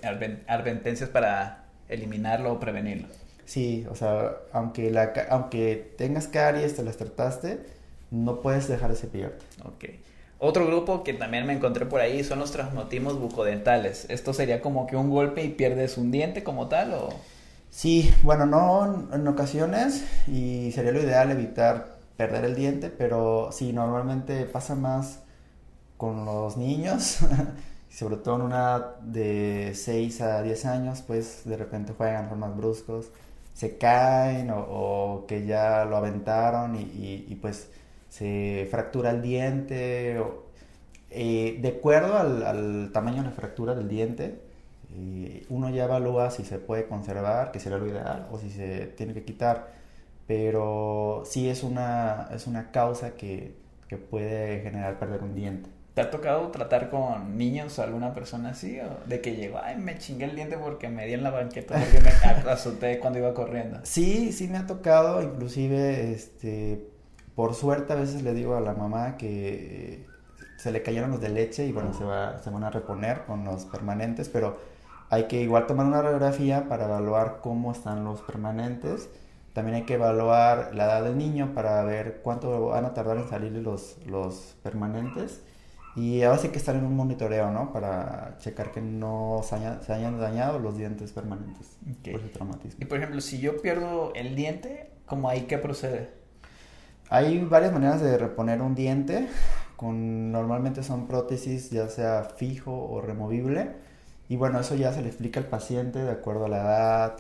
advertencias 0.47 1.09
para 1.09 1.60
eliminarlo 1.91 2.53
o 2.53 2.59
prevenirlo. 2.59 3.07
Sí, 3.45 3.85
o 3.91 3.95
sea, 3.95 4.37
aunque, 4.53 4.89
la, 4.91 5.13
aunque 5.29 5.93
tengas 5.97 6.27
caries, 6.27 6.75
te 6.75 6.83
las 6.83 6.97
trataste, 6.97 7.59
no 8.09 8.41
puedes 8.41 8.67
dejar 8.67 8.89
de 8.91 8.95
cepillarte. 8.95 9.45
Ok. 9.65 9.85
Otro 10.39 10.65
grupo 10.65 11.03
que 11.03 11.13
también 11.13 11.45
me 11.45 11.53
encontré 11.53 11.85
por 11.85 12.01
ahí 12.01 12.23
son 12.23 12.39
los 12.39 12.51
traumatismos 12.51 13.19
bucodentales. 13.19 14.07
¿Esto 14.09 14.33
sería 14.33 14.61
como 14.61 14.87
que 14.87 14.95
un 14.95 15.09
golpe 15.09 15.43
y 15.43 15.49
pierdes 15.49 15.97
un 15.97 16.11
diente 16.11 16.43
como 16.43 16.67
tal 16.67 16.93
o...? 16.93 17.09
Sí, 17.69 18.11
bueno, 18.23 18.45
no 18.45 19.07
en 19.13 19.27
ocasiones 19.27 20.03
y 20.27 20.71
sería 20.73 20.91
lo 20.91 21.01
ideal 21.01 21.31
evitar 21.31 21.99
perder 22.17 22.45
el 22.45 22.55
diente, 22.55 22.89
pero 22.89 23.49
sí, 23.51 23.71
normalmente 23.71 24.45
pasa 24.45 24.75
más 24.75 25.19
con 25.97 26.25
los 26.25 26.57
niños, 26.57 27.19
sobre 27.91 28.17
todo 28.17 28.35
en 28.37 28.41
una 28.43 28.95
de 29.01 29.73
6 29.75 30.21
a 30.21 30.41
10 30.43 30.65
años, 30.65 31.03
pues 31.05 31.43
de 31.45 31.57
repente 31.57 31.93
juegan 31.93 32.29
formas 32.29 32.55
bruscos, 32.55 33.11
se 33.53 33.77
caen 33.77 34.49
o, 34.51 35.25
que 35.27 35.45
ya 35.45 35.85
lo 35.85 35.97
aventaron 35.97 36.75
y, 36.77 37.37
pues 37.41 37.69
se 38.09 38.67
fractura 38.71 39.11
el 39.11 39.21
diente. 39.21 40.17
Eh, 41.09 41.57
de 41.61 41.67
acuerdo 41.69 42.17
al, 42.17 42.91
tamaño 42.93 43.17
de 43.23 43.29
la 43.29 43.31
fractura 43.35 43.75
del 43.75 43.89
diente, 43.89 44.41
eh, 44.95 45.45
uno 45.49 45.69
ya 45.69 45.85
evalúa 45.85 46.31
si 46.31 46.45
se 46.45 46.59
puede 46.59 46.87
conservar, 46.87 47.51
que 47.51 47.59
sería 47.59 47.77
lo 47.77 47.87
ideal, 47.87 48.27
o 48.31 48.39
si 48.39 48.49
se 48.49 48.87
tiene 48.87 49.13
que 49.13 49.23
quitar. 49.25 49.67
Pero 50.27 51.23
sí 51.25 51.49
es 51.49 51.63
una, 51.63 52.29
es 52.33 52.47
una 52.47 52.71
causa 52.71 53.11
que, 53.15 53.55
que 53.89 53.97
puede 53.97 54.61
generar 54.61 54.99
perder 54.99 55.23
un 55.23 55.35
diente. 55.35 55.69
¿Te 55.93 55.99
ha 55.99 56.09
tocado 56.09 56.47
tratar 56.51 56.89
con 56.89 57.37
niños 57.37 57.77
o 57.77 57.83
alguna 57.83 58.13
persona 58.13 58.51
así? 58.51 58.79
O 58.79 59.07
de 59.07 59.19
que 59.19 59.35
llegó, 59.35 59.59
ay, 59.61 59.75
me 59.75 59.97
chingué 59.97 60.25
el 60.25 60.35
diente 60.35 60.57
porque 60.57 60.87
me 60.87 61.05
di 61.05 61.13
en 61.13 61.23
la 61.23 61.31
banqueta, 61.31 61.75
porque 61.77 61.99
me 61.99 62.09
azoté 62.49 62.97
cuando 62.99 63.19
iba 63.19 63.33
corriendo. 63.33 63.79
Sí, 63.83 64.31
sí 64.31 64.47
me 64.47 64.57
ha 64.57 64.65
tocado, 64.65 65.21
inclusive, 65.21 66.13
este, 66.13 66.87
por 67.35 67.55
suerte 67.55 67.91
a 67.91 67.97
veces 67.97 68.23
le 68.23 68.33
digo 68.33 68.55
a 68.55 68.61
la 68.61 68.73
mamá 68.73 69.17
que 69.17 70.05
se 70.55 70.71
le 70.71 70.81
cayeron 70.81 71.11
los 71.11 71.19
de 71.19 71.27
leche 71.27 71.65
y 71.65 71.73
bueno, 71.73 71.93
se, 71.93 72.05
va, 72.05 72.39
se 72.39 72.49
van 72.49 72.63
a 72.63 72.69
reponer 72.69 73.25
con 73.25 73.43
los 73.43 73.65
permanentes, 73.65 74.29
pero 74.29 74.59
hay 75.09 75.25
que 75.25 75.41
igual 75.41 75.67
tomar 75.67 75.87
una 75.87 76.01
radiografía 76.01 76.69
para 76.69 76.85
evaluar 76.85 77.39
cómo 77.41 77.73
están 77.73 78.05
los 78.05 78.21
permanentes. 78.21 79.09
También 79.51 79.75
hay 79.75 79.83
que 79.83 79.95
evaluar 79.95 80.73
la 80.73 80.85
edad 80.85 81.03
del 81.03 81.17
niño 81.17 81.53
para 81.53 81.83
ver 81.83 82.21
cuánto 82.23 82.67
van 82.67 82.85
a 82.85 82.93
tardar 82.93 83.17
en 83.17 83.27
salir 83.27 83.51
los, 83.51 83.97
los 84.05 84.55
permanentes 84.63 85.41
y 85.95 86.21
ahora 86.23 86.37
sí 86.37 86.49
que 86.49 86.57
estar 86.57 86.75
en 86.75 86.85
un 86.85 86.95
monitoreo, 86.95 87.51
¿no? 87.51 87.73
Para 87.73 88.37
checar 88.39 88.71
que 88.71 88.81
no 88.81 89.41
se, 89.43 89.55
hayan 89.91 90.19
dañado 90.19 90.57
los 90.59 90.77
dientes 90.77 91.11
permanentes 91.11 91.77
por 92.03 92.21
ese 92.21 92.29
traumatismo. 92.29 92.77
Y 92.81 92.85
por 92.85 92.97
ejemplo, 92.97 93.19
si 93.19 93.39
yo 93.39 93.61
pierdo 93.61 94.13
el 94.15 94.35
diente, 94.35 94.91
¿cómo 95.05 95.29
ahí 95.29 95.41
qué 95.41 95.57
procede? 95.57 96.09
Hay 97.09 97.43
varias 97.43 97.73
maneras 97.73 97.99
de 97.99 98.17
reponer 98.17 98.61
un 98.61 98.73
diente. 98.73 99.27
Con, 99.75 100.31
normalmente 100.31 100.83
son 100.83 101.07
prótesis, 101.07 101.71
ya 101.71 101.89
sea 101.89 102.23
fijo 102.23 102.71
o 102.71 103.01
removible. 103.01 103.71
Y 104.29 104.37
bueno, 104.37 104.61
eso 104.61 104.75
ya 104.75 104.93
se 104.93 105.01
le 105.01 105.09
explica 105.09 105.41
al 105.41 105.47
paciente 105.47 105.99
de 105.99 106.11
acuerdo 106.11 106.45
a 106.45 106.49
la 106.49 106.61
edad, 106.61 107.17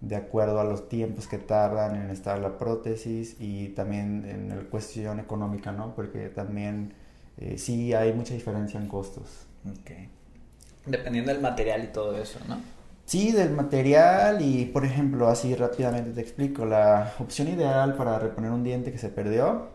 de 0.00 0.16
acuerdo 0.16 0.60
a 0.60 0.64
los 0.64 0.88
tiempos 0.88 1.26
que 1.26 1.36
tardan 1.36 1.94
en 1.94 2.08
estar 2.08 2.38
la 2.38 2.56
prótesis 2.56 3.36
y 3.38 3.68
también 3.70 4.24
en 4.26 4.48
la 4.48 4.56
cuestión 4.70 5.20
económica, 5.20 5.72
¿no? 5.72 5.94
Porque 5.94 6.30
también 6.30 6.94
eh, 7.38 7.58
sí 7.58 7.92
hay 7.94 8.12
mucha 8.12 8.34
diferencia 8.34 8.80
en 8.80 8.88
costos. 8.88 9.46
Okay. 9.80 10.08
Dependiendo 10.86 11.32
del 11.32 11.40
material 11.40 11.84
y 11.84 11.86
todo 11.88 12.16
eso, 12.16 12.38
¿no? 12.48 12.58
Sí, 13.06 13.32
del 13.32 13.50
material 13.50 14.40
y, 14.40 14.64
por 14.66 14.84
ejemplo, 14.84 15.28
así 15.28 15.54
rápidamente 15.54 16.10
te 16.12 16.20
explico, 16.20 16.64
la 16.64 17.12
opción 17.18 17.48
ideal 17.48 17.96
para 17.96 18.18
reponer 18.18 18.50
un 18.50 18.64
diente 18.64 18.92
que 18.92 18.98
se 18.98 19.10
perdió 19.10 19.68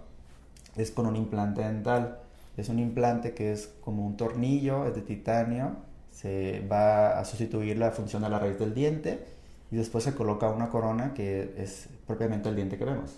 es 0.75 0.91
con 0.91 1.05
un 1.05 1.15
implante 1.15 1.61
dental. 1.61 2.19
Es 2.57 2.69
un 2.69 2.79
implante 2.79 3.33
que 3.33 3.51
es 3.51 3.69
como 3.81 4.05
un 4.05 4.17
tornillo, 4.17 4.85
es 4.87 4.95
de 4.95 5.01
titanio, 5.01 5.77
se 6.11 6.65
va 6.69 7.19
a 7.19 7.25
sustituir 7.25 7.77
la 7.77 7.91
función 7.91 8.23
de 8.23 8.29
la 8.29 8.39
raíz 8.39 8.59
del 8.59 8.73
diente 8.73 9.23
y 9.71 9.77
después 9.77 10.03
se 10.03 10.13
coloca 10.13 10.49
una 10.49 10.69
corona 10.69 11.13
que 11.13 11.53
es 11.57 11.87
propiamente 12.07 12.49
el 12.49 12.55
diente 12.55 12.77
que 12.77 12.85
vemos. 12.85 13.17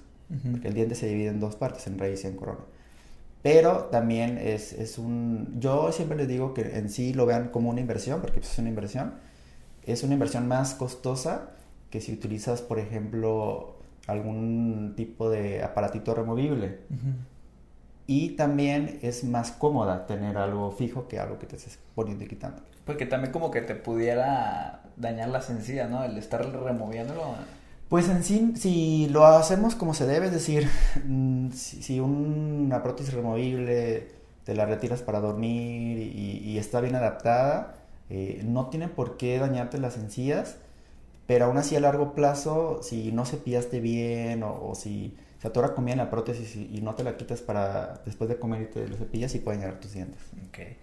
Porque 0.49 0.69
el 0.69 0.73
diente 0.73 0.95
se 0.95 1.07
divide 1.07 1.27
en 1.27 1.41
dos 1.41 1.57
partes, 1.57 1.87
en 1.87 1.99
raíz 1.99 2.23
y 2.23 2.27
en 2.27 2.37
corona. 2.37 2.61
Pero 3.41 3.85
también 3.85 4.37
es, 4.37 4.73
es, 4.73 4.97
un... 4.97 5.59
Yo 5.59 5.91
siempre 5.91 6.17
les 6.17 6.27
digo 6.27 6.53
que 6.53 6.77
en 6.77 6.89
sí 6.89 7.13
lo 7.13 7.25
vean 7.25 7.49
como 7.49 7.69
una 7.69 7.81
inversión, 7.81 8.21
porque 8.21 8.39
es 8.39 8.59
una 8.59 8.69
inversión. 8.69 9.15
Es 9.83 10.03
una 10.03 10.13
inversión 10.13 10.47
más 10.47 10.75
costosa 10.75 11.49
que 11.89 12.01
si 12.01 12.13
utilizas, 12.13 12.61
por 12.61 12.77
ejemplo, 12.77 13.77
algún 14.07 14.93
tipo 14.95 15.29
de 15.29 15.63
aparatito 15.63 16.13
removible. 16.13 16.79
Y 18.05 18.31
también 18.31 18.99
es 19.01 19.23
más 19.23 19.51
cómoda 19.51 20.05
tener 20.05 20.37
algo 20.37 20.71
fijo 20.71 21.07
que 21.07 21.19
algo 21.19 21.39
que 21.39 21.47
te 21.47 21.55
estés 21.55 21.79
poniendo 21.95 22.23
y 22.23 22.27
quitando. 22.27 22.61
Porque 22.85 23.05
también 23.05 23.31
como 23.31 23.51
que 23.51 23.61
te 23.61 23.75
pudiera 23.75 24.83
dañar 24.97 25.29
la 25.29 25.39
encías, 25.39 25.89
¿no? 25.89 26.03
El 26.03 26.17
estar 26.17 26.45
removiéndolo. 26.45 27.35
Pues 27.91 28.07
en 28.07 28.23
sí, 28.23 28.53
si 28.55 29.09
lo 29.09 29.25
hacemos 29.25 29.75
como 29.75 29.93
se 29.93 30.07
debe, 30.07 30.27
es 30.27 30.31
decir, 30.31 30.65
mm, 31.05 31.51
si, 31.51 31.99
una 31.99 32.81
prótesis 32.83 33.13
removible 33.13 34.07
te 34.45 34.55
la 34.55 34.65
retiras 34.65 35.01
para 35.01 35.19
dormir 35.19 35.97
y, 35.97 36.57
está 36.57 36.79
bien 36.79 36.95
adaptada, 36.95 37.75
eh, 38.09 38.43
no 38.45 38.67
tiene 38.69 38.87
por 38.87 39.17
qué 39.17 39.37
dañarte 39.39 39.77
las 39.77 39.97
encías, 39.97 40.55
pero 41.27 41.45
aún 41.45 41.57
así 41.57 41.75
a 41.75 41.81
largo 41.81 42.13
plazo, 42.15 42.79
si 42.81 43.11
no 43.11 43.25
cepillaste 43.25 43.81
bien 43.81 44.41
o, 44.43 44.73
si 44.73 45.13
se 45.41 45.49
atora 45.49 45.73
comida 45.73 45.91
en 45.91 45.97
la 45.97 46.09
prótesis 46.09 46.55
y, 46.55 46.79
no 46.81 46.95
te 46.95 47.03
la 47.03 47.17
quitas 47.17 47.41
para 47.41 48.01
después 48.05 48.29
de 48.29 48.37
comer 48.37 48.61
y 48.61 48.65
te 48.67 48.87
lo 48.87 48.95
cepillas, 48.95 49.35
y 49.35 49.39
pueden 49.39 49.59
dañar 49.59 49.81
tus 49.81 49.91
dientes. 49.91 50.21
Okay. 50.47 50.77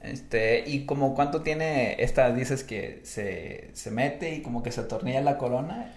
Este, 0.00 0.66
y 0.66 0.86
como 0.86 1.14
cuánto 1.14 1.42
tiene 1.42 2.02
esta, 2.02 2.32
dices 2.32 2.64
que 2.64 3.00
se, 3.04 3.68
se 3.74 3.90
mete 3.90 4.36
y 4.36 4.40
como 4.40 4.62
que 4.62 4.72
se 4.72 4.80
atornilla 4.80 5.20
la 5.20 5.36
corona 5.36 5.92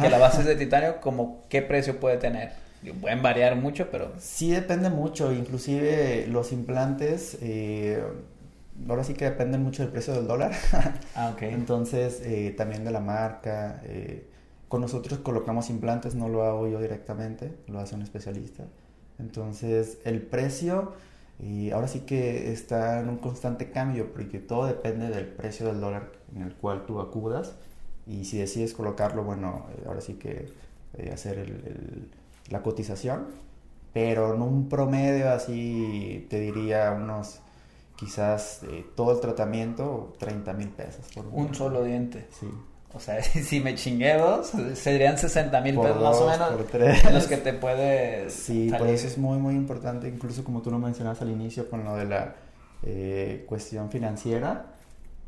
que 0.00 0.10
la 0.10 0.18
base 0.18 0.40
es 0.40 0.46
de 0.46 0.56
titanio, 0.56 1.00
como 1.00 1.42
qué 1.48 1.62
precio 1.62 2.00
puede 2.00 2.16
tener. 2.16 2.52
Pueden 3.00 3.22
variar 3.22 3.56
mucho, 3.56 3.90
pero... 3.90 4.12
Sí 4.18 4.50
depende 4.50 4.90
mucho, 4.90 5.32
inclusive 5.32 6.26
los 6.28 6.52
implantes, 6.52 7.38
eh, 7.40 8.02
ahora 8.88 9.04
sí 9.04 9.14
que 9.14 9.24
dependen 9.24 9.62
mucho 9.62 9.82
del 9.82 9.90
precio 9.90 10.14
del 10.14 10.26
dólar. 10.26 10.52
ah, 11.14 11.32
ok. 11.34 11.42
Entonces, 11.42 12.20
eh, 12.22 12.54
también 12.56 12.84
de 12.84 12.90
la 12.90 13.00
marca. 13.00 13.80
Eh, 13.84 14.28
con 14.68 14.80
nosotros 14.80 15.20
colocamos 15.20 15.70
implantes, 15.70 16.14
no 16.14 16.28
lo 16.28 16.42
hago 16.44 16.66
yo 16.68 16.80
directamente, 16.80 17.52
lo 17.68 17.78
hace 17.78 17.94
un 17.94 18.02
especialista. 18.02 18.64
Entonces, 19.18 19.98
el 20.04 20.22
precio, 20.22 20.92
y 21.38 21.70
ahora 21.70 21.88
sí 21.88 22.00
que 22.00 22.52
está 22.52 23.00
en 23.00 23.08
un 23.08 23.18
constante 23.18 23.70
cambio, 23.70 24.12
porque 24.12 24.38
todo 24.38 24.66
depende 24.66 25.08
del 25.08 25.26
precio 25.26 25.66
del 25.66 25.80
dólar 25.80 26.12
en 26.34 26.42
el 26.42 26.54
cual 26.54 26.84
tú 26.86 27.00
acudas. 27.00 27.54
Y 28.06 28.24
si 28.24 28.38
decides 28.38 28.72
colocarlo, 28.72 29.24
bueno, 29.24 29.66
eh, 29.76 29.84
ahora 29.86 30.00
sí 30.00 30.14
que 30.14 30.48
eh, 30.96 31.10
hacer 31.12 31.38
el, 31.38 32.08
la 32.50 32.62
cotización, 32.62 33.26
pero 33.92 34.34
en 34.34 34.42
un 34.42 34.68
promedio 34.68 35.30
así 35.30 36.26
te 36.30 36.38
diría 36.38 36.92
unos, 36.92 37.40
quizás 37.96 38.62
eh, 38.70 38.86
todo 38.94 39.12
el 39.12 39.20
tratamiento, 39.20 40.14
30 40.18 40.52
mil 40.52 40.68
pesos. 40.68 41.06
Por 41.14 41.26
un, 41.32 41.54
solo 41.54 41.82
diente. 41.82 42.26
Sí. 42.38 42.46
O 42.94 43.00
sea, 43.00 43.20
si 43.22 43.58
me 43.58 43.74
chingué 43.74 44.16
dos, 44.16 44.52
serían 44.74 45.18
60 45.18 45.60
mil 45.62 45.76
pesos 45.76 46.00
más 46.00 46.16
o 46.16 46.30
menos. 46.30 46.50
Por 46.50 46.64
tres. 46.66 47.12
los 47.12 47.26
que 47.26 47.38
te 47.38 47.54
puedes. 47.54 48.32
Sí, 48.32 48.70
por 48.78 48.86
eso 48.86 49.08
es 49.08 49.18
muy, 49.18 49.38
muy 49.38 49.54
importante, 49.54 50.08
incluso 50.08 50.44
como 50.44 50.62
tú 50.62 50.70
lo 50.70 50.78
mencionaste 50.78 51.24
al 51.24 51.30
inicio 51.30 51.68
con 51.68 51.84
lo 51.84 51.96
de 51.96 52.04
la 52.04 52.34
cuestión 53.48 53.90
financiera 53.90 54.75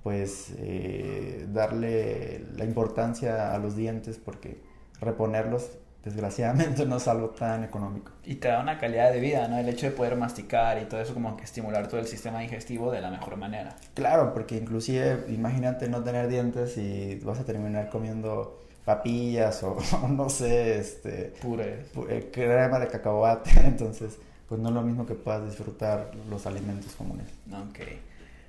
pues 0.09 0.55
eh, 0.57 1.47
darle 1.53 2.47
la 2.57 2.65
importancia 2.65 3.55
a 3.55 3.59
los 3.59 3.77
dientes 3.77 4.17
porque 4.17 4.59
reponerlos 5.03 5.69
desgraciadamente 6.03 6.87
no 6.87 6.97
es 6.97 7.07
algo 7.09 7.29
tan 7.29 7.63
económico. 7.63 8.13
Y 8.25 8.37
te 8.37 8.49
da 8.49 8.63
una 8.63 8.79
calidad 8.79 9.13
de 9.13 9.21
vida, 9.21 9.47
¿no? 9.49 9.59
El 9.59 9.69
hecho 9.69 9.85
de 9.85 9.93
poder 9.93 10.17
masticar 10.17 10.81
y 10.81 10.87
todo 10.87 11.03
eso 11.03 11.13
como 11.13 11.37
que 11.37 11.45
estimular 11.45 11.89
todo 11.89 12.01
el 12.01 12.07
sistema 12.07 12.41
digestivo 12.41 12.91
de 12.91 13.03
la 13.03 13.11
mejor 13.11 13.37
manera. 13.37 13.77
Claro, 13.93 14.33
porque 14.33 14.57
inclusive 14.57 15.27
imagínate 15.29 15.91
no 15.91 16.03
tener 16.03 16.27
dientes 16.29 16.79
y 16.79 17.17
vas 17.17 17.39
a 17.41 17.45
terminar 17.45 17.91
comiendo 17.91 18.63
papillas 18.87 19.63
o 19.63 19.77
no 20.09 20.31
sé, 20.31 20.79
este... 20.79 21.35
Pures. 21.43 21.87
Eh, 22.09 22.31
crema 22.33 22.79
de 22.79 22.89
cacahuate, 22.89 23.51
entonces 23.67 24.17
pues 24.49 24.59
no 24.59 24.71
es 24.71 24.75
lo 24.75 24.81
mismo 24.81 25.05
que 25.05 25.15
puedas 25.15 25.45
disfrutar 25.45 26.13
los 26.31 26.47
alimentos 26.47 26.95
comunes. 26.95 27.27
Ok. 27.53 27.81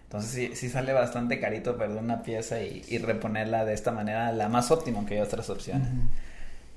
Entonces 0.10 0.32
sí, 0.32 0.55
sí 0.55 0.70
sale 0.70 0.91
bastante 0.91 1.39
carito 1.39 1.78
perder 1.78 1.99
una 1.99 2.24
pieza 2.24 2.60
y, 2.64 2.97
reponerla 2.97 3.64
de 3.64 3.76
esta 3.76 3.91
manera, 3.91 4.32
la 4.32 4.49
más 4.49 4.72
óptima, 4.72 4.97
aunque 4.97 5.14
hay 5.14 5.20
otras 5.20 5.51
opciones. 5.51 5.88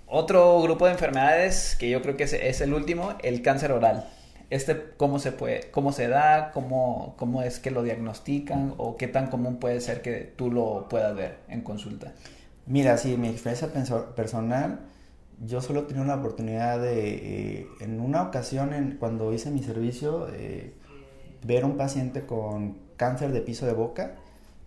Otro 0.06 0.60
grupo 0.60 0.84
de 0.84 0.92
enfermedades 0.92 1.74
que 1.76 1.88
yo 1.88 2.02
creo 2.02 2.18
que 2.18 2.24
es, 2.24 2.60
el 2.60 2.74
último, 2.74 3.14
el 3.22 3.40
cáncer 3.40 3.72
oral. 3.72 4.06
Este, 4.50 4.78
¿cómo 4.98 5.18
se 5.18 5.32
puede, 5.32 5.70
cómo 5.70 5.92
se 5.92 6.08
da, 6.08 6.50
cómo, 6.52 7.14
cómo 7.16 7.40
es 7.40 7.58
que 7.58 7.70
lo 7.70 7.82
diagnostican 7.82 8.74
o 8.76 8.98
qué 8.98 9.08
tan 9.08 9.28
común 9.28 9.56
puede 9.56 9.80
ser 9.80 10.02
que 10.02 10.30
tú 10.36 10.50
lo 10.50 10.86
puedas 10.90 11.16
ver 11.16 11.38
en 11.48 11.62
consulta? 11.62 12.12
Mira, 12.66 12.98
sí, 12.98 13.16
mi 13.16 13.28
experiencia 13.28 13.68
personal, 14.14 14.80
yo 15.40 15.62
solo 15.62 15.84
tenía 15.84 16.02
una 16.02 16.16
oportunidad 16.16 16.82
de, 16.82 17.60
eh, 17.60 17.66
en 17.80 17.98
una 17.98 18.24
ocasión, 18.24 18.74
en, 18.74 18.98
cuando 18.98 19.32
hice 19.32 19.50
mi 19.50 19.62
servicio, 19.62 20.28
eh, 20.34 20.74
ver 21.46 21.64
un 21.64 21.78
paciente 21.78 22.26
con 22.26 22.91
cáncer 23.02 23.32
de 23.32 23.40
piso 23.40 23.66
de 23.66 23.72
boca. 23.72 24.04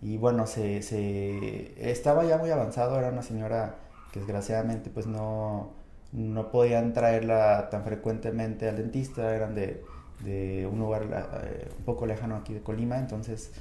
Y 0.02 0.18
bueno, 0.18 0.46
se, 0.46 0.82
se 0.82 1.90
estaba 1.90 2.26
ya 2.26 2.38
muy 2.38 2.50
avanzado, 2.50 3.00
era 3.00 3.10
una 3.10 3.22
señora 3.22 3.76
que 4.12 4.20
desgraciadamente 4.20 4.90
pues 4.90 5.08
no, 5.08 5.72
no 6.12 6.52
podían 6.52 6.94
traerla 6.94 7.70
tan 7.70 7.84
frecuentemente 7.84 8.68
al 8.68 8.76
dentista, 8.76 9.34
eran 9.34 9.56
de, 9.56 9.84
de 10.26 10.68
un 10.72 10.80
lugar 10.80 11.04
eh, 11.44 11.70
un 11.78 11.86
poco 11.86 12.06
lejano 12.06 12.36
aquí 12.36 12.54
de 12.54 12.62
Colima, 12.62 12.98
entonces 12.98 13.52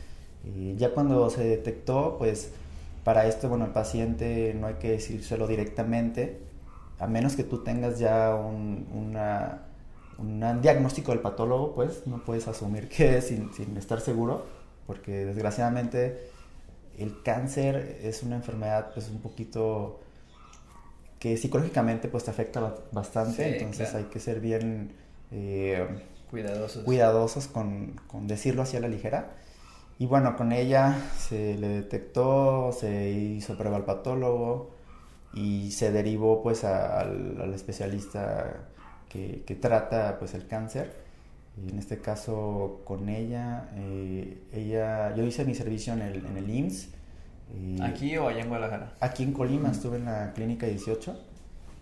eh, 0.44 0.74
ya 0.76 0.92
cuando 0.92 1.30
se 1.30 1.44
detectó, 1.44 2.16
pues 2.18 2.50
para 3.04 3.26
esto, 3.26 3.48
bueno, 3.48 3.66
el 3.66 3.72
paciente 3.72 4.56
no 4.58 4.66
hay 4.66 4.74
que 4.74 4.90
decírselo 4.90 5.46
directamente, 5.46 6.40
a 6.98 7.06
menos 7.06 7.36
que 7.36 7.44
tú 7.44 7.62
tengas 7.62 7.98
ya 8.00 8.34
un, 8.34 8.88
una, 8.92 9.62
un 10.18 10.60
diagnóstico 10.62 11.12
del 11.12 11.20
patólogo, 11.20 11.74
pues 11.74 12.06
no 12.06 12.24
puedes 12.24 12.48
asumir 12.48 12.88
que 12.88 13.18
es 13.18 13.28
sin, 13.28 13.52
sin 13.54 13.76
estar 13.76 14.00
seguro, 14.00 14.63
porque 14.86 15.24
desgraciadamente 15.24 16.30
el 16.98 17.22
cáncer 17.22 17.98
es 18.02 18.22
una 18.22 18.36
enfermedad 18.36 18.92
pues 18.94 19.08
un 19.08 19.20
poquito 19.20 20.00
que 21.18 21.36
psicológicamente 21.36 22.08
pues 22.08 22.24
te 22.24 22.30
afecta 22.30 22.74
bastante, 22.92 23.56
entonces 23.56 23.94
hay 23.94 24.04
que 24.04 24.20
ser 24.20 24.40
bien 24.40 24.92
eh, 25.30 25.86
cuidadosos, 26.30 26.84
cuidadosos 26.84 27.46
con, 27.46 27.98
con, 28.08 28.26
decirlo 28.26 28.62
así 28.62 28.76
a 28.76 28.80
la 28.80 28.88
ligera. 28.88 29.30
Y 29.98 30.06
bueno, 30.06 30.36
con 30.36 30.52
ella 30.52 30.96
se 31.16 31.56
le 31.56 31.68
detectó, 31.68 32.72
se 32.78 33.10
hizo 33.10 33.56
prueba 33.56 33.76
al 33.76 33.84
patólogo 33.84 34.74
y 35.32 35.70
se 35.70 35.90
derivó 35.92 36.42
pues 36.42 36.62
al, 36.64 37.40
al, 37.40 37.54
especialista 37.54 38.68
que, 39.08 39.44
que, 39.46 39.54
trata 39.54 40.18
pues 40.18 40.34
el 40.34 40.46
cáncer. 40.46 41.03
En 41.56 41.78
este 41.78 41.98
caso 41.98 42.80
con 42.84 43.08
ella, 43.08 43.70
eh, 43.76 44.42
ella, 44.52 45.14
yo 45.14 45.22
hice 45.24 45.44
mi 45.44 45.54
servicio 45.54 45.92
en 45.92 46.02
el, 46.02 46.26
en 46.26 46.36
el 46.36 46.50
IMSS. 46.50 46.88
¿Aquí 47.82 48.16
o 48.16 48.28
allá 48.28 48.40
en 48.40 48.48
Guadalajara? 48.48 48.94
Aquí 49.00 49.22
en 49.22 49.32
Colima, 49.32 49.70
estuve 49.70 49.98
en 49.98 50.06
la 50.06 50.32
clínica 50.32 50.66
18. 50.66 51.16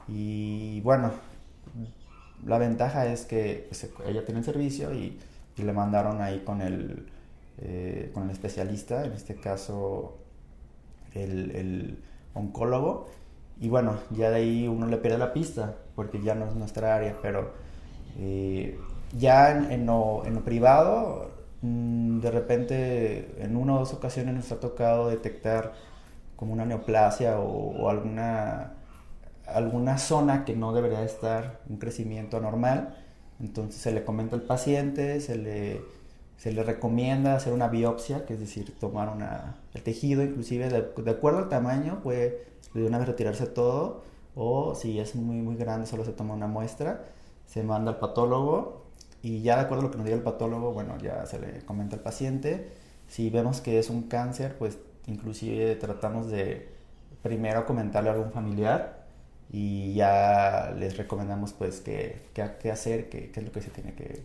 Y 0.09 0.81
bueno, 0.83 1.13
la 2.45 2.59
ventaja 2.59 3.07
es 3.07 3.25
que 3.25 3.67
pues, 3.69 3.89
ella 4.07 4.25
tiene 4.25 4.41
el 4.41 4.45
servicio 4.45 4.93
y, 4.93 5.19
y, 5.57 5.63
le 5.63 5.73
mandaron 5.73 6.21
ahí 6.21 6.41
con 6.41 6.61
el, 6.61 7.07
eh, 7.59 8.11
con 8.13 8.25
el 8.25 8.31
especialista, 8.31 9.05
en 9.05 9.13
este 9.13 9.37
caso 9.37 10.19
el, 11.15 11.51
el, 11.53 11.99
oncólogo. 12.35 13.09
Y 13.61 13.69
bueno, 13.69 13.99
ya 14.11 14.31
de 14.31 14.37
ahí 14.37 14.69
uno 14.69 14.87
le 14.87 14.97
pierde 14.97 15.19
la 15.19 15.33
pista 15.33 15.77
porque 15.95 16.21
ya 16.21 16.35
no 16.35 16.47
es 16.47 16.55
nuestra 16.55 16.97
área, 16.97 17.17
pero 17.23 17.53
eh, 18.19 18.79
ya 19.13 19.51
en, 19.73 19.87
lo, 19.87 20.25
en, 20.25 20.35
lo, 20.35 20.45
privado, 20.45 21.31
mmm, 21.63 22.21
de 22.21 22.31
repente 22.31 23.43
en 23.43 23.57
una 23.57 23.75
o 23.77 23.79
dos 23.81 23.95
ocasiones 23.95 24.35
nos 24.35 24.53
ha 24.53 24.61
tocado 24.61 25.09
detectar 25.09 25.73
como 26.37 26.53
una 26.53 26.65
neoplasia 26.65 27.39
o, 27.39 27.83
o 27.83 27.89
alguna, 27.89 28.75
alguna 29.47 29.99
zona 29.99 30.45
que 30.45 30.57
no 30.57 30.73
debería 30.73 31.03
estar, 31.05 31.61
un 31.69 31.79
crecimiento 31.79 32.37
anormal. 32.37 32.97
Entonces 33.41 33.81
se 33.81 33.93
le 33.93 34.05
comenta 34.05 34.37
al 34.37 34.43
paciente, 34.43 35.21
se 35.21 35.37
le, 35.37 35.83
se 36.37 36.53
le 36.53 36.63
recomienda 36.63 37.35
hacer 37.37 37.53
una 37.53 37.69
biopsia, 37.69 38.25
que 38.27 38.35
es 38.35 38.41
decir, 38.41 38.77
tomar 38.79 39.09
una, 39.09 39.57
el 39.75 39.83
tejido 39.83 40.23
inclusive, 40.23 40.69
de, 40.69 40.83
de 41.03 41.11
acuerdo 41.11 41.39
al 41.41 41.49
tamaño, 41.49 42.01
puede 42.03 42.47
de 42.75 42.87
una 42.87 42.99
vez 42.99 43.09
retirarse 43.09 43.47
todo, 43.47 44.03
o 44.35 44.75
si 44.75 44.99
es 44.99 45.15
muy, 45.15 45.37
muy 45.37 45.57
grande, 45.57 45.87
solo 45.87 46.05
se 46.05 46.13
toma 46.13 46.35
una 46.35 46.47
muestra, 46.47 47.05
se 47.47 47.63
manda 47.63 47.93
al 47.93 47.99
patólogo 47.99 48.82
y 49.23 49.43
ya 49.43 49.57
de 49.57 49.63
acuerdo 49.63 49.83
a 49.83 49.85
lo 49.85 49.91
que 49.91 49.99
nos 49.99 50.05
diga 50.05 50.17
el 50.17 50.23
patólogo, 50.23 50.73
bueno, 50.73 50.99
ya 50.99 51.25
se 51.27 51.39
le 51.39 51.61
comenta 51.65 51.97
al 51.97 52.03
paciente. 52.03 52.73
Si 53.09 53.31
vemos 53.31 53.61
que 53.61 53.79
es 53.79 53.89
un 53.89 54.09
cáncer, 54.09 54.57
pues 54.59 54.79
inclusive 55.07 55.77
tratamos 55.77 56.31
de 56.31 56.69
primero 57.23 57.65
comentarle 57.65 58.11
a 58.11 58.15
algún 58.15 58.33
familiar 58.33 59.03
y 59.51 59.95
ya 59.95 60.75
les 60.77 60.97
recomendamos 60.97 61.53
pues 61.53 61.81
qué, 61.81 62.21
qué, 62.35 62.71
hacer, 62.71 63.09
qué, 63.09 63.31
es 63.35 63.43
lo 63.43 63.53
que 63.53 63.61
se 63.61 63.71
tiene 63.71 63.95
que, 63.95 64.23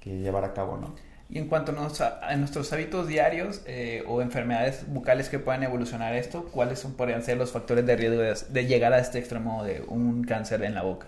que, 0.00 0.18
llevar 0.18 0.44
a 0.44 0.52
cabo, 0.52 0.76
¿no? 0.78 0.96
Y 1.28 1.38
en 1.38 1.46
cuanto 1.46 1.70
a, 1.70 2.36
nuestros 2.36 2.72
hábitos 2.72 3.06
diarios 3.06 3.62
eh, 3.66 4.02
o 4.08 4.20
enfermedades 4.20 4.84
bucales 4.88 5.28
que 5.28 5.38
puedan 5.38 5.62
evolucionar 5.62 6.14
esto, 6.16 6.46
¿cuáles 6.46 6.80
son, 6.80 6.94
podrían 6.94 7.22
ser 7.22 7.36
los 7.36 7.52
factores 7.52 7.86
de 7.86 7.94
riesgo 7.94 8.20
de, 8.20 8.34
de 8.48 8.66
llegar 8.66 8.92
a 8.92 8.98
este 8.98 9.20
extremo 9.20 9.62
de 9.62 9.84
un 9.86 10.24
cáncer 10.24 10.64
en 10.64 10.74
la 10.74 10.82
boca? 10.82 11.06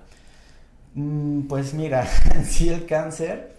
Mm, 0.95 1.43
pues 1.49 1.75
mira, 1.75 2.07
sí 2.45 2.69
el 2.69 2.87
cáncer, 2.87 3.53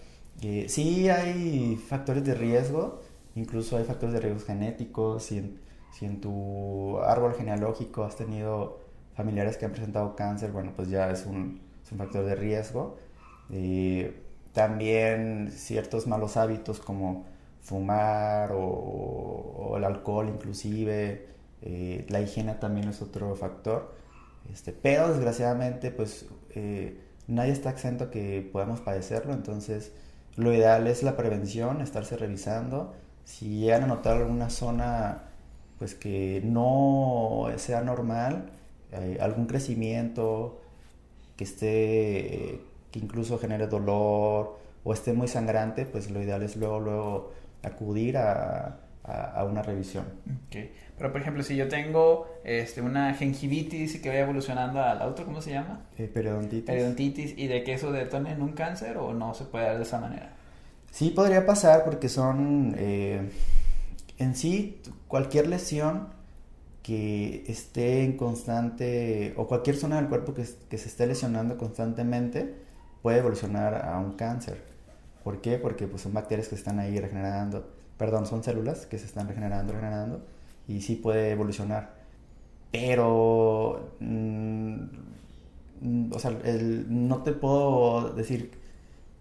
sí 0.68 1.08
hay 1.08 1.76
factores 1.76 2.24
de 2.24 2.34
riesgo, 2.34 3.00
incluso 3.34 3.76
hay 3.76 3.84
factores 3.84 4.14
de 4.14 4.20
riesgo 4.20 4.40
genéticos, 4.46 5.24
si 5.24 5.38
en, 5.38 5.60
si 5.90 6.04
en 6.06 6.20
tu 6.20 6.98
árbol 7.00 7.34
genealógico 7.34 8.04
has 8.04 8.16
tenido 8.16 8.80
familiares 9.16 9.56
que 9.56 9.64
han 9.66 9.72
presentado 9.72 10.14
cáncer, 10.16 10.52
bueno, 10.52 10.72
pues 10.76 10.88
ya 10.88 11.10
es 11.10 11.26
un, 11.26 11.60
es 11.84 11.92
un 11.92 11.98
factor 11.98 12.24
de 12.24 12.34
riesgo. 12.36 12.96
Eh, 13.50 14.20
también 14.52 15.50
ciertos 15.52 16.06
malos 16.06 16.36
hábitos 16.36 16.78
como 16.80 17.26
fumar 17.60 18.52
o, 18.52 18.58
o 18.60 19.76
el 19.76 19.84
alcohol 19.84 20.28
inclusive, 20.28 21.26
eh, 21.62 22.06
la 22.08 22.20
higiene 22.20 22.54
también 22.54 22.88
es 22.88 23.02
otro 23.02 23.34
factor. 23.36 23.94
Este, 24.52 24.72
pero 24.72 25.08
desgraciadamente, 25.08 25.90
pues 25.90 26.26
eh, 26.50 27.00
nadie 27.28 27.52
está 27.52 27.70
exento 27.70 28.10
que 28.10 28.48
podamos 28.52 28.80
padecerlo, 28.80 29.32
entonces 29.32 29.92
lo 30.36 30.52
ideal 30.52 30.86
es 30.86 31.02
la 31.02 31.16
prevención, 31.16 31.80
estarse 31.80 32.16
revisando. 32.16 32.94
Si 33.24 33.60
llegan 33.60 33.84
a 33.84 33.86
notar 33.86 34.16
alguna 34.18 34.50
zona 34.50 35.24
pues 35.78 35.94
que 35.94 36.40
no 36.44 37.46
sea 37.56 37.82
normal, 37.82 38.50
eh, 38.92 39.18
algún 39.20 39.46
crecimiento 39.46 40.60
que 41.36 41.44
esté 41.44 42.60
que 42.90 42.98
incluso 43.00 43.38
genere 43.38 43.66
dolor 43.66 44.58
o 44.84 44.92
esté 44.92 45.12
muy 45.12 45.28
sangrante, 45.28 45.86
pues 45.86 46.10
lo 46.10 46.22
ideal 46.22 46.42
es 46.42 46.56
luego 46.56 46.80
luego 46.80 47.32
acudir 47.62 48.18
a, 48.18 48.83
a, 49.04 49.44
una 49.44 49.62
revisión. 49.62 50.04
Okay. 50.48 50.72
Pero 50.96 51.12
por 51.12 51.20
ejemplo, 51.20 51.42
si 51.42 51.56
yo 51.56 51.68
tengo 51.68 52.26
este, 52.44 52.80
una 52.80 53.12
gingivitis 53.14 53.96
y 53.96 54.02
que 54.02 54.08
vaya 54.08 54.22
evolucionando 54.22 54.82
al 54.82 55.02
otro, 55.02 55.24
¿cómo 55.24 55.42
se 55.42 55.52
llama? 55.52 55.82
Eh, 55.98 56.10
periodontitis. 56.12 56.64
Periodontitis 56.64 57.34
y 57.36 57.46
de 57.46 57.62
que 57.64 57.74
eso 57.74 57.92
detone 57.92 58.32
en 58.32 58.42
un 58.42 58.52
cáncer 58.52 58.96
o 58.96 59.12
no 59.12 59.34
se 59.34 59.44
puede 59.44 59.66
dar 59.66 59.76
de 59.76 59.82
esa 59.82 60.00
manera. 60.00 60.32
Sí 60.90 61.10
podría 61.10 61.44
pasar 61.44 61.84
porque 61.84 62.08
son 62.08 62.74
eh, 62.78 63.28
en 64.18 64.34
sí 64.34 64.80
cualquier 65.08 65.48
lesión 65.48 66.08
que 66.82 67.44
esté 67.46 68.04
en 68.04 68.16
constante 68.16 69.34
o 69.36 69.46
cualquier 69.46 69.76
zona 69.76 69.96
del 69.96 70.08
cuerpo 70.08 70.34
que, 70.34 70.44
que 70.68 70.78
se 70.78 70.88
esté 70.88 71.06
lesionando 71.06 71.58
constantemente 71.58 72.54
puede 73.02 73.18
evolucionar 73.18 73.86
a 73.86 73.98
un 73.98 74.12
cáncer. 74.12 74.62
¿Por 75.24 75.40
qué? 75.40 75.58
Porque 75.58 75.86
pues, 75.86 76.02
son 76.02 76.12
bacterias 76.12 76.48
que 76.48 76.54
están 76.54 76.78
ahí 76.78 76.98
regenerando 76.98 77.74
perdón, 77.96 78.26
son 78.26 78.42
células 78.42 78.86
que 78.86 78.98
se 78.98 79.06
están 79.06 79.28
regenerando, 79.28 79.72
regenerando, 79.72 80.24
y 80.68 80.80
sí 80.80 80.96
puede 80.96 81.30
evolucionar. 81.30 81.94
Pero, 82.72 83.94
mm, 84.00 84.84
o 86.12 86.18
sea, 86.18 86.32
no 86.88 87.22
te 87.22 87.32
puedo 87.32 88.12
decir 88.14 88.50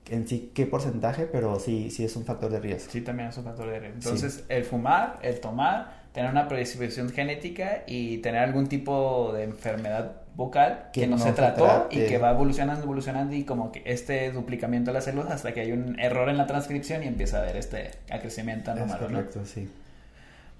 en 0.09 0.27
sí 0.27 0.51
qué 0.53 0.65
porcentaje, 0.65 1.25
pero 1.25 1.59
sí, 1.59 1.89
sí 1.91 2.03
es 2.03 2.15
un 2.15 2.25
factor 2.25 2.51
de 2.51 2.59
riesgo. 2.59 2.91
Sí, 2.91 3.01
también 3.01 3.29
es 3.29 3.37
un 3.37 3.43
factor 3.43 3.69
de 3.69 3.79
riesgo. 3.79 3.97
Entonces, 3.97 4.45
el 4.49 4.65
fumar, 4.65 5.19
el 5.21 5.39
tomar, 5.39 6.03
tener 6.13 6.31
una 6.31 6.47
predisposición 6.47 7.09
genética 7.09 7.83
y 7.87 8.17
tener 8.17 8.41
algún 8.41 8.67
tipo 8.67 9.31
de 9.33 9.43
enfermedad 9.43 10.22
vocal 10.35 10.89
que, 10.91 11.05
no, 11.07 11.17
se 11.17 11.31
trató 11.31 11.87
y 11.91 12.05
que 12.05 12.17
va 12.17 12.31
evolucionando, 12.31 12.83
evolucionando 12.83 13.35
y 13.35 13.43
como 13.43 13.71
que 13.71 13.83
este 13.85 14.31
duplicamiento 14.31 14.91
de 14.91 14.95
las 14.95 15.05
células 15.05 15.31
hasta 15.31 15.53
que 15.53 15.61
hay 15.61 15.71
un 15.71 15.99
error 15.99 16.29
en 16.29 16.37
la 16.37 16.47
transcripción 16.47 17.03
y 17.03 17.07
empieza 17.07 17.37
a 17.37 17.41
haber 17.41 17.55
este 17.57 17.91
acrecimiento 18.09 18.71
anormal. 18.71 18.99
Es 18.99 19.07
correcto, 19.07 19.45
sí. 19.45 19.69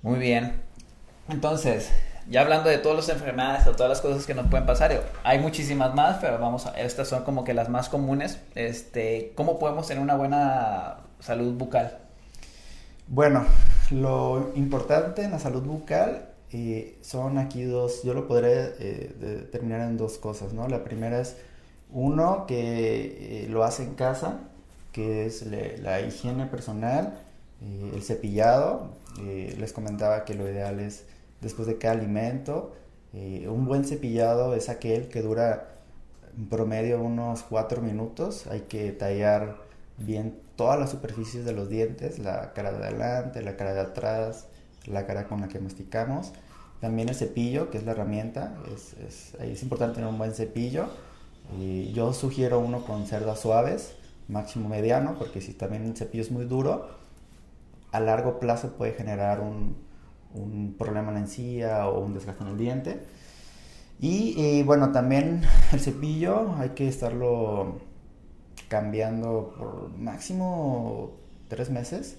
Muy 0.02 0.20
bien. 0.20 0.54
Entonces, 1.30 1.92
ya 2.30 2.42
hablando 2.42 2.70
de 2.70 2.78
todas 2.78 3.08
las 3.08 3.10
enfermedades 3.10 3.68
o 3.68 3.72
todas 3.72 3.90
las 3.90 4.02
cosas 4.02 4.26
que 4.26 4.34
nos 4.34 4.48
pueden 4.48 4.66
pasar, 4.66 5.02
hay 5.24 5.40
muchísimas 5.40 5.94
más, 5.96 6.18
pero 6.22 6.38
vamos 6.40 6.66
a, 6.68 6.72
estas 6.80 7.08
son 7.08 7.24
como 7.24 7.44
que 7.44 7.54
las 7.54 7.70
más 7.70 7.90
comunes. 7.90 8.40
Este, 8.56 9.32
¿cómo 9.36 9.60
podemos 9.60 9.88
tener 9.88 10.04
una 10.04 10.16
buena 10.16 10.98
salud 11.20 11.54
bucal? 11.54 11.98
Bueno, 13.08 13.46
lo 13.92 14.52
importante 14.56 15.24
en 15.24 15.32
la 15.32 15.40
salud 15.40 15.64
bucal 15.64 16.33
eh, 16.54 16.98
son 17.02 17.38
aquí 17.40 17.64
dos, 17.64 18.04
yo 18.04 18.14
lo 18.14 18.28
podré 18.28 18.74
eh, 18.80 19.16
determinar 19.20 19.82
en 19.82 19.98
dos 19.98 20.18
cosas, 20.18 20.54
¿no? 20.54 20.68
La 20.68 20.84
primera 20.84 21.20
es 21.20 21.36
uno 21.92 22.46
que 22.48 23.46
eh, 23.46 23.48
lo 23.50 23.64
hace 23.64 23.84
en 23.84 23.96
casa, 23.96 24.40
que 24.92 25.26
es 25.26 25.46
la 25.46 26.02
higiene 26.02 26.46
personal, 26.46 27.20
el 27.94 28.04
cepillado. 28.04 28.92
les 29.18 29.74
comentaba 29.74 30.26
que 30.26 30.36
lo 30.36 30.48
ideal 30.50 30.80
es 30.80 31.06
después 31.42 31.68
de 31.68 31.78
cada 31.78 31.96
alimento. 31.96 32.74
un 33.14 33.66
buen 33.66 33.86
cepillado 33.86 34.56
es 34.56 34.70
aquel 34.70 35.08
que 35.10 35.22
dura 35.22 35.70
en 36.38 36.48
promedio 36.50 37.02
unos 37.02 37.44
cuatro 37.44 37.82
minutos. 37.82 38.48
Hay 38.48 38.62
que 38.62 38.92
tallar 38.92 39.58
bien 39.98 40.40
todas 40.56 40.80
las 40.80 40.92
superficies 40.92 41.46
de 41.46 41.54
los 41.54 41.70
dientes, 41.70 42.20
la 42.20 42.54
cara 42.54 42.72
de 42.72 42.86
adelante, 42.86 43.42
la 43.42 43.56
cara 43.58 43.74
de 43.74 43.82
atrás, 43.82 44.48
la 44.88 45.06
cara 45.06 45.28
con 45.28 45.42
la 45.42 45.48
que 45.48 45.60
masticamos. 45.60 46.34
También 46.80 47.10
el 47.10 47.16
cepillo, 47.16 47.70
que 47.70 47.78
es 47.78 47.86
la 47.86 47.92
herramienta, 47.92 48.56
es, 48.74 48.96
es, 49.40 49.64
importante 49.64 49.96
tener 49.96 50.10
un 50.10 50.18
buen 50.18 50.34
cepillo. 50.34 50.88
Y 51.60 51.92
yo 51.94 52.14
sugiero 52.14 52.60
uno 52.60 52.86
con 52.86 53.06
cerdas 53.06 53.40
suaves, 53.40 53.96
máximo 54.28 54.70
mediano, 54.70 55.16
porque 55.18 55.42
si 55.42 55.54
también 55.54 55.86
el 55.86 55.96
cepillo 55.96 56.24
es 56.24 56.32
muy 56.32 56.46
duro, 56.46 56.90
a 57.92 58.00
largo 58.00 58.40
plazo 58.40 58.74
puede 58.74 58.94
generar 58.94 59.40
un, 59.40 59.78
un 60.34 60.76
problema 60.78 61.10
en 61.10 61.14
la 61.14 61.20
encía 61.22 61.88
o 61.88 62.00
un 62.02 62.14
desgaste 62.14 62.44
en 62.44 62.50
el 62.50 62.58
diente. 62.58 63.00
Y, 64.00 64.34
y 64.38 64.64
bueno, 64.64 64.92
también 64.92 65.44
el 65.72 65.80
cepillo 65.80 66.56
hay 66.58 66.70
que 66.70 66.88
estarlo 66.88 67.80
cambiando 68.68 69.54
por 69.58 69.90
máximo 69.98 71.12
tres 71.48 71.70
meses. 71.70 72.18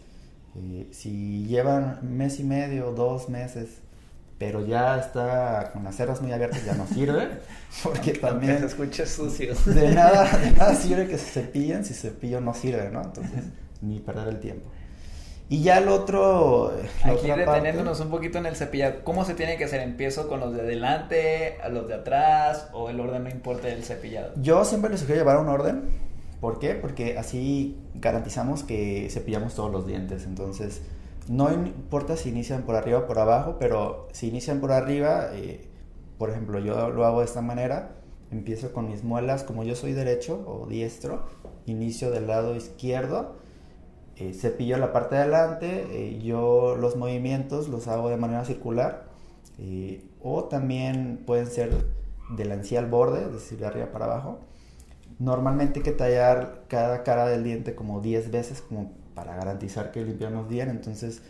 Eh, 0.56 0.88
si 0.92 1.46
llevan 1.46 1.98
mes 2.02 2.38
y 2.38 2.44
medio, 2.44 2.92
dos 2.92 3.28
meses, 3.28 3.78
pero 4.38 4.64
ya 4.64 4.98
está 4.98 5.70
con 5.72 5.84
las 5.84 5.96
cerras 5.96 6.22
muy 6.22 6.32
abiertas, 6.32 6.64
ya 6.64 6.74
no 6.74 6.86
sirve. 6.86 7.28
Porque 7.82 8.12
también. 8.12 8.58
se 8.60 8.66
escucha 8.66 9.06
sucio. 9.06 9.54
De 9.66 9.90
nada, 9.94 10.36
de 10.38 10.50
nada 10.52 10.74
sirve 10.74 11.08
que 11.08 11.18
se 11.18 11.40
cepillen 11.40 11.84
si 11.84 11.94
cepillo 11.94 12.40
no 12.40 12.54
sirve, 12.54 12.90
¿no? 12.90 13.02
Entonces, 13.02 13.44
ni 13.80 14.00
perder 14.00 14.28
el 14.28 14.40
tiempo. 14.40 14.70
Y 15.48 15.62
ya 15.62 15.78
el 15.78 15.88
otro. 15.88 16.72
Aquí 17.02 17.30
deteniéndonos 17.30 18.00
un 18.00 18.10
poquito 18.10 18.38
en 18.38 18.46
el 18.46 18.56
cepillado, 18.56 19.04
¿cómo 19.04 19.24
se 19.24 19.34
tiene 19.34 19.58
que 19.58 19.64
hacer? 19.64 19.80
¿Empiezo 19.80 20.26
con 20.26 20.40
los 20.40 20.54
de 20.54 20.62
adelante, 20.62 21.58
a 21.62 21.68
los 21.68 21.86
de 21.86 21.94
atrás, 21.94 22.68
o 22.72 22.88
el 22.88 22.98
orden 22.98 23.24
no 23.24 23.30
importa 23.30 23.68
del 23.68 23.84
cepillado? 23.84 24.32
Yo 24.36 24.64
siempre 24.64 24.90
les 24.90 25.00
sugiero 25.00 25.20
llevar 25.20 25.38
un 25.38 25.48
orden 25.48 25.82
¿Por 26.40 26.58
qué? 26.58 26.74
Porque 26.74 27.18
así 27.18 27.78
garantizamos 27.94 28.62
que 28.62 29.08
cepillamos 29.10 29.54
todos 29.54 29.72
los 29.72 29.86
dientes. 29.86 30.24
Entonces, 30.26 30.82
no 31.28 31.52
importa 31.52 32.16
si 32.16 32.28
inician 32.28 32.62
por 32.62 32.76
arriba 32.76 33.00
o 33.00 33.06
por 33.06 33.18
abajo, 33.18 33.56
pero 33.58 34.08
si 34.12 34.28
inician 34.28 34.60
por 34.60 34.72
arriba, 34.72 35.30
eh, 35.32 35.68
por 36.18 36.30
ejemplo, 36.30 36.58
yo 36.58 36.90
lo 36.90 37.06
hago 37.06 37.20
de 37.20 37.26
esta 37.26 37.40
manera. 37.40 37.96
Empiezo 38.30 38.72
con 38.72 38.88
mis 38.88 39.04
muelas, 39.04 39.44
como 39.44 39.64
yo 39.64 39.74
soy 39.74 39.92
derecho 39.92 40.42
o 40.46 40.66
diestro, 40.66 41.24
inicio 41.66 42.10
del 42.10 42.26
lado 42.26 42.56
izquierdo, 42.56 43.36
eh, 44.16 44.34
cepillo 44.34 44.76
la 44.76 44.92
parte 44.92 45.14
de 45.14 45.22
adelante, 45.22 45.86
eh, 45.90 46.20
yo 46.22 46.76
los 46.76 46.96
movimientos 46.96 47.68
los 47.68 47.88
hago 47.88 48.10
de 48.10 48.16
manera 48.16 48.44
circular, 48.44 49.04
o 50.20 50.44
también 50.44 51.22
pueden 51.24 51.46
ser 51.46 51.70
de 52.30 52.44
la 52.44 52.54
encía 52.54 52.80
al 52.80 52.86
borde, 52.86 53.22
es 53.26 53.32
decir, 53.32 53.58
de 53.58 53.66
arriba 53.66 53.92
para 53.92 54.06
abajo 54.06 54.40
Normalmente 55.18 55.80
hay 55.80 55.84
que 55.84 55.92
tallar 55.92 56.64
cada 56.68 57.02
cara 57.02 57.26
del 57.26 57.44
diente 57.44 57.74
como 57.74 58.00
10 58.00 58.30
veces 58.30 58.62
como 58.62 58.92
para 59.14 59.36
garantizar 59.36 59.92
que 59.92 60.04
limpiamos 60.04 60.48
bien. 60.48 60.70
Entonces, 60.70 61.22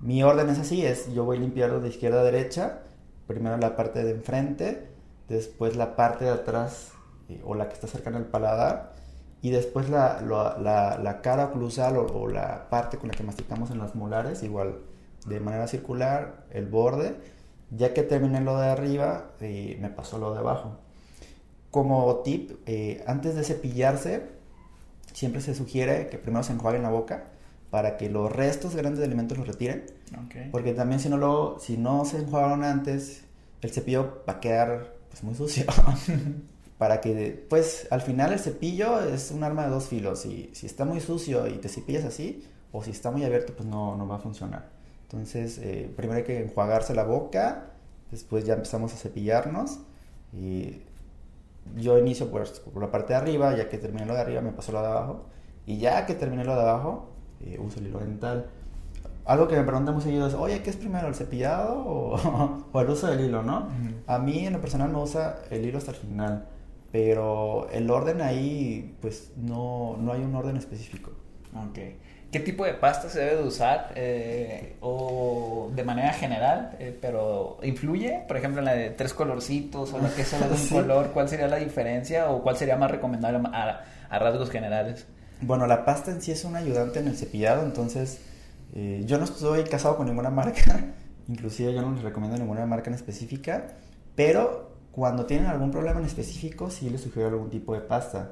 mi 0.00 0.22
orden 0.22 0.48
es 0.48 0.58
así, 0.58 0.84
es 0.84 1.12
yo 1.12 1.24
voy 1.24 1.38
limpiando 1.38 1.80
de 1.80 1.88
izquierda 1.88 2.20
a 2.20 2.24
derecha, 2.24 2.80
primero 3.26 3.56
la 3.56 3.76
parte 3.76 4.02
de 4.04 4.12
enfrente, 4.12 4.88
después 5.28 5.76
la 5.76 5.96
parte 5.96 6.24
de 6.24 6.30
atrás 6.30 6.92
eh, 7.28 7.40
o 7.44 7.54
la 7.54 7.68
que 7.68 7.74
está 7.74 7.86
cercana 7.86 8.18
al 8.18 8.26
paladar 8.26 8.92
y 9.42 9.50
después 9.50 9.90
la, 9.90 10.20
la, 10.20 11.20
cara 11.20 11.46
oclusal 11.46 11.96
o, 11.96 12.28
la 12.28 12.68
parte 12.70 12.96
con 12.96 13.08
la 13.08 13.14
que 13.14 13.24
masticamos 13.24 13.72
en 13.72 13.78
las 13.78 13.96
molares, 13.96 14.44
igual 14.44 14.78
de 15.26 15.40
manera 15.40 15.66
circular, 15.66 16.46
el 16.50 16.66
borde. 16.66 17.16
Ya 17.70 17.92
que 17.92 18.02
terminé 18.02 18.40
lo 18.40 18.56
de 18.58 18.68
arriba, 18.68 19.32
eh, 19.40 19.78
me 19.80 19.88
pasó 19.88 20.18
lo 20.18 20.32
de 20.32 20.38
abajo. 20.38 20.78
Como 21.72 22.16
tip, 22.18 22.52
eh, 22.66 23.02
antes 23.08 23.34
de 23.34 23.42
cepillarse, 23.42 24.28
siempre 25.12 25.40
se 25.40 25.56
sugiere 25.56 26.06
que 26.06 26.18
primero 26.18 26.44
se 26.44 26.52
enjuaguen 26.52 26.82
la 26.82 26.90
boca 26.90 27.24
para 27.70 27.96
que 27.96 28.10
los 28.10 28.30
restos 28.30 28.76
grandes 28.76 28.98
de 28.98 29.06
alimentos 29.06 29.38
los 29.38 29.48
retiren. 29.48 29.86
Porque 30.50 30.74
también 30.74 31.00
si 31.00 31.08
no, 31.08 31.16
lo, 31.16 31.58
si 31.58 31.78
no 31.78 32.04
se 32.04 32.18
enjuagaron 32.18 32.62
antes, 32.62 33.24
el 33.62 33.70
cepillo 33.70 34.22
va 34.28 34.34
a 34.34 34.40
quedar 34.40 34.94
pues, 35.08 35.24
muy 35.24 35.34
sucio. 35.34 35.64
para 36.78 37.00
que, 37.00 37.46
pues, 37.48 37.86
al 37.90 38.02
final 38.02 38.34
el 38.34 38.38
cepillo 38.38 39.00
es 39.00 39.30
un 39.30 39.42
arma 39.42 39.64
de 39.64 39.70
dos 39.70 39.86
filos. 39.86 40.26
Y 40.26 40.50
si 40.52 40.66
está 40.66 40.84
muy 40.84 41.00
sucio 41.00 41.46
y 41.46 41.52
te 41.52 41.70
cepillas 41.70 42.04
así, 42.04 42.44
o 42.72 42.82
si 42.84 42.90
está 42.90 43.10
muy 43.10 43.24
abierto, 43.24 43.54
pues 43.56 43.66
no, 43.66 43.96
no 43.96 44.06
va 44.06 44.16
a 44.16 44.18
funcionar. 44.18 44.68
Entonces, 45.04 45.58
eh, 45.58 45.90
primero 45.96 46.18
hay 46.18 46.24
que 46.24 46.42
enjuagarse 46.42 46.94
la 46.94 47.04
boca, 47.04 47.70
después 48.10 48.44
ya 48.44 48.54
empezamos 48.54 48.92
a 48.92 48.96
cepillarnos. 48.96 49.78
Y 50.34 50.82
yo 51.76 51.98
inicio 51.98 52.30
por, 52.30 52.46
por, 52.72 52.82
la 52.82 52.90
parte 52.90 53.12
de 53.12 53.18
arriba, 53.18 53.56
ya 53.56 53.68
que 53.68 53.78
terminé 53.78 54.06
lo 54.06 54.14
de 54.14 54.20
arriba 54.20 54.40
me 54.40 54.52
paso 54.52 54.72
lo 54.72 54.80
de 54.80 54.88
abajo, 54.88 55.26
y 55.66 55.78
ya 55.78 56.06
que 56.06 56.14
terminé 56.14 56.44
lo 56.44 56.54
de 56.54 56.62
abajo, 56.62 57.10
eh, 57.40 57.58
uso 57.60 57.80
el 57.80 57.88
hilo 57.88 57.98
dental. 58.00 58.46
Algo 59.24 59.46
que 59.46 59.56
me 59.56 59.62
preguntan 59.62 59.94
muy 59.94 60.02
seguido 60.02 60.26
es, 60.26 60.34
oye, 60.34 60.62
¿qué 60.62 60.70
es 60.70 60.76
primero, 60.76 61.06
el 61.06 61.14
cepillado 61.14 61.78
o, 61.78 62.64
o 62.72 62.80
el 62.80 62.90
uso 62.90 63.06
del 63.06 63.20
hilo, 63.20 63.42
no? 63.42 63.68
A 64.06 64.18
mí 64.18 64.46
en 64.46 64.52
lo 64.52 64.60
personal 64.60 64.90
me 64.90 64.98
usa 64.98 65.38
el 65.50 65.64
hilo 65.64 65.78
hasta 65.78 65.92
el 65.92 65.96
final, 65.96 66.46
pero 66.90 67.68
el 67.70 67.88
orden 67.90 68.20
ahí, 68.20 68.96
pues 69.00 69.32
no, 69.36 69.96
no 69.98 70.12
hay 70.12 70.22
un 70.22 70.34
orden 70.34 70.56
específico. 70.56 71.12
Ok. 71.54 71.78
¿Qué 72.32 72.40
tipo 72.40 72.64
de 72.64 72.72
pasta 72.72 73.10
se 73.10 73.18
debe 73.18 73.36
de 73.36 73.42
usar? 73.42 73.92
Eh, 73.94 74.76
o 74.80 75.70
de 75.74 75.84
manera 75.84 76.14
general, 76.14 76.74
eh, 76.78 76.96
pero 76.98 77.58
¿influye? 77.62 78.24
Por 78.26 78.38
ejemplo, 78.38 78.60
en 78.60 78.64
la 78.64 78.72
de 78.72 78.88
tres 78.88 79.12
colorcitos 79.12 79.92
o 79.92 79.98
la 79.98 80.08
que 80.08 80.22
es 80.22 80.28
solo 80.28 80.48
de 80.48 80.54
un 80.62 80.68
color, 80.68 81.10
¿cuál 81.12 81.28
sería 81.28 81.46
la 81.46 81.58
diferencia 81.58 82.30
o 82.30 82.42
cuál 82.42 82.56
sería 82.56 82.78
más 82.78 82.90
recomendable 82.90 83.38
a, 83.52 84.18
rasgos 84.18 84.48
generales? 84.48 85.06
Bueno, 85.42 85.66
la 85.66 85.84
pasta 85.84 86.10
en 86.10 86.22
sí 86.22 86.32
es 86.32 86.42
un 86.46 86.56
ayudante 86.56 87.00
en 87.00 87.08
el 87.08 87.18
cepillado, 87.18 87.64
entonces 87.64 88.22
eh, 88.74 89.02
yo 89.04 89.18
no 89.18 89.24
estoy 89.24 89.64
casado 89.64 89.98
con 89.98 90.06
ninguna 90.06 90.30
marca, 90.30 90.86
inclusive 91.28 91.74
yo 91.74 91.82
no 91.82 91.92
les 91.92 92.02
recomiendo 92.02 92.38
ninguna 92.38 92.64
marca 92.64 92.88
en 92.88 92.94
específica, 92.94 93.74
pero 94.14 94.72
cuando 94.90 95.26
tienen 95.26 95.48
algún 95.48 95.70
problema 95.70 96.00
en 96.00 96.06
específico 96.06 96.70
sí 96.70 96.88
les 96.88 97.02
sugiero 97.02 97.28
algún 97.28 97.50
tipo 97.50 97.74
de 97.74 97.82
pasta. 97.82 98.30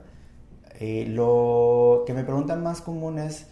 lo 0.81 2.05
que 2.07 2.15
me 2.15 2.25
preguntan 2.25 2.63
más 2.63 2.81
común 2.81 3.19
es 3.19 3.47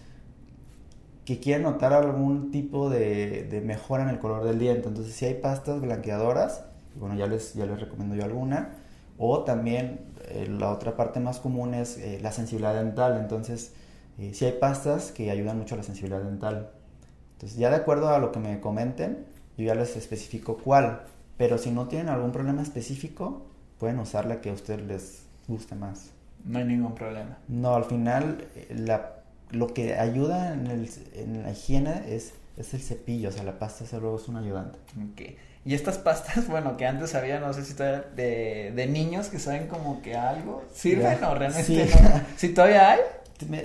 que 1.29 1.41
quieren 1.41 1.65
notar 1.65 1.93
algún 1.93 2.51
tipo 2.51 2.89
de, 2.89 3.63
mejora 3.63 4.03
en 4.03 4.09
el 4.09 4.19
color 4.19 4.45
del 4.45 4.59
diente. 4.59 4.89
Entonces, 4.89 5.15
si 5.15 5.27
hay 5.27 5.35
pastas 5.35 5.79
blanqueadoras, 5.79 6.65
bueno, 6.95 7.17
ya 7.17 7.27
les, 7.27 7.53
ya 7.53 7.67
les 7.67 7.79
recomiendo 7.79 8.15
yo 8.15 8.25
alguna. 8.25 8.71
O 9.19 9.45
también 9.45 10.07
eh, 10.29 10.49
la 10.49 10.71
otra 10.71 10.97
parte 10.97 11.21
más 11.21 11.39
común 11.39 11.75
es 11.75 11.99
eh, 11.99 12.19
la 12.23 12.33
sensibilidad 12.33 12.75
dental. 12.75 13.19
Entonces, 13.21 13.75
eh, 14.17 14.33
si 14.33 14.47
hay 14.47 14.53
pastas 14.53 15.13
que 15.13 15.31
ayudan 15.31 15.59
mucho 15.59 15.75
a 15.75 15.77
la 15.77 15.85
sensibilidad 15.85 16.23
dental. 16.23 16.71
Entonces, 17.35 17.59
ya 17.59 17.69
de 17.69 17.77
acuerdo 17.77 18.09
a 18.09 18.19
lo 18.21 18.33
que 18.33 18.39
me 18.39 18.59
comenten, 18.61 19.27
yo 19.59 19.67
ya 19.67 19.75
les 19.75 19.97
especifico 19.99 20.57
cuál. 20.57 21.03
Pero 21.37 21.59
si 21.59 21.71
no 21.71 21.89
tienen 21.89 22.09
algún 22.09 22.33
problema 22.33 22.63
específico, 22.63 23.43
pueden 23.79 23.99
usar 23.99 24.25
la 24.25 24.41
que 24.41 24.49
a 24.49 24.55
ustedes 24.55 24.81
les 24.81 25.27
guste 25.47 25.75
más. 25.75 26.11
No 26.47 26.59
hay 26.59 26.65
ningún 26.65 26.95
problema. 26.95 27.37
No, 27.49 27.75
al 27.75 27.85
final 27.85 28.49
la 28.71 29.18
lo 29.51 29.69
que 29.69 29.95
ayuda 29.95 30.53
en, 30.53 30.67
el, 30.67 30.91
en 31.15 31.43
la 31.43 31.53
higiene 31.53 32.05
es, 32.09 32.35
es 32.57 32.75
el 32.75 32.81
cepillo, 32.81 33.31
o 33.31 33.33
sea, 33.33 33.45
la 33.45 33.59
pasta 33.59 33.87
solo 33.87 34.17
es 34.17 34.29
un 34.29 34.37
ayudante. 34.37 34.79
Okay. 35.13 35.37
Y 35.65 35.75
estas 35.75 35.99
pastas, 35.99 36.47
bueno, 36.49 36.77
que 36.77 36.87
antes 36.87 37.15
había, 37.15 37.41
no 37.41 37.53
sé 37.53 37.65
si 37.65 37.75
todavía, 37.75 38.05
de, 38.15 38.73
de 38.75 38.87
niños 38.87 39.29
que 39.29 39.39
saben 39.39 39.67
como 39.69 40.03
que 40.03 40.17
algo, 40.17 40.65
¿sirven 40.73 41.23
o 41.25 41.35
realmente 41.35 41.87
sí. 41.87 41.95
no? 42.03 42.21
¿Si 42.37 42.49
todavía 42.51 42.93
hay? 42.93 43.01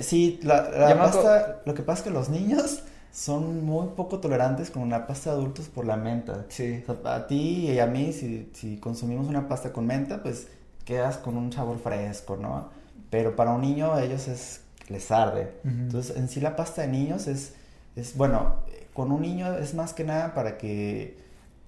Sí, 0.01 0.39
la, 0.43 0.69
la 0.69 0.95
pasta, 0.99 1.61
lo 1.65 1.73
que 1.73 1.81
pasa 1.81 2.01
es 2.01 2.03
que 2.03 2.09
los 2.11 2.29
niños 2.29 2.83
son 3.11 3.65
muy 3.65 3.87
poco 3.95 4.19
tolerantes 4.19 4.69
con 4.69 4.83
una 4.83 5.07
pasta 5.07 5.31
de 5.31 5.37
adultos 5.37 5.67
por 5.67 5.85
la 5.85 5.97
menta. 5.97 6.45
Sí. 6.49 6.83
O 6.87 6.93
sea, 6.93 7.15
a 7.15 7.25
ti 7.25 7.71
y 7.71 7.79
a 7.79 7.87
mí, 7.87 8.13
si, 8.13 8.51
si 8.53 8.77
consumimos 8.77 9.27
una 9.27 9.47
pasta 9.47 9.73
con 9.73 9.87
menta, 9.87 10.21
pues 10.21 10.47
quedas 10.85 11.17
con 11.17 11.37
un 11.37 11.51
sabor 11.51 11.79
fresco, 11.79 12.37
¿no? 12.37 12.69
Pero 13.09 13.35
para 13.35 13.51
un 13.51 13.61
niño 13.61 13.97
ellos 13.97 14.27
es 14.27 14.62
les 14.89 15.11
arde. 15.11 15.51
Entonces, 15.63 16.15
en 16.17 16.27
sí 16.27 16.41
la 16.41 16.55
pasta 16.55 16.81
de 16.81 16.87
niños 16.87 17.27
es, 17.27 17.53
es, 17.95 18.15
bueno, 18.15 18.57
con 18.93 19.11
un 19.11 19.21
niño 19.21 19.57
es 19.57 19.73
más 19.73 19.93
que 19.93 20.03
nada 20.03 20.33
para 20.33 20.57
que 20.57 21.17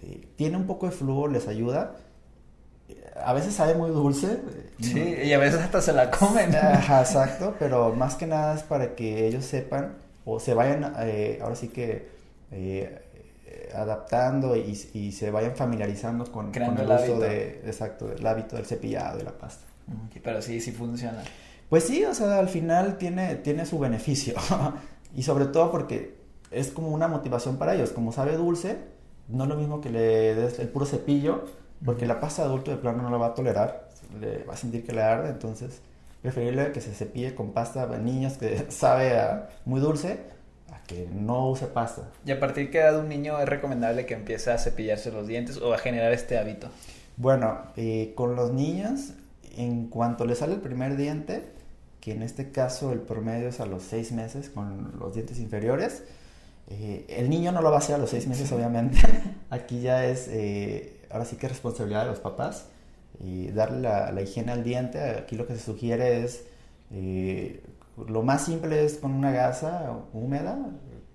eh, 0.01 0.27
tiene 0.35 0.57
un 0.57 0.67
poco 0.67 0.85
de 0.85 0.91
flúor, 0.91 1.31
les 1.31 1.47
ayuda. 1.47 1.95
A 3.23 3.33
veces 3.33 3.53
sabe 3.53 3.75
muy 3.75 3.89
dulce. 3.89 4.41
Sí, 4.79 5.15
y 5.23 5.33
a 5.33 5.39
veces 5.39 5.61
hasta 5.61 5.81
se 5.81 5.93
la 5.93 6.11
comen. 6.11 6.55
Ajá, 6.55 7.01
exacto, 7.01 7.55
pero 7.57 7.93
más 7.93 8.15
que 8.15 8.27
nada 8.27 8.55
es 8.55 8.63
para 8.63 8.95
que 8.95 9.27
ellos 9.27 9.45
sepan 9.45 9.95
o 10.25 10.39
se 10.39 10.53
vayan, 10.53 10.93
eh, 10.99 11.39
ahora 11.41 11.55
sí 11.55 11.69
que 11.69 12.09
eh, 12.51 13.01
adaptando 13.73 14.55
y, 14.55 14.77
y, 14.93 15.11
se 15.11 15.31
vayan 15.31 15.55
familiarizando 15.55 16.31
con, 16.31 16.51
con 16.51 16.77
el, 16.77 16.89
uso 16.89 17.19
de, 17.19 17.61
exacto, 17.65 18.07
del 18.07 18.25
hábito 18.25 18.55
del 18.55 18.65
cepillado 18.65 19.19
y 19.19 19.23
la 19.23 19.31
pasta. 19.31 19.65
pero 20.23 20.41
sí, 20.41 20.59
sí 20.61 20.71
funciona. 20.71 21.23
Pues 21.69 21.85
sí, 21.85 22.03
o 22.05 22.13
sea, 22.13 22.39
al 22.39 22.49
final 22.49 22.97
tiene, 22.97 23.35
tiene 23.35 23.65
su 23.65 23.79
beneficio. 23.79 24.35
y 25.15 25.23
sobre 25.23 25.45
todo 25.45 25.71
porque 25.71 26.15
es 26.51 26.71
como 26.71 26.89
una 26.89 27.07
motivación 27.07 27.57
para 27.57 27.75
ellos. 27.75 27.91
Como 27.91 28.11
sabe 28.11 28.37
dulce, 28.37 28.77
no 29.27 29.43
es 29.43 29.49
lo 29.49 29.55
mismo 29.55 29.81
que 29.81 29.89
le 29.89 30.35
des 30.35 30.59
el 30.59 30.69
puro 30.69 30.85
cepillo, 30.85 31.45
porque 31.83 32.05
la 32.05 32.19
pasta 32.19 32.43
de 32.43 32.49
adulto 32.49 32.71
de 32.71 32.77
plano 32.77 33.03
no 33.03 33.09
lo 33.09 33.19
va 33.19 33.27
a 33.27 33.33
tolerar, 33.33 33.89
le 34.19 34.43
va 34.43 34.53
a 34.53 34.57
sentir 34.57 34.85
que 34.85 34.93
le 34.93 35.01
arde, 35.01 35.29
entonces 35.29 35.81
preferible 36.21 36.71
que 36.71 36.81
se 36.81 36.91
cepille 36.91 37.35
con 37.35 37.51
pasta 37.51 37.85
de 37.85 37.99
niños 37.99 38.33
que 38.37 38.65
sabe 38.69 39.15
muy 39.65 39.79
dulce 39.79 40.19
a 40.71 40.81
que 40.83 41.07
no 41.11 41.49
use 41.49 41.67
pasta. 41.67 42.09
¿Y 42.25 42.31
a 42.31 42.39
partir 42.39 42.65
de 42.65 42.71
qué 42.71 42.79
edad 42.79 42.99
un 42.99 43.09
niño 43.09 43.39
es 43.39 43.47
recomendable 43.47 44.05
que 44.05 44.15
empiece 44.15 44.51
a 44.51 44.57
cepillarse 44.57 45.11
los 45.11 45.27
dientes 45.27 45.57
o 45.57 45.73
a 45.73 45.77
generar 45.77 46.11
este 46.13 46.37
hábito? 46.37 46.67
Bueno, 47.17 47.59
eh, 47.75 48.13
con 48.15 48.35
los 48.35 48.51
niños, 48.51 49.13
en 49.55 49.87
cuanto 49.87 50.25
le 50.25 50.35
sale 50.35 50.55
el 50.55 50.61
primer 50.61 50.97
diente, 50.97 51.43
que 52.05 52.11
en 52.11 52.21
este 52.21 52.51
caso 52.51 52.93
el 52.93 52.99
promedio 52.99 53.47
es 53.49 53.59
a 53.59 53.65
los 53.65 53.81
seis 53.81 54.11
meses 54.11 54.51
con 54.51 54.93
los 54.99 55.15
dientes 55.15 55.39
inferiores, 55.39 56.03
eh, 56.67 57.03
el 57.09 57.31
niño 57.31 57.51
no 57.51 57.63
lo 57.63 57.71
va 57.71 57.77
a 57.77 57.79
hacer 57.79 57.95
a 57.95 57.97
los 57.97 58.11
seis 58.11 58.27
meses, 58.27 58.51
obviamente. 58.51 58.99
Aquí 59.49 59.81
ya 59.81 60.05
es, 60.05 60.27
eh, 60.27 61.01
ahora 61.09 61.25
sí 61.25 61.35
que 61.35 61.47
es 61.47 61.51
responsabilidad 61.53 62.03
de 62.03 62.11
los 62.11 62.19
papás 62.19 62.67
y 63.19 63.47
darle 63.47 63.81
la, 63.81 64.21
higiene 64.21 64.51
al 64.51 64.63
diente. 64.63 64.99
Aquí 64.99 65.35
lo 65.35 65.47
que 65.47 65.55
se 65.55 65.63
sugiere 65.63 66.23
es, 66.23 66.45
eh, 66.91 67.63
lo 68.07 68.21
más 68.21 68.45
simple 68.45 68.85
es 68.85 68.99
con 68.99 69.11
una 69.11 69.31
gasa 69.31 69.91
húmeda, 70.13 70.59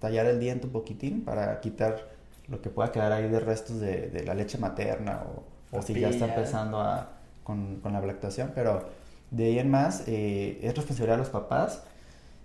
tallar 0.01 0.27
el 0.27 0.41
diente 0.41 0.67
un 0.67 0.73
poquitín 0.73 1.25
para 1.25 1.61
quitar 1.61 2.09
lo 2.49 2.61
que 2.61 2.69
pueda 2.69 2.91
quedar 2.91 3.13
ahí 3.13 3.29
de 3.29 3.39
restos 3.39 3.79
de, 3.79 4.25
la 4.27 4.35
leche 4.35 4.59
materna 4.59 5.23
o, 5.71 5.83
si 5.83 6.01
ya 6.01 6.09
está 6.09 6.27
empezando 6.27 6.81
a, 6.81 7.11
con, 7.45 7.77
con, 7.77 7.93
la 7.93 8.01
lactación. 8.01 8.51
Pero 8.57 8.99
de 9.31 9.45
ahí 9.45 9.59
en 9.59 9.71
más 9.71 10.05
es 10.07 10.75
responsabilidad 10.75 11.17
de 11.17 11.23
los 11.23 11.31
papás. 11.31 11.83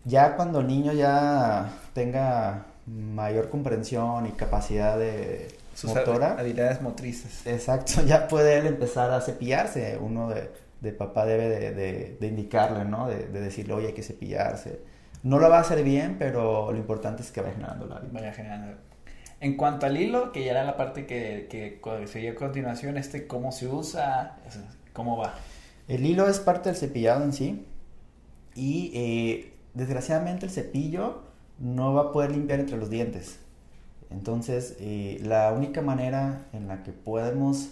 Ya 0.04 0.36
cuando 0.36 0.60
el 0.60 0.68
niño 0.68 0.94
ya 0.94 1.70
tenga 1.94 2.66
mayor 2.86 3.50
comprensión 3.50 4.28
y 4.28 4.32
capacidad 4.32 4.98
de 4.98 5.48
Sus 5.74 5.90
motora. 5.90 6.34
habilidades 6.34 6.82
motrices. 6.82 7.46
Exacto, 7.48 8.04
ya 8.06 8.28
puede 8.28 8.60
él 8.60 8.68
empezar 8.68 9.12
a 9.12 9.22
cepillarse. 9.22 9.98
Uno 10.00 10.30
de, 10.30 10.52
de 10.82 10.92
papá 10.92 11.26
debe 11.26 11.50
de, 11.50 12.18
de, 12.20 12.28
indicarle, 12.28 12.86
¿no? 12.86 13.08
De, 13.08 13.28
decirle, 13.28 13.74
oye, 13.74 13.88
hay 13.88 13.94
que 13.94 14.04
cepillarse. 14.04 14.82
No 15.24 15.40
lo 15.40 15.50
va 15.50 15.58
a 15.58 15.62
hacer 15.62 15.84
bien, 15.84 16.18
pero 16.20 16.72
lo 16.72 16.78
importante 16.78 17.24
es 17.24 17.32
que 17.32 17.42
vaya 17.42 17.54
generando 17.54 17.88
la 17.88 18.02
Vaya 18.12 18.32
generando. 18.32 18.78
En 19.42 19.58
cuanto 19.58 19.88
al 19.88 19.98
hilo, 19.98 20.32
que 20.32 20.46
ya 20.46 20.52
era 20.52 20.64
la 20.64 20.78
parte 20.78 21.08
que, 21.08 21.48
que 21.50 22.08
seguía 22.08 22.34
a 22.34 22.36
continuación, 22.36 22.98
este, 22.98 23.26
¿cómo 23.26 23.52
se 23.52 23.68
usa? 23.68 24.38
¿Cómo 24.94 25.18
va? 25.18 25.34
El 25.88 26.06
hilo 26.06 26.28
es 26.28 26.40
parte 26.40 26.70
del 26.70 26.78
cepillado 26.78 27.24
en 27.24 27.34
sí. 27.34 27.66
Y 28.56 28.92
eh, 28.94 29.54
desgraciadamente 29.74 30.46
el 30.46 30.52
cepillo 30.52 31.22
no 31.60 31.94
va 31.94 32.04
a 32.04 32.12
poder 32.12 32.32
limpiar 32.32 32.60
entre 32.60 32.78
los 32.78 32.90
dientes. 32.90 33.38
Entonces, 34.10 34.76
eh, 34.80 35.20
la 35.24 35.52
única 35.52 35.82
manera 35.82 36.48
en 36.54 36.68
la 36.68 36.84
que 36.84 36.92
podemos 36.92 37.70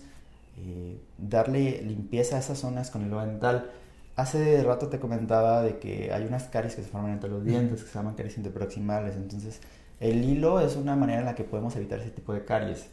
eh, 0.58 1.00
darle 1.18 1.82
limpieza 1.82 2.36
a 2.36 2.40
esas 2.40 2.60
zonas 2.60 2.92
con 2.92 3.02
el 3.02 3.08
hilo 3.08 3.22
dental. 3.22 3.72
Hace 4.16 4.62
rato 4.64 4.88
te 4.88 5.00
comentaba 5.00 5.64
de 5.64 5.80
que 5.80 6.14
hay 6.14 6.26
unas 6.26 6.44
caries 6.44 6.76
que 6.76 6.84
se 6.84 6.90
forman 6.90 7.14
entre 7.14 7.30
los 7.30 7.44
dientes 7.44 7.82
que 7.82 7.90
se 7.90 7.96
llaman 7.96 8.16
caries 8.16 8.38
interproximales. 8.38 9.16
Entonces, 9.16 9.60
el 10.00 10.24
hilo 10.24 10.60
es 10.60 10.76
una 10.76 10.96
manera 10.96 11.20
en 11.20 11.26
la 11.26 11.36
que 11.36 11.44
podemos 11.44 11.76
evitar 11.76 12.00
ese 12.00 12.12
tipo 12.12 12.34
de 12.34 12.46
caries. 12.46 12.86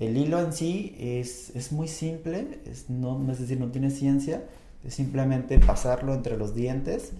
El 0.00 0.16
hilo 0.16 0.40
en 0.40 0.52
sí 0.52 0.96
es, 0.98 1.54
es 1.54 1.70
muy 1.70 1.86
simple, 1.86 2.58
es, 2.66 2.90
no, 2.90 3.30
es 3.30 3.38
decir, 3.38 3.60
no 3.60 3.70
tiene 3.70 3.90
ciencia, 3.90 4.42
es 4.86 4.94
simplemente 4.94 5.58
pasarlo 5.58 6.14
entre 6.14 6.36
los 6.36 6.54
dientes 6.54 7.12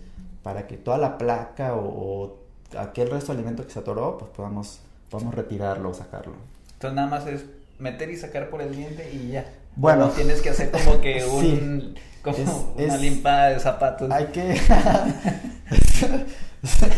para 0.43 0.67
que 0.67 0.77
toda 0.77 0.99
la 0.99 1.19
placa 1.19 1.75
o, 1.75 1.87
o 1.87 2.39
aquel 2.79 3.11
resto 3.11 3.33
de 3.33 3.39
alimento 3.39 3.67
que 3.67 3.73
se 3.73 3.79
atoró, 3.79 4.19
pues 4.19 4.31
podamos, 4.31 4.81
podamos 5.11 5.35
retirarlo 5.35 5.91
o 5.91 5.95
sacarlo. 5.95 6.35
Entonces 6.75 6.95
nada 6.97 7.09
más 7.09 7.27
es 7.27 7.45
meter 7.79 8.11
y 8.11 8.17
sacar 8.17 8.51
por 8.51 8.61
el 8.63 8.75
diente 8.75 9.11
y 9.13 9.29
ya. 9.29 9.47
Bueno. 9.77 10.09
tienes 10.11 10.41
que 10.41 10.51
hacer 10.51 10.71
como 10.71 11.01
que 11.01 11.25
un, 11.31 11.95
como 12.23 12.75
una 12.77 12.97
limpada 12.97 13.51
de 13.51 13.61
zapatos. 13.61 14.11
Hay 14.11 14.27
que... 14.27 14.53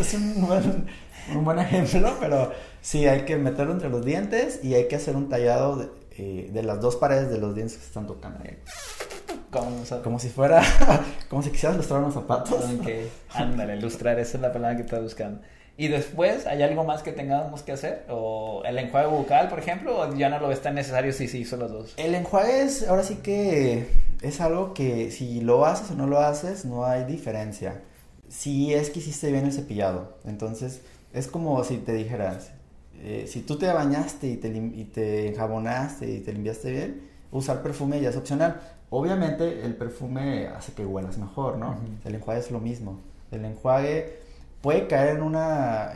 es 0.00 0.14
un 0.14 0.46
buen, 0.46 0.86
un 1.34 1.44
buen, 1.44 1.58
ejemplo, 1.58 2.16
pero 2.20 2.52
sí, 2.82 3.06
hay 3.06 3.22
que 3.22 3.36
meterlo 3.36 3.72
entre 3.72 3.88
los 3.88 4.04
dientes 4.04 4.60
y 4.62 4.74
hay 4.74 4.88
que 4.88 4.96
hacer 4.96 5.16
un 5.16 5.28
tallado 5.28 5.76
de, 5.76 5.88
eh, 6.18 6.50
de 6.52 6.62
las 6.62 6.80
dos 6.80 6.96
paredes 6.96 7.30
de 7.30 7.38
los 7.38 7.54
dientes 7.54 7.76
que 7.76 7.82
se 7.82 7.88
están 7.88 8.06
tocando. 8.06 8.40
Como, 9.56 10.02
como 10.02 10.18
si 10.18 10.28
fuera, 10.28 10.62
como 11.28 11.42
si 11.42 11.50
quisieras 11.50 11.76
lustrar 11.76 12.00
unos 12.00 12.14
zapatos. 12.14 12.64
Ok, 12.64 12.88
ándale, 13.34 13.76
lustrar, 13.80 14.18
esa 14.18 14.36
es 14.38 14.42
la 14.42 14.52
palabra 14.52 14.76
que 14.76 14.82
estás 14.82 15.02
buscando. 15.02 15.40
Y 15.78 15.88
después, 15.88 16.46
¿hay 16.46 16.62
algo 16.62 16.84
más 16.84 17.02
que 17.02 17.12
tengamos 17.12 17.62
que 17.62 17.72
hacer? 17.72 18.06
¿O 18.08 18.62
el 18.64 18.78
enjuague 18.78 19.08
bucal, 19.08 19.48
por 19.48 19.58
ejemplo? 19.58 19.98
¿O 19.98 20.14
ya 20.14 20.30
no 20.30 20.38
lo 20.38 20.48
ves 20.48 20.62
tan 20.62 20.74
necesario 20.74 21.12
si 21.12 21.28
sí 21.28 21.38
hizo 21.38 21.58
los 21.58 21.70
dos? 21.70 21.94
El 21.98 22.14
enjuague 22.14 22.62
es, 22.62 22.88
ahora 22.88 23.02
sí 23.02 23.16
que 23.16 23.86
es 24.22 24.40
algo 24.40 24.72
que 24.72 25.10
si 25.10 25.42
lo 25.42 25.66
haces 25.66 25.90
o 25.90 25.94
no 25.94 26.06
lo 26.06 26.20
haces, 26.20 26.64
no 26.64 26.86
hay 26.86 27.04
diferencia. 27.04 27.82
Si 28.28 28.72
es 28.72 28.88
que 28.88 29.00
hiciste 29.00 29.30
bien 29.30 29.44
el 29.44 29.52
cepillado. 29.52 30.16
Entonces, 30.24 30.80
es 31.12 31.26
como 31.26 31.62
si 31.62 31.76
te 31.76 31.92
dijeras, 31.92 32.52
eh, 33.02 33.26
si 33.28 33.42
tú 33.42 33.58
te 33.58 33.66
bañaste 33.70 34.28
y 34.28 34.36
te, 34.36 34.48
y 34.48 34.84
te 34.84 35.28
enjabonaste 35.28 36.10
y 36.10 36.20
te 36.20 36.32
limpiaste 36.32 36.70
bien, 36.70 37.10
usar 37.32 37.62
perfume 37.62 38.00
ya 38.00 38.08
es 38.08 38.16
opcional. 38.16 38.60
Obviamente 38.90 39.64
el 39.64 39.74
perfume 39.74 40.48
hace 40.48 40.72
que 40.72 40.86
huelas 40.86 41.18
mejor, 41.18 41.58
¿no? 41.58 41.76
El 42.04 42.14
enjuague 42.14 42.40
es 42.40 42.50
lo 42.50 42.60
mismo. 42.60 43.00
El 43.30 43.44
enjuague 43.44 44.20
puede 44.62 44.86
caer 44.86 45.16
en 45.16 45.22
una, 45.22 45.92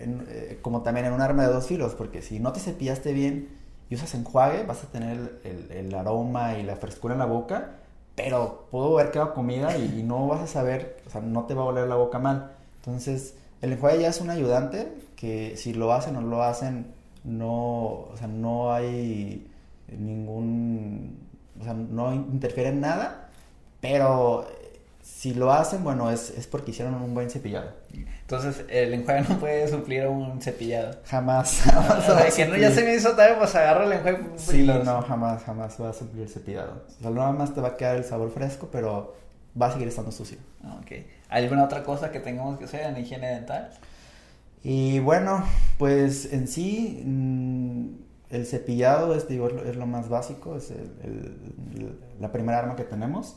eh, 0.00 0.58
como 0.62 0.82
también 0.82 1.06
en 1.06 1.12
un 1.12 1.20
arma 1.20 1.46
de 1.46 1.52
dos 1.52 1.66
filos, 1.66 1.94
porque 1.94 2.22
si 2.22 2.38
no 2.40 2.52
te 2.52 2.60
cepillaste 2.60 3.12
bien 3.12 3.48
y 3.88 3.94
usas 3.94 4.14
enjuague, 4.14 4.64
vas 4.64 4.84
a 4.84 4.86
tener 4.86 5.40
el, 5.70 5.94
aroma 5.94 6.58
y 6.58 6.62
la 6.62 6.76
frescura 6.76 7.14
en 7.14 7.18
la 7.18 7.26
boca, 7.26 7.72
pero 8.14 8.66
pudo 8.70 8.98
haber 8.98 9.10
quedado 9.10 9.34
comida 9.34 9.76
y, 9.76 10.02
no 10.02 10.26
vas 10.28 10.40
a 10.40 10.46
saber, 10.46 10.98
o 11.06 11.10
sea, 11.10 11.20
no 11.20 11.44
te 11.44 11.54
va 11.54 11.62
a 11.62 11.66
oler 11.66 11.88
la 11.88 11.96
boca 11.96 12.18
mal. 12.18 12.52
Entonces, 12.76 13.34
el 13.62 13.72
enjuague 13.72 14.00
ya 14.00 14.08
es 14.08 14.20
un 14.20 14.30
ayudante 14.30 14.92
que 15.16 15.56
si 15.56 15.74
lo 15.74 15.92
hacen 15.92 16.16
o 16.16 16.20
no 16.20 16.28
lo 16.28 16.42
hacen, 16.42 16.86
no, 17.24 17.52
o 18.12 18.14
sea, 18.16 18.28
no 18.28 18.72
hay 18.72 19.46
ningún, 19.88 21.18
o 21.58 21.64
sea, 21.64 21.74
no 21.74 22.12
interfiere 22.14 22.68
en 22.68 22.80
nada, 22.80 23.28
pero 23.80 24.46
si 25.02 25.34
lo 25.34 25.52
hacen, 25.52 25.82
bueno, 25.82 26.10
es, 26.10 26.30
es 26.30 26.46
porque 26.46 26.70
hicieron 26.70 26.94
un 26.94 27.14
buen 27.14 27.30
cepillado. 27.30 27.72
Entonces, 28.20 28.64
el 28.68 28.94
enjuague 28.94 29.24
no 29.28 29.38
puede 29.38 29.68
suplir 29.68 30.06
un 30.06 30.40
cepillado. 30.40 30.98
Jamás, 31.06 31.60
jamás. 31.64 32.08
O 32.08 32.18
sea, 32.18 32.30
que 32.30 32.46
no, 32.46 32.56
ya 32.56 32.70
se 32.70 32.84
me 32.84 32.94
hizo 32.94 33.10
tarde, 33.16 33.34
pues 33.38 33.54
agarro 33.54 33.84
el 33.84 33.92
enjuague. 33.92 34.20
Sí, 34.36 34.62
no, 34.62 35.02
jamás, 35.02 35.42
jamás 35.42 35.76
va 35.80 35.90
a 35.90 35.92
suplir 35.92 36.22
el 36.22 36.28
cepillado. 36.28 36.84
O 36.98 37.02
sea, 37.02 37.10
nada 37.10 37.32
más 37.32 37.54
te 37.54 37.60
va 37.60 37.68
a 37.68 37.76
quedar 37.76 37.96
el 37.96 38.04
sabor 38.04 38.30
fresco, 38.30 38.68
pero 38.70 39.16
va 39.60 39.66
a 39.66 39.72
seguir 39.72 39.88
estando 39.88 40.12
sucio. 40.12 40.38
Ah, 40.62 40.78
ok. 40.80 40.92
¿Alguna 41.28 41.64
otra 41.64 41.82
cosa 41.82 42.12
que 42.12 42.20
tengamos 42.20 42.58
que 42.58 42.64
hacer 42.64 42.82
en 42.82 42.98
higiene 42.98 43.28
dental? 43.28 43.70
Y 44.62 45.00
bueno, 45.00 45.44
pues 45.78 46.32
en 46.32 46.46
sí, 46.46 47.02
mm, 47.04 47.88
el 48.30 48.46
cepillado 48.46 49.14
es, 49.14 49.28
lo 49.76 49.86
más 49.86 50.08
básico, 50.08 50.56
es 50.56 50.72
la 52.20 52.32
primera 52.32 52.58
arma 52.58 52.76
que 52.76 52.84
tenemos. 52.84 53.36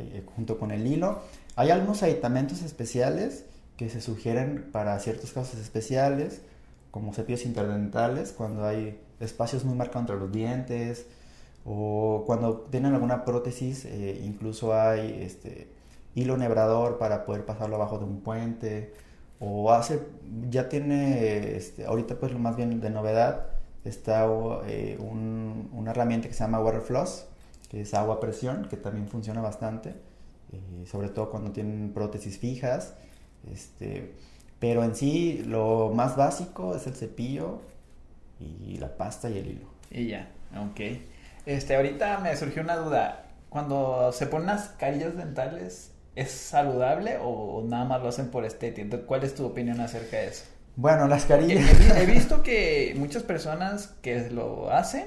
Eh, 0.00 0.22
junto 0.36 0.58
con 0.58 0.70
el 0.70 0.86
hilo. 0.86 1.22
Hay 1.56 1.70
algunos 1.70 2.04
aditamentos 2.04 2.62
especiales 2.62 3.44
que 3.76 3.90
se 3.90 4.00
sugieren 4.00 4.68
para 4.70 4.96
ciertos 5.00 5.32
casos 5.32 5.58
especiales, 5.58 6.40
como 6.92 7.12
cepillos 7.12 7.44
interdentales, 7.44 8.32
cuando 8.32 8.64
hay 8.64 9.00
espacios 9.18 9.64
muy 9.64 9.74
marcados 9.74 10.02
entre 10.02 10.16
los 10.16 10.30
dientes, 10.30 11.06
o 11.64 12.22
cuando 12.26 12.60
tienen 12.70 12.94
alguna 12.94 13.24
prótesis, 13.24 13.86
eh, 13.86 14.20
incluso 14.24 14.72
hay 14.72 15.20
este, 15.20 15.68
hilo 16.14 16.36
nebrador 16.36 16.98
para 16.98 17.24
poder 17.24 17.44
pasarlo 17.44 17.74
abajo 17.74 17.98
de 17.98 18.04
un 18.04 18.20
puente, 18.20 18.94
o 19.40 19.72
hace, 19.72 20.00
ya 20.48 20.68
tiene, 20.68 21.56
este, 21.56 21.86
ahorita 21.86 22.20
pues 22.20 22.30
lo 22.30 22.38
más 22.38 22.56
bien 22.56 22.80
de 22.80 22.90
novedad, 22.90 23.46
está 23.84 24.26
eh, 24.66 24.98
una 25.00 25.90
herramienta 25.90 26.28
que 26.28 26.34
se 26.34 26.40
llama 26.40 26.60
Water 26.60 26.80
Floss, 26.80 27.26
que 27.68 27.82
es 27.82 27.94
agua 27.94 28.20
presión, 28.20 28.66
que 28.68 28.76
también 28.76 29.08
funciona 29.08 29.40
bastante, 29.40 29.90
eh, 30.52 30.84
sobre 30.86 31.08
todo 31.08 31.30
cuando 31.30 31.52
tienen 31.52 31.92
prótesis 31.92 32.38
fijas. 32.38 32.94
Este, 33.52 34.14
pero 34.58 34.82
en 34.82 34.94
sí, 34.94 35.44
lo 35.46 35.92
más 35.94 36.16
básico 36.16 36.74
es 36.74 36.86
el 36.86 36.94
cepillo 36.94 37.60
y 38.40 38.76
la 38.78 38.96
pasta 38.96 39.30
y 39.30 39.38
el 39.38 39.46
hilo. 39.46 39.66
Y 39.90 40.08
ya, 40.08 40.30
ok. 40.56 40.80
Este, 41.46 41.76
ahorita 41.76 42.18
me 42.18 42.36
surgió 42.36 42.62
una 42.62 42.76
duda. 42.76 43.26
Cuando 43.48 44.12
se 44.12 44.26
ponen 44.26 44.48
las 44.48 44.68
carillas 44.70 45.16
dentales, 45.16 45.92
¿es 46.14 46.30
saludable 46.30 47.18
o 47.22 47.64
nada 47.66 47.84
más 47.84 48.02
lo 48.02 48.08
hacen 48.08 48.30
por 48.30 48.44
estética? 48.44 48.98
¿cuál 49.06 49.24
es 49.24 49.34
tu 49.34 49.46
opinión 49.46 49.80
acerca 49.80 50.18
de 50.18 50.28
eso? 50.28 50.44
Bueno, 50.78 51.08
las 51.08 51.24
carillas. 51.24 51.68
he 51.96 52.06
visto 52.06 52.44
que 52.44 52.94
muchas 52.96 53.24
personas 53.24 53.88
que 54.00 54.30
lo 54.30 54.70
hacen 54.70 55.06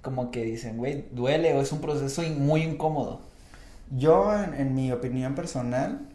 como 0.00 0.30
que 0.30 0.42
dicen, 0.44 0.78
güey, 0.78 1.04
duele 1.12 1.52
o 1.52 1.60
es 1.60 1.72
un 1.72 1.82
proceso 1.82 2.22
muy 2.22 2.62
incómodo. 2.62 3.20
Yo, 3.90 4.32
en, 4.34 4.74
mi 4.74 4.90
opinión 4.92 5.34
personal, 5.34 6.08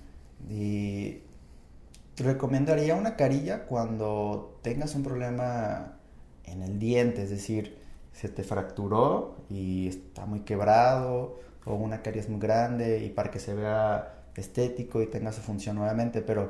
recomendaría 2.18 2.96
una 2.96 3.16
carilla 3.16 3.68
cuando 3.68 4.58
tengas 4.64 4.96
un 4.96 5.04
problema 5.04 6.00
en 6.46 6.64
el 6.64 6.80
diente, 6.80 7.22
es 7.22 7.30
decir, 7.30 7.78
se 8.12 8.28
te 8.28 8.44
fracturó 8.44 9.36
y 9.52 9.88
está 9.88 10.26
muy 10.26 10.40
quebrado, 10.40 11.40
o 11.64 11.76
una 11.76 12.02
caries 12.02 12.28
muy 12.28 12.40
grande 12.40 13.06
y 13.06 13.12
para 13.12 13.30
que 13.30 13.38
se 13.38 13.54
vea 13.54 14.24
estético 14.36 15.04
y 15.04 15.06
tenga 15.06 15.32
su 15.32 15.42
función 15.42 15.76
nuevamente, 15.76 16.24
pero 16.24 16.50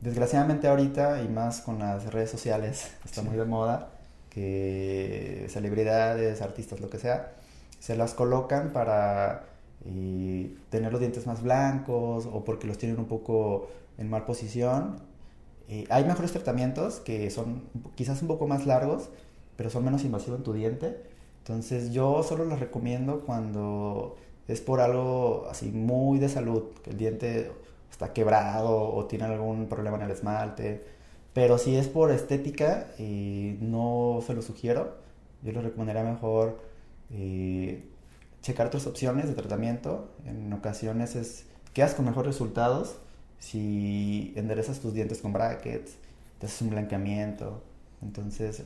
desgraciadamente 0.00 0.68
ahorita 0.68 1.22
y 1.22 1.28
más 1.28 1.60
con 1.60 1.78
las 1.78 2.12
redes 2.12 2.30
sociales, 2.30 2.90
está 3.04 3.22
muy 3.22 3.36
de 3.36 3.44
moda, 3.44 3.90
que 4.30 5.46
celebridades, 5.48 6.40
artistas, 6.42 6.80
lo 6.80 6.88
que 6.88 6.98
sea, 6.98 7.32
se 7.78 7.96
las 7.96 8.14
colocan 8.14 8.72
para 8.72 9.44
eh, 9.84 10.54
tener 10.70 10.92
los 10.92 11.00
dientes 11.00 11.26
más 11.26 11.42
blancos 11.42 12.28
o 12.30 12.44
porque 12.44 12.66
los 12.66 12.78
tienen 12.78 12.98
un 12.98 13.06
poco 13.06 13.68
en 13.98 14.08
mal 14.08 14.24
posición. 14.24 15.00
Eh, 15.68 15.86
hay 15.90 16.04
mejores 16.04 16.32
tratamientos 16.32 17.00
que 17.00 17.30
son 17.30 17.62
quizás 17.94 18.22
un 18.22 18.28
poco 18.28 18.46
más 18.46 18.66
largos, 18.66 19.10
pero 19.56 19.70
son 19.70 19.84
menos 19.84 20.04
invasivos 20.04 20.38
en 20.38 20.44
tu 20.44 20.52
diente. 20.52 21.02
Entonces 21.38 21.92
yo 21.92 22.22
solo 22.22 22.44
los 22.44 22.60
recomiendo 22.60 23.20
cuando 23.20 24.16
es 24.48 24.60
por 24.60 24.80
algo 24.80 25.46
así 25.50 25.70
muy 25.70 26.18
de 26.18 26.28
salud, 26.28 26.64
que 26.82 26.90
el 26.90 26.98
diente 26.98 27.50
está 27.90 28.12
quebrado 28.12 28.92
o 28.92 29.06
tiene 29.06 29.24
algún 29.24 29.68
problema 29.68 29.96
en 29.96 30.02
el 30.04 30.10
esmalte. 30.10 30.84
Pero 31.32 31.58
si 31.58 31.76
es 31.76 31.88
por 31.88 32.10
estética, 32.10 32.88
y 32.98 33.56
no 33.60 34.20
se 34.26 34.34
lo 34.34 34.42
sugiero. 34.42 34.98
Yo 35.42 35.52
les 35.52 35.62
recomendaría 35.62 36.02
mejor 36.02 36.60
eh, 37.12 37.84
checar 38.42 38.66
otras 38.66 38.86
opciones 38.86 39.28
de 39.28 39.34
tratamiento. 39.34 40.10
En 40.26 40.52
ocasiones 40.52 41.16
es 41.16 41.46
quedas 41.72 41.94
con 41.94 42.04
mejores 42.04 42.34
resultados 42.34 42.96
si 43.40 44.32
enderezas 44.36 44.80
tus 44.80 44.92
dientes 44.92 45.20
con 45.20 45.32
brackets, 45.32 45.94
te 46.38 46.46
haces 46.46 46.62
un 46.62 46.70
blanqueamiento. 46.70 47.62
Entonces, 48.02 48.62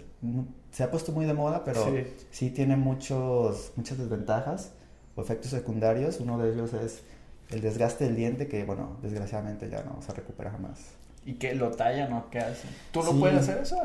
se 0.71 0.83
ha 0.83 0.91
puesto 0.91 1.13
muy 1.13 1.25
de 1.25 1.33
moda, 1.33 1.65
pero 1.65 1.85
sí, 1.85 2.07
sí 2.31 2.51
tiene 2.51 2.77
muchos, 2.77 3.73
muchas 3.77 3.99
desventajas 3.99 4.73
o 5.17 5.23
efectos 5.23 5.51
secundarios. 5.51 6.21
Uno 6.21 6.39
de 6.39 6.53
ellos 6.53 6.73
es 6.75 7.03
el 7.51 7.61
desgaste 7.61 8.05
del 8.05 8.17
diente 8.17 8.49
que, 8.49 8.65
bueno, 8.65 8.97
desgraciadamente 9.03 9.69
ya 9.69 9.83
no 9.83 10.01
se 10.03 10.13
recupera 10.13 10.51
jamás. 10.51 10.81
¿Y 11.25 11.35
qué? 11.35 11.55
¿Lo 11.55 11.71
tallan 11.71 12.13
o 12.13 12.31
qué 12.31 12.41
hacen? 12.41 12.71
¿Tú 12.91 13.03
lo 13.03 13.13
puedes 13.13 13.39
hacer 13.39 13.59
eso? 13.59 13.77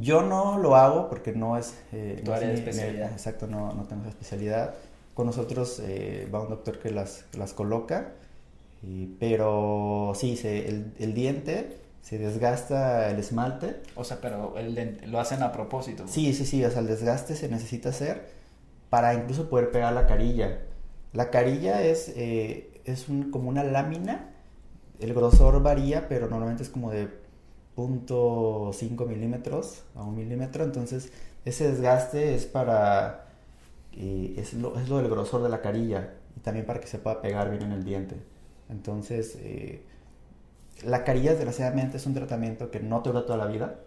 Yo 0.00 0.22
no 0.22 0.58
lo 0.58 0.76
hago 0.76 1.08
porque 1.08 1.32
no 1.32 1.56
es... 1.56 1.74
Eh, 1.92 2.20
tu 2.24 2.32
área 2.32 2.48
de 2.48 2.54
especialidad. 2.54 3.12
exacto, 3.12 3.46
no, 3.46 3.72
no 3.72 3.84
tengo 3.84 4.02
esa 4.02 4.10
especialidad. 4.10 4.74
Con 5.14 5.26
nosotros 5.26 5.80
eh, 5.82 6.28
va 6.34 6.42
un 6.42 6.50
doctor 6.50 6.78
que 6.78 6.90
las, 6.90 7.24
las 7.34 7.52
coloca, 7.54 8.12
pero 9.18 10.12
sí, 10.14 10.36
se, 10.36 10.68
el, 10.68 10.92
el, 10.98 11.14
diente 11.14 11.78
se 12.02 12.18
desgasta 12.18 13.10
el 13.10 13.18
esmalte. 13.18 13.76
O 13.94 14.04
sea, 14.04 14.18
pero 14.20 14.56
el, 14.58 15.00
lo 15.06 15.18
hacen 15.18 15.42
a 15.42 15.52
propósito. 15.52 16.04
Sí, 16.06 16.34
sí, 16.34 16.44
sí, 16.44 16.64
o 16.64 16.70
sea, 16.70 16.80
el 16.80 16.86
desgaste 16.86 17.34
se 17.34 17.48
necesita 17.48 17.88
hacer 17.88 18.28
para 18.90 19.14
incluso 19.14 19.48
poder 19.48 19.70
pegar 19.70 19.92
la 19.92 20.06
carilla. 20.06 20.58
La 21.12 21.30
carilla 21.30 21.82
es, 21.82 22.12
eh, 22.14 22.75
es 22.86 23.08
un, 23.08 23.30
como 23.30 23.48
una 23.48 23.64
lámina, 23.64 24.30
el 25.00 25.12
grosor 25.12 25.62
varía, 25.62 26.08
pero 26.08 26.28
normalmente 26.28 26.62
es 26.62 26.70
como 26.70 26.90
de 26.90 27.08
0.5 27.76 29.06
milímetros 29.06 29.82
a 29.94 30.02
un 30.02 30.16
milímetro, 30.16 30.64
entonces 30.64 31.12
ese 31.44 31.68
desgaste 31.70 32.34
es 32.34 32.46
para, 32.46 33.26
eh, 33.92 34.34
es, 34.38 34.54
lo, 34.54 34.78
es 34.78 34.88
lo 34.88 34.98
del 34.98 35.10
grosor 35.10 35.42
de 35.42 35.50
la 35.50 35.60
carilla 35.60 36.14
y 36.36 36.40
también 36.40 36.64
para 36.64 36.80
que 36.80 36.86
se 36.86 36.98
pueda 36.98 37.20
pegar 37.20 37.50
bien 37.50 37.62
en 37.62 37.72
el 37.72 37.84
diente. 37.84 38.16
Entonces, 38.68 39.36
eh, 39.40 39.82
la 40.84 41.04
carilla 41.04 41.32
desgraciadamente 41.32 41.98
es 41.98 42.06
un 42.06 42.14
tratamiento 42.14 42.70
que 42.70 42.80
no 42.80 43.00
dura 43.00 43.26
toda 43.26 43.38
la 43.38 43.46
vida, 43.46 43.80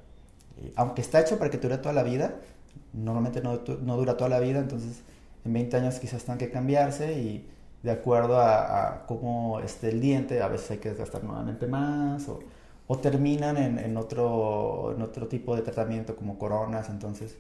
aunque 0.76 1.02
está 1.02 1.22
hecho 1.22 1.38
para 1.38 1.50
que 1.50 1.58
te 1.58 1.68
dure 1.68 1.78
toda 1.78 1.94
la 1.94 2.04
vida, 2.04 2.36
normalmente 2.94 3.42
no, 3.42 3.62
no, 3.82 3.98
dura 3.98 4.18
toda 4.18 4.30
la 4.30 4.40
vida, 4.40 4.60
entonces 4.60 5.02
en 5.46 5.54
20 5.54 5.78
años 5.78 6.00
quizás 6.00 6.24
tengan 6.24 6.38
que 6.38 6.52
cambiarse 6.52 7.14
y 7.14 7.50
de 7.84 7.92
acuerdo 7.92 8.40
a, 8.40 9.04
cómo 9.08 9.60
esté 9.60 9.90
el 9.90 10.02
diente, 10.02 10.42
a 10.42 10.48
veces 10.48 10.72
hay 10.72 10.78
que 10.78 10.90
desgastar 10.90 11.24
nuevamente 11.24 11.68
más 11.68 12.28
o, 12.28 12.40
o 12.88 12.98
terminan 12.98 13.58
en, 13.58 13.80
en, 13.80 13.98
otro, 13.98 14.94
en 14.96 15.02
otro 15.02 15.28
tipo 15.28 15.56
de 15.56 15.62
tratamiento 15.62 16.16
como 16.16 16.38
coronas, 16.38 16.90
entonces 16.90 17.38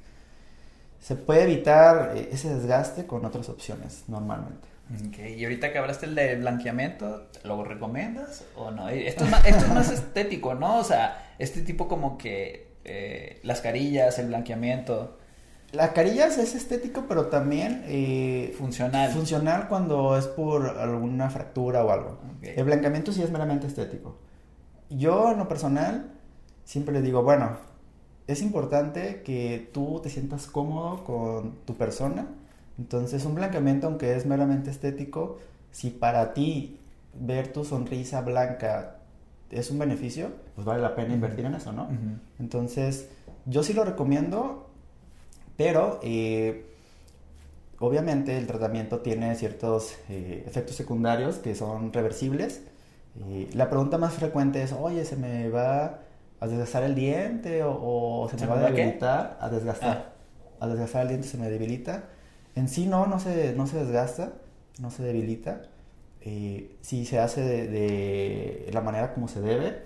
se 1.00 1.16
puede 1.16 1.44
evitar 1.44 2.14
eh, 2.16 2.30
ese 2.32 2.54
desgaste 2.54 3.06
con 3.06 3.26
otras 3.26 3.50
opciones 3.50 4.04
normalmente. 4.08 4.68
Okay. 5.10 5.36
Y 5.36 5.44
ahorita 5.44 5.72
que 5.72 5.78
hablaste 5.78 6.08
del 6.08 6.40
blanqueamiento, 6.40 7.28
¿lo 7.44 7.64
recomiendas 7.64 8.44
o 8.56 8.72
no? 8.72 8.90
Esto 8.90 9.24
es 9.24 9.30
más, 9.30 9.46
esto 9.46 9.66
es 9.66 9.74
más 9.74 9.92
estético, 9.94 10.56
¿no? 10.56 10.80
O 10.80 10.84
sea, 10.84 11.34
este 11.38 11.62
tipo 11.62 11.88
como 11.88 12.18
que 12.18 12.70
eh, 12.86 13.40
las 13.44 13.62
carillas, 13.62 14.18
el 14.18 14.28
blanqueamiento. 14.28 15.19
La 15.72 15.94
carillas 15.94 16.38
es 16.38 16.56
estético, 16.56 17.06
pero 17.08 17.28
también 17.28 17.84
eh, 17.86 18.56
funcional. 18.58 19.12
Funcional 19.12 19.68
cuando 19.68 20.18
es 20.18 20.26
por 20.26 20.66
alguna 20.66 21.30
fractura 21.30 21.84
o 21.84 21.92
algo. 21.92 22.18
El 22.42 22.64
blanqueamiento 22.64 23.12
sí 23.12 23.22
es 23.22 23.32
meramente 23.32 23.68
estético. 23.68 24.18
Yo, 24.90 25.32
en 25.32 25.38
lo 25.38 25.48
personal, 25.48 26.12
siempre 26.64 26.94
le 26.94 27.02
digo, 27.04 27.22
bueno, 27.22 27.58
es 28.26 28.42
importante 28.42 29.22
que 29.24 29.70
tú 29.72 30.00
te 30.02 30.10
sientas 30.10 30.48
cómodo 30.48 31.04
con 31.04 31.56
tu 31.66 31.76
persona. 31.76 32.28
Entonces, 32.80 33.26
un 33.26 33.36
blanqueamiento, 33.36 33.88
aunque 33.88 34.16
es 34.16 34.26
meramente 34.26 34.72
estético, 34.72 35.38
si 35.72 35.92
para 35.92 36.34
ti 36.34 36.80
ver 37.14 37.54
tu 37.54 37.64
sonrisa 37.64 38.22
blanca 38.22 38.96
es 39.52 39.70
un 39.70 39.80
beneficio, 39.80 40.32
pues 40.56 40.66
vale 40.66 40.82
la 40.82 40.96
pena 40.96 41.14
invertir 41.14 41.46
en 41.46 41.56
eso, 41.56 41.72
¿no? 41.72 41.90
Entonces, 42.40 43.10
yo 43.46 43.64
sí 43.64 43.74
lo 43.74 43.84
recomiendo 43.84 44.69
pero 45.60 46.00
eh, 46.04 46.64
obviamente 47.80 48.38
el 48.38 48.48
tratamiento 48.48 49.00
tiene 49.00 49.36
ciertos 49.36 49.98
eh, 50.08 50.46
efectos 50.48 50.78
secundarios 50.78 51.36
que 51.36 51.54
son 51.54 51.92
reversibles. 51.92 52.62
Eh, 53.28 53.50
la 53.52 53.70
pregunta 53.70 53.98
más 53.98 54.14
frecuente 54.14 54.64
es, 54.64 54.72
oye, 54.72 55.04
¿se 55.04 55.18
me 55.18 55.50
va 55.50 56.00
a 56.40 56.48
desgastar 56.48 56.84
el 56.84 56.96
diente 56.96 57.62
o, 57.66 58.30
se, 58.32 58.38
me 58.38 58.48
va 58.48 58.58
a 58.58 58.72
debilitar? 58.72 59.38
A 59.42 59.50
desgastar. 59.50 60.14
Ah. 60.62 60.66
A 60.66 60.68
desgastar 60.70 61.02
el 61.02 61.10
diente 61.10 61.28
se 61.28 61.38
me 61.38 61.50
debilita. 61.50 62.06
En 62.56 62.70
sí 62.70 62.86
no, 62.86 63.06
no 63.06 63.20
se, 63.20 63.54
no 63.54 63.68
se 63.68 63.80
desgasta, 63.80 64.32
no 64.80 64.92
se 64.92 65.04
debilita. 65.04 65.64
si 66.22 67.06
se 67.06 67.20
hace 67.20 67.42
de, 67.42 67.68
de 67.68 68.70
la 68.72 68.80
manera 68.80 69.14
como 69.14 69.28
se 69.28 69.42
debe. 69.42 69.82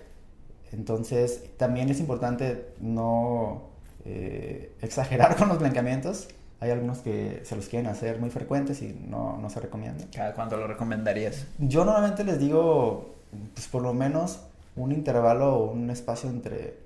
Entonces 0.72 1.58
también 1.58 1.90
es 1.90 2.00
importante 2.00 2.76
no 2.80 3.73
eh, 4.06 4.76
exagerar 4.82 5.36
con 5.38 5.50
los 5.50 5.60
blanqueamientos. 5.60 6.28
Hay 6.60 6.72
algunos 6.72 7.00
que 7.00 7.42
se 7.44 7.56
los 7.56 7.68
quieren 7.68 7.90
hacer 7.90 8.20
muy 8.20 8.30
frecuentes 8.30 8.82
y 8.82 8.98
no, 9.08 9.38
no 9.38 9.50
se 9.50 9.60
recomienda. 9.60 10.06
¿Cada 10.14 10.34
cuánto 10.34 10.56
lo 10.56 10.66
recomendarías? 10.68 11.46
Yo 11.60 11.84
normalmente 11.84 12.24
les 12.24 12.40
digo, 12.40 13.16
pues 13.54 13.68
por 13.68 13.82
lo 13.82 13.94
menos 13.94 14.40
un 14.76 14.92
intervalo 14.92 15.56
o 15.56 15.72
un 15.72 15.90
espacio 15.90 16.30
entre 16.30 16.78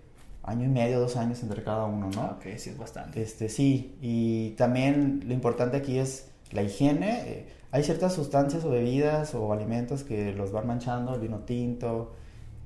año 0.43 0.65
y 0.65 0.69
medio, 0.69 0.99
dos 0.99 1.15
años 1.15 1.43
entre 1.43 1.63
cada 1.63 1.85
uno, 1.85 2.09
¿no? 2.09 2.21
Ah, 2.21 2.37
ok, 2.37 2.57
sí, 2.57 2.71
es 2.71 2.77
bastante. 2.77 3.21
Este, 3.21 3.49
sí, 3.49 3.95
y 4.01 4.51
también 4.51 5.23
lo 5.27 5.33
importante 5.33 5.77
aquí 5.77 5.99
es 5.99 6.27
la 6.51 6.63
higiene. 6.63 7.21
Eh, 7.27 7.45
hay 7.71 7.83
ciertas 7.83 8.13
sustancias 8.13 8.63
o 8.63 8.69
bebidas 8.69 9.35
o 9.35 9.53
alimentos 9.53 10.03
que 10.03 10.33
los 10.33 10.51
van 10.51 10.65
manchando, 10.65 11.13
el 11.13 11.19
vino 11.19 11.39
tinto, 11.39 12.13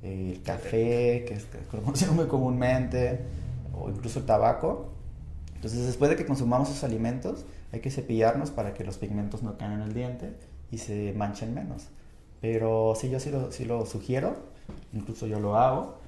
el 0.01 0.41
café, 0.43 1.25
que 1.27 1.33
es 1.33 1.47
conocido 1.69 2.13
muy 2.13 2.27
comúnmente 2.27 3.19
incluso 3.89 4.19
el 4.19 4.25
tabaco. 4.25 4.89
Entonces, 5.55 5.85
después 5.85 6.09
de 6.09 6.17
que 6.17 6.25
consumamos 6.25 6.69
esos 6.69 6.83
alimentos, 6.83 7.45
hay 7.71 7.79
que 7.79 7.91
cepillarnos 7.91 8.51
para 8.51 8.73
que 8.73 8.83
los 8.83 8.97
pigmentos 8.97 9.43
no 9.43 9.57
caigan 9.57 9.81
en 9.81 9.87
el 9.87 9.93
diente 9.93 10.33
y 10.71 10.79
se 10.79 11.13
manchen 11.13 11.53
menos. 11.53 11.87
Pero 12.41 12.93
sí, 12.95 13.09
yo 13.09 13.19
sí 13.19 13.29
lo, 13.29 13.51
sí 13.51 13.65
lo 13.65 13.85
sugiero, 13.85 14.35
incluso 14.93 15.27
yo 15.27 15.39
lo 15.39 15.57
hago, 15.57 15.99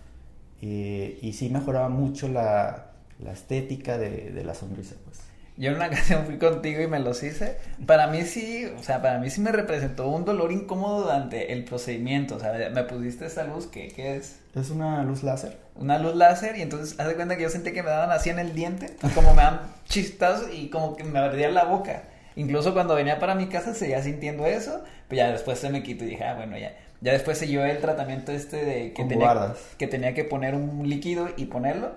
y, 0.62 1.18
y 1.22 1.34
sí 1.34 1.50
mejoraba 1.50 1.90
mucho 1.90 2.28
la, 2.28 2.94
la 3.20 3.34
estética 3.34 3.98
de, 3.98 4.32
de, 4.32 4.44
la 4.44 4.56
sonrisa, 4.56 4.96
pues. 5.06 5.20
Yo 5.58 5.70
en 5.70 5.76
una 5.76 5.88
ocasión 5.90 6.26
fui 6.26 6.38
contigo 6.38 6.82
y 6.82 6.88
me 6.88 7.00
los 7.00 7.22
hice. 7.24 7.58
Para 7.86 8.08
mí 8.08 8.24
sí, 8.24 8.66
o 8.78 8.84
sea, 8.84 9.02
para 9.02 9.20
mí 9.20 9.30
sí 9.30 9.42
me 9.42 9.52
representó 9.52 10.08
un 10.08 10.26
dolor 10.26 10.52
incómodo 10.52 11.02
durante 11.04 11.54
el 11.54 11.64
procedimiento. 11.64 12.36
O 12.36 12.40
sea, 12.40 12.54
me 12.70 12.84
pusiste 12.84 13.26
esa 13.26 13.44
luz, 13.44 13.68
¿qué, 13.68 13.90
qué 13.90 14.16
es? 14.16 14.40
Es 14.56 14.70
una 14.70 15.04
luz 15.04 15.24
láser. 15.24 15.58
Una 15.76 15.98
luz 15.98 16.16
láser 16.16 16.58
y 16.58 16.62
entonces 16.62 17.00
haz 17.00 17.08
de 17.08 17.16
cuenta 17.16 17.36
que 17.36 17.44
yo 17.44 17.50
sentí 17.50 17.72
que 17.72 17.84
me 17.84 17.90
daban 17.90 18.12
así 18.12 18.30
en 18.30 18.40
el 18.40 18.54
diente, 18.54 18.96
como 19.16 19.34
me 19.34 19.42
dan 19.42 19.62
chistas 19.86 20.44
y 20.54 20.70
como 20.70 20.96
que 20.96 21.04
me 21.04 21.20
ardía 21.20 21.50
la 21.50 21.66
boca. 21.66 22.04
Incluso 22.36 22.74
cuando 22.74 22.96
venía 22.96 23.20
para 23.20 23.36
mi 23.36 23.48
casa 23.48 23.74
seguía 23.74 24.02
sintiendo 24.02 24.46
eso, 24.46 24.84
pero 25.08 25.18
ya 25.18 25.32
después 25.32 25.60
se 25.60 25.70
me 25.70 25.84
quitó 25.84 26.04
y 26.04 26.10
dije, 26.10 26.24
ah, 26.24 26.36
bueno, 26.36 26.58
ya. 26.58 26.74
Ya 27.02 27.12
después 27.12 27.38
siguió 27.38 27.66
el 27.66 27.80
tratamiento 27.80 28.32
este 28.32 28.64
de 28.64 28.94
que, 28.94 29.04
tenía, 29.04 29.54
que 29.78 29.88
tenía 29.88 30.14
que 30.14 30.24
poner 30.24 30.56
un 30.56 30.88
líquido 30.88 31.30
y 31.36 31.46
ponerlo. 31.46 31.92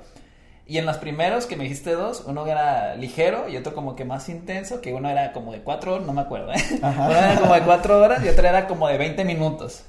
Y 0.69 0.79
en 0.79 0.87
los 0.87 0.99
primeros 0.99 1.47
que 1.47 1.57
me 1.57 1.63
dijiste 1.63 1.93
dos, 1.93 2.25
uno 2.27 2.45
era 2.45 2.97
ligero 2.97 3.49
y 3.49 3.57
otro 3.57 3.73
como 3.73 3.95
que 3.95 4.05
más 4.05 4.29
intenso, 4.29 4.81
que 4.81 4.93
uno 4.93 5.09
era 5.09 5.33
como 5.33 5.53
de 5.53 5.61
cuatro 5.61 6.01
no 6.01 6.13
me 6.13 6.23
acuerdo, 6.23 6.53
¿eh? 6.53 6.57
Uno 6.83 7.11
era 7.11 7.39
como 7.39 7.55
de 7.55 7.63
cuatro 7.63 8.01
horas 8.01 8.25
y 8.25 8.29
otro 8.29 8.47
era 8.49 8.67
como 8.67 8.89
de 8.89 8.99
20 8.99 9.25
minutos. 9.25 9.85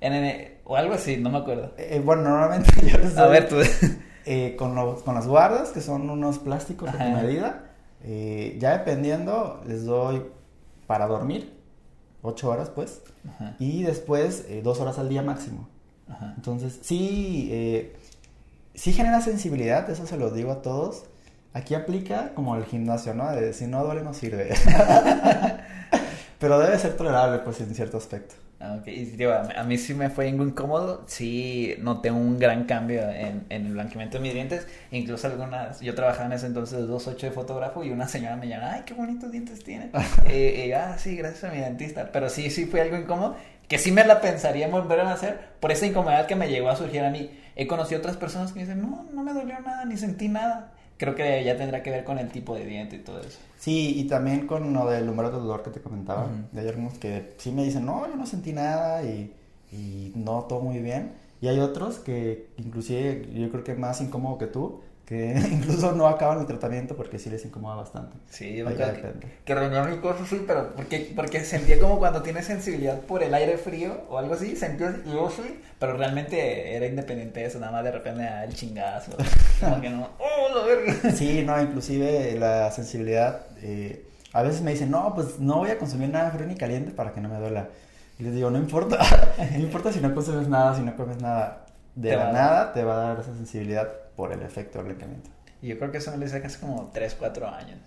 En, 0.00 0.58
o 0.64 0.76
algo 0.76 0.94
así, 0.94 1.16
no 1.16 1.30
me 1.30 1.38
acuerdo. 1.38 1.72
Eh, 1.78 2.02
bueno, 2.04 2.22
normalmente 2.24 2.70
yo 2.86 2.98
les 2.98 3.16
A 3.16 3.26
ver, 3.26 3.48
tú. 3.48 3.56
Eh, 4.26 4.56
con, 4.58 4.74
los, 4.74 5.02
con 5.02 5.14
las 5.14 5.26
guardas, 5.26 5.70
que 5.70 5.80
son 5.80 6.10
unos 6.10 6.38
plásticos 6.38 6.90
a 6.90 6.92
tu 6.92 6.98
medida. 6.98 7.64
Eh, 8.04 8.58
ya 8.60 8.76
dependiendo, 8.76 9.62
les 9.66 9.86
doy 9.86 10.22
para 10.86 11.06
dormir. 11.06 11.56
8 12.20 12.50
horas 12.50 12.68
pues, 12.68 13.00
y 13.58 13.84
después 13.84 14.44
2 14.62 14.80
horas 14.80 14.98
al 14.98 15.08
día 15.08 15.22
máximo. 15.22 15.68
Entonces, 16.36 16.78
sí, 16.82 17.48
eh, 17.50 17.96
sí 18.78 18.92
genera 18.92 19.20
sensibilidad, 19.20 19.90
eso 19.90 20.06
se 20.06 20.16
lo 20.16 20.30
digo 20.30 20.52
a 20.52 20.62
todos. 20.62 21.04
Aquí 21.52 21.74
aplica 21.74 22.32
como 22.34 22.56
el 22.56 22.64
gimnasio, 22.64 23.14
¿no? 23.14 23.30
De 23.32 23.52
si 23.52 23.66
no 23.66 23.84
duele 23.84 24.02
no 24.02 24.14
sirve. 24.14 24.50
Pero 26.38 26.60
debe 26.60 26.78
ser 26.78 26.96
tolerable, 26.96 27.40
pues, 27.40 27.60
en 27.60 27.74
cierto 27.74 27.96
aspecto. 27.96 28.36
Ah, 28.60 28.76
ok, 28.80 28.88
y 28.88 29.04
digo, 29.04 29.32
a 29.32 29.62
mí 29.62 29.78
sí 29.78 29.94
me 29.94 30.10
fue 30.10 30.28
algo 30.28 30.44
incómodo, 30.44 31.04
sí 31.06 31.76
noté 31.78 32.10
un 32.10 32.40
gran 32.40 32.64
cambio 32.64 33.08
en, 33.08 33.46
en, 33.50 33.66
el 33.66 33.72
blanqueamiento 33.72 34.16
de 34.16 34.22
mis 34.22 34.34
dientes, 34.34 34.66
incluso 34.90 35.28
algunas, 35.28 35.80
yo 35.80 35.94
trabajaba 35.94 36.26
en 36.26 36.32
ese 36.32 36.46
entonces 36.46 36.88
2.8 36.88 37.20
de 37.20 37.30
fotógrafo 37.30 37.84
y 37.84 37.90
una 37.92 38.08
señora 38.08 38.34
me 38.34 38.48
llama, 38.48 38.72
ay, 38.72 38.82
qué 38.84 38.94
bonitos 38.94 39.30
dientes 39.30 39.62
tiene, 39.62 39.90
y, 40.28 40.72
ah, 40.72 40.96
sí, 40.98 41.14
gracias 41.14 41.44
a 41.44 41.54
mi 41.54 41.60
dentista, 41.60 42.10
pero 42.10 42.28
sí, 42.28 42.50
sí 42.50 42.66
fue 42.66 42.80
algo 42.80 42.96
incómodo, 42.96 43.36
que 43.68 43.78
sí 43.78 43.92
me 43.92 44.04
la 44.04 44.20
pensaría 44.20 44.66
en 44.66 44.72
volver 44.72 45.00
a 45.00 45.12
hacer 45.12 45.38
por 45.60 45.70
esa 45.70 45.86
incomodidad 45.86 46.26
que 46.26 46.34
me 46.34 46.48
llegó 46.48 46.68
a 46.68 46.74
surgir 46.74 47.04
a 47.04 47.10
mí. 47.10 47.30
He 47.58 47.66
conocido 47.66 47.98
otras 47.98 48.16
personas 48.16 48.52
que 48.52 48.60
me 48.60 48.66
dicen, 48.66 48.80
no, 48.80 49.04
no 49.12 49.22
me 49.24 49.34
dolió 49.34 49.58
nada, 49.60 49.84
ni 49.84 49.96
sentí 49.96 50.28
nada. 50.28 50.72
Creo 50.96 51.16
que 51.16 51.44
ya 51.44 51.56
tendrá 51.56 51.82
que 51.82 51.90
ver 51.90 52.04
con 52.04 52.18
el 52.18 52.30
tipo 52.30 52.54
de 52.54 52.64
diente 52.64 52.96
y 52.96 52.98
todo 53.00 53.20
eso. 53.20 53.38
Sí, 53.58 53.94
y 53.96 54.04
también 54.04 54.46
con 54.46 54.72
lo 54.72 54.88
del 54.88 55.06
número 55.06 55.30
de 55.30 55.38
dolor 55.38 55.64
que 55.64 55.70
te 55.70 55.80
comentaba. 55.80 56.28
Hay 56.56 56.68
algunos 56.68 56.94
que 56.98 57.34
sí 57.38 57.50
me 57.50 57.64
dicen, 57.64 57.84
no, 57.84 58.08
yo 58.08 58.14
no 58.14 58.26
sentí 58.26 58.52
nada 58.52 59.02
y, 59.02 59.34
y 59.72 60.12
no, 60.14 60.44
todo 60.44 60.60
muy 60.60 60.78
bien. 60.78 61.12
Y 61.40 61.48
hay 61.48 61.58
otros 61.58 61.98
que 61.98 62.48
inclusive 62.58 63.28
yo 63.34 63.50
creo 63.50 63.64
que 63.64 63.74
más 63.74 64.00
incómodo 64.00 64.38
que 64.38 64.46
tú, 64.46 64.80
que 65.08 65.32
incluso 65.50 65.92
no 65.92 66.06
acaban 66.06 66.38
el 66.38 66.46
tratamiento 66.46 66.94
porque 66.94 67.18
sí 67.18 67.30
les 67.30 67.42
incomoda 67.42 67.76
bastante. 67.76 68.14
Sí, 68.28 68.56
yo 68.56 68.66
creo 68.66 68.92
que, 68.92 69.54
que 69.54 69.54
mi 69.54 69.96
cosas 70.00 70.28
sí, 70.28 70.44
pero 70.46 70.74
porque, 70.76 71.12
porque 71.16 71.46
sentía 71.46 71.80
como 71.80 71.98
cuando 71.98 72.20
tienes 72.20 72.44
sensibilidad 72.44 73.00
por 73.00 73.22
el 73.22 73.32
aire 73.32 73.56
frío 73.56 74.02
o 74.10 74.18
algo 74.18 74.34
así, 74.34 74.54
sentía 74.54 74.94
yo 75.06 75.30
sí, 75.30 75.62
pero 75.78 75.96
realmente 75.96 76.76
era 76.76 76.84
independiente 76.84 77.40
de 77.40 77.46
eso, 77.46 77.58
nada 77.58 77.72
más 77.72 77.84
de 77.84 77.92
repente 77.92 78.28
el 78.44 78.52
chingazo, 78.52 79.12
como 79.60 79.80
que 79.80 79.88
no, 79.88 80.10
oh, 80.18 80.52
lo 80.52 80.66
verga. 80.66 81.10
Sí, 81.12 81.42
no, 81.42 81.58
inclusive 81.58 82.36
la 82.38 82.70
sensibilidad, 82.70 83.46
eh, 83.62 84.04
a 84.34 84.42
veces 84.42 84.60
me 84.60 84.72
dicen, 84.72 84.90
no, 84.90 85.14
pues 85.14 85.38
no 85.38 85.56
voy 85.56 85.70
a 85.70 85.78
consumir 85.78 86.10
nada 86.10 86.32
frío 86.32 86.46
ni 86.46 86.54
caliente 86.54 86.90
para 86.90 87.14
que 87.14 87.22
no 87.22 87.30
me 87.30 87.38
duela. 87.38 87.68
Y 88.18 88.24
les 88.24 88.34
digo, 88.34 88.50
no 88.50 88.58
importa, 88.58 88.98
no 89.52 89.58
importa 89.58 89.90
si 89.90 90.00
no 90.00 90.14
consumes 90.14 90.48
nada, 90.48 90.76
si 90.76 90.82
no 90.82 90.94
comes 90.96 91.22
nada, 91.22 91.64
de 91.94 92.14
la 92.14 92.30
nada 92.30 92.72
te 92.74 92.84
va 92.84 92.92
a 92.92 93.08
dar 93.08 93.20
esa 93.20 93.34
sensibilidad 93.34 93.88
por 94.18 94.32
el 94.32 94.42
efecto 94.42 94.78
del 94.78 94.88
blanqueamiento. 94.88 95.30
Y 95.62 95.68
yo 95.68 95.78
creo 95.78 95.92
que 95.92 95.98
eso 95.98 96.12
hice 96.20 96.42
casi 96.42 96.58
como 96.58 96.90
3, 96.92 97.14
4 97.16 97.48
años. 97.48 97.78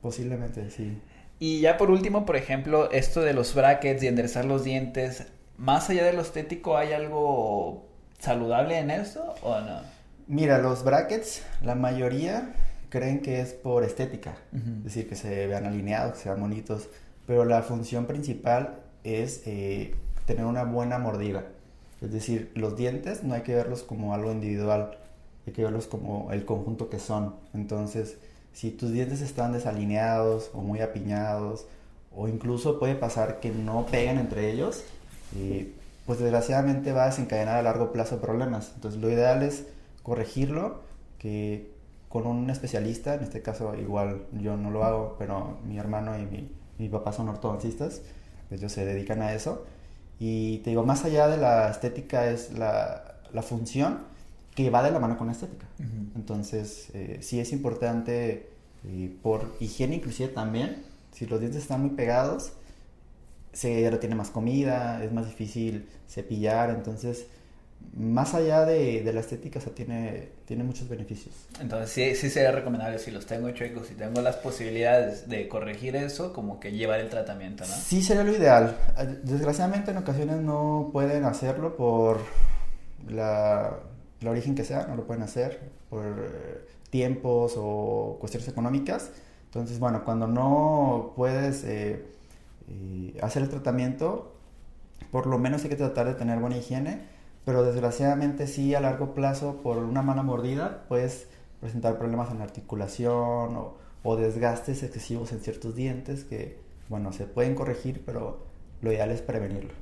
Posiblemente, 0.00 0.70
sí. 0.70 1.02
Y 1.40 1.60
ya 1.60 1.78
por 1.78 1.90
último, 1.90 2.24
por 2.24 2.36
ejemplo, 2.36 2.92
esto 2.92 3.22
de 3.22 3.32
los 3.32 3.52
brackets 3.52 4.04
y 4.04 4.06
enderezar 4.06 4.44
los 4.44 4.62
dientes, 4.62 5.26
más 5.56 5.90
allá 5.90 6.04
de 6.04 6.12
lo 6.12 6.22
estético, 6.22 6.76
¿hay 6.76 6.92
algo 6.92 7.88
saludable 8.20 8.78
en 8.78 8.92
eso 8.92 9.34
o 9.42 9.60
no? 9.60 9.80
Mira, 10.28 10.58
los 10.58 10.84
brackets, 10.84 11.42
la 11.60 11.74
mayoría 11.74 12.54
creen 12.88 13.18
que 13.18 13.40
es 13.40 13.52
por 13.52 13.82
estética, 13.82 14.36
es 14.52 14.84
decir, 14.84 15.08
que 15.08 15.16
se 15.16 15.48
vean 15.48 15.66
alineados, 15.66 16.18
que 16.18 16.20
sean 16.20 16.40
bonitos, 16.40 16.88
pero 17.26 17.44
la 17.44 17.62
función 17.62 18.06
principal 18.06 18.78
es 19.02 19.42
eh, 19.46 19.96
tener 20.24 20.44
una 20.44 20.62
buena 20.62 20.98
mordida. 20.98 21.46
Es 22.00 22.12
decir, 22.12 22.52
los 22.54 22.76
dientes 22.76 23.24
no 23.24 23.34
hay 23.34 23.42
que 23.42 23.56
verlos 23.56 23.82
como 23.82 24.14
algo 24.14 24.30
individual, 24.30 24.98
hay 25.46 25.52
que 25.52 25.62
verlos 25.62 25.86
como 25.86 26.30
el 26.32 26.44
conjunto 26.44 26.88
que 26.88 26.98
son. 26.98 27.34
Entonces, 27.54 28.18
si 28.52 28.70
tus 28.70 28.92
dientes 28.92 29.20
están 29.20 29.52
desalineados 29.52 30.50
o 30.54 30.60
muy 30.60 30.80
apiñados, 30.80 31.66
o 32.14 32.28
incluso 32.28 32.78
puede 32.78 32.94
pasar 32.94 33.40
que 33.40 33.50
no 33.50 33.86
peguen 33.86 34.18
entre 34.18 34.52
ellos, 34.52 34.84
eh, 35.36 35.72
pues 36.06 36.18
desgraciadamente 36.18 36.92
va 36.92 37.04
a 37.04 37.06
desencadenar 37.06 37.56
a 37.56 37.62
largo 37.62 37.92
plazo 37.92 38.20
problemas. 38.20 38.72
Entonces, 38.74 39.00
lo 39.00 39.10
ideal 39.10 39.42
es 39.42 39.66
corregirlo, 40.02 40.80
que 41.18 41.72
con 42.08 42.26
un 42.26 42.50
especialista, 42.50 43.14
en 43.14 43.22
este 43.22 43.40
caso 43.40 43.74
igual 43.74 44.26
yo 44.38 44.56
no 44.56 44.70
lo 44.70 44.84
hago, 44.84 45.16
pero 45.18 45.58
mi 45.66 45.78
hermano 45.78 46.18
y 46.18 46.26
mi, 46.26 46.50
mi 46.78 46.88
papá 46.88 47.12
son 47.12 47.28
ortodoncistas, 47.28 48.02
ellos 48.50 48.72
se 48.72 48.84
dedican 48.84 49.22
a 49.22 49.32
eso. 49.32 49.64
Y 50.18 50.58
te 50.58 50.70
digo, 50.70 50.84
más 50.84 51.04
allá 51.04 51.28
de 51.28 51.38
la 51.38 51.70
estética 51.70 52.26
es 52.26 52.52
la, 52.52 53.16
la 53.32 53.42
función 53.42 54.11
que 54.54 54.70
va 54.70 54.82
de 54.82 54.90
la 54.90 54.98
mano 54.98 55.16
con 55.16 55.26
la 55.26 55.32
estética. 55.32 55.66
Entonces, 56.14 56.90
eh, 56.94 57.18
sí 57.22 57.40
es 57.40 57.52
importante 57.52 58.50
eh, 58.86 59.14
por 59.22 59.56
higiene 59.60 59.96
inclusive 59.96 60.28
también, 60.28 60.84
si 61.12 61.26
los 61.26 61.40
dientes 61.40 61.62
están 61.62 61.80
muy 61.80 61.90
pegados, 61.90 62.52
se 63.52 63.88
retiene 63.90 64.14
más 64.14 64.30
comida, 64.30 65.02
es 65.04 65.12
más 65.12 65.26
difícil 65.26 65.86
cepillar, 66.08 66.70
entonces 66.70 67.26
más 67.96 68.34
allá 68.34 68.64
de, 68.64 69.02
de 69.02 69.12
la 69.12 69.20
estética, 69.20 69.60
o 69.66 69.70
tiene, 69.70 70.28
tiene 70.46 70.64
muchos 70.64 70.88
beneficios. 70.88 71.34
Entonces 71.60 71.90
sí, 71.90 72.14
sí 72.14 72.30
sería 72.30 72.52
recomendable 72.52 72.98
si 72.98 73.10
los 73.10 73.26
tengo 73.26 73.50
chuecos, 73.50 73.88
si 73.88 73.94
tengo 73.94 74.20
las 74.22 74.36
posibilidades 74.36 75.28
de 75.28 75.48
corregir 75.48 75.96
eso, 75.96 76.32
como 76.32 76.60
que 76.60 76.72
llevar 76.72 77.00
el 77.00 77.10
tratamiento, 77.10 77.64
¿no? 77.64 77.74
Sí 77.74 78.02
sería 78.02 78.24
lo 78.24 78.32
ideal. 78.32 78.76
Desgraciadamente 79.24 79.90
en 79.90 79.98
ocasiones 79.98 80.36
no 80.40 80.90
pueden 80.92 81.24
hacerlo 81.24 81.76
por 81.76 82.20
la 83.08 83.78
el 84.22 84.28
origen 84.28 84.54
que 84.54 84.64
sea, 84.64 84.86
no 84.86 84.96
lo 84.96 85.06
pueden 85.06 85.22
hacer 85.22 85.70
por 85.90 86.04
eh, 86.04 86.66
tiempos 86.90 87.54
o 87.56 88.16
cuestiones 88.20 88.48
económicas. 88.48 89.10
Entonces, 89.46 89.78
bueno, 89.78 90.04
cuando 90.04 90.26
no 90.26 91.12
puedes 91.16 91.64
eh, 91.64 92.06
eh, 92.68 93.18
hacer 93.20 93.42
el 93.42 93.48
tratamiento, 93.48 94.32
por 95.10 95.26
lo 95.26 95.38
menos 95.38 95.62
hay 95.64 95.70
que 95.70 95.76
tratar 95.76 96.06
de 96.06 96.14
tener 96.14 96.38
buena 96.38 96.56
higiene, 96.56 97.00
pero 97.44 97.62
desgraciadamente 97.64 98.46
sí 98.46 98.74
a 98.74 98.80
largo 98.80 99.14
plazo 99.14 99.56
por 99.62 99.78
una 99.78 100.02
mala 100.02 100.22
mordida 100.22 100.84
puedes 100.88 101.26
presentar 101.60 101.98
problemas 101.98 102.30
en 102.30 102.38
la 102.38 102.44
articulación 102.44 103.58
o, 104.04 104.16
desgastes 104.16 104.82
excesivos 104.82 105.32
en 105.32 105.40
ciertos 105.40 105.76
dientes 105.76 106.24
que, 106.24 106.58
bueno, 106.88 107.12
se 107.12 107.24
pueden 107.24 107.54
corregir, 107.54 108.02
pero 108.04 108.38
lo 108.80 108.92
ideal 108.92 109.10
es 109.10 109.22
prevenirlo. 109.22 109.72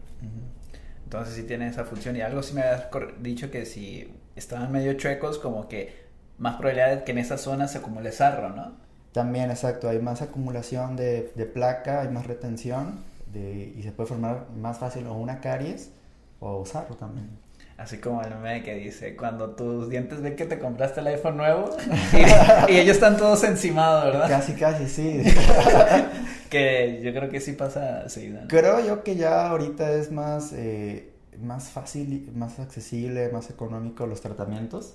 Entonces 1.11 1.35
sí 1.35 1.43
tiene 1.43 1.67
esa 1.67 1.83
función 1.83 2.15
y 2.15 2.21
algo 2.21 2.41
sí 2.41 2.55
me 2.55 2.63
habías 2.63 2.87
dicho 3.19 3.51
que 3.51 3.67
si 3.67 4.15
estaban 4.37 4.71
medio 4.71 4.93
chuecos, 4.93 5.41
como 5.41 5.67
que 5.67 5.93
más 6.39 6.55
probabilidad 6.55 6.99
de 6.99 7.03
que 7.03 7.11
en 7.11 7.19
esa 7.19 7.37
zona 7.37 7.67
se 7.67 7.79
acumule 7.79 8.13
sarro, 8.13 8.51
¿no? 8.51 8.77
También, 9.11 9.51
exacto, 9.51 9.89
hay 9.89 9.99
más 9.99 10.23
acumulación 10.23 10.95
de, 10.95 11.33
de 11.35 11.47
placa, 11.47 12.03
hay 12.03 12.11
más 12.11 12.29
retención 12.29 13.01
de, 13.27 13.75
y 13.77 13.83
se 13.83 13.91
puede 13.91 14.09
formar 14.09 14.47
más 14.57 14.79
fácil 14.79 15.09
o 15.09 15.15
una 15.15 15.41
caries 15.41 15.91
o 16.39 16.65
sarro 16.65 16.95
también. 16.95 17.29
Así 17.77 17.99
como 17.99 18.23
el 18.23 18.31
meme 18.37 18.63
que 18.63 18.77
dice, 18.77 19.17
cuando 19.17 19.51
tus 19.57 19.91
dientes 19.91 20.21
ven 20.21 20.37
que 20.37 20.45
te 20.45 20.61
compraste 20.61 21.01
el 21.01 21.09
iPhone 21.09 21.39
nuevo 21.39 21.77
y, 22.69 22.77
ellos 22.77 22.95
están 22.95 23.17
todos 23.17 23.43
encimados, 23.43 24.05
¿verdad? 24.05 24.29
Casi, 24.29 24.53
casi, 24.53 24.87
sí. 24.87 25.25
que 26.51 27.01
yo 27.03 27.13
creo 27.15 27.31
que 27.31 27.41
sí 27.41 27.53
pasa 27.53 28.09
seguido. 28.11 28.41
Creo 28.49 28.85
yo 28.85 29.03
que 29.03 29.17
ya 29.17 29.49
ahorita 29.49 29.93
es 29.95 30.13
más... 30.13 30.53
Eh, 30.53 31.11
más 31.43 31.71
fácil, 31.71 32.31
más 32.35 32.59
accesible, 32.59 33.31
más 33.31 33.51
económico 33.51 34.07
los 34.07 34.21
tratamientos 34.21 34.95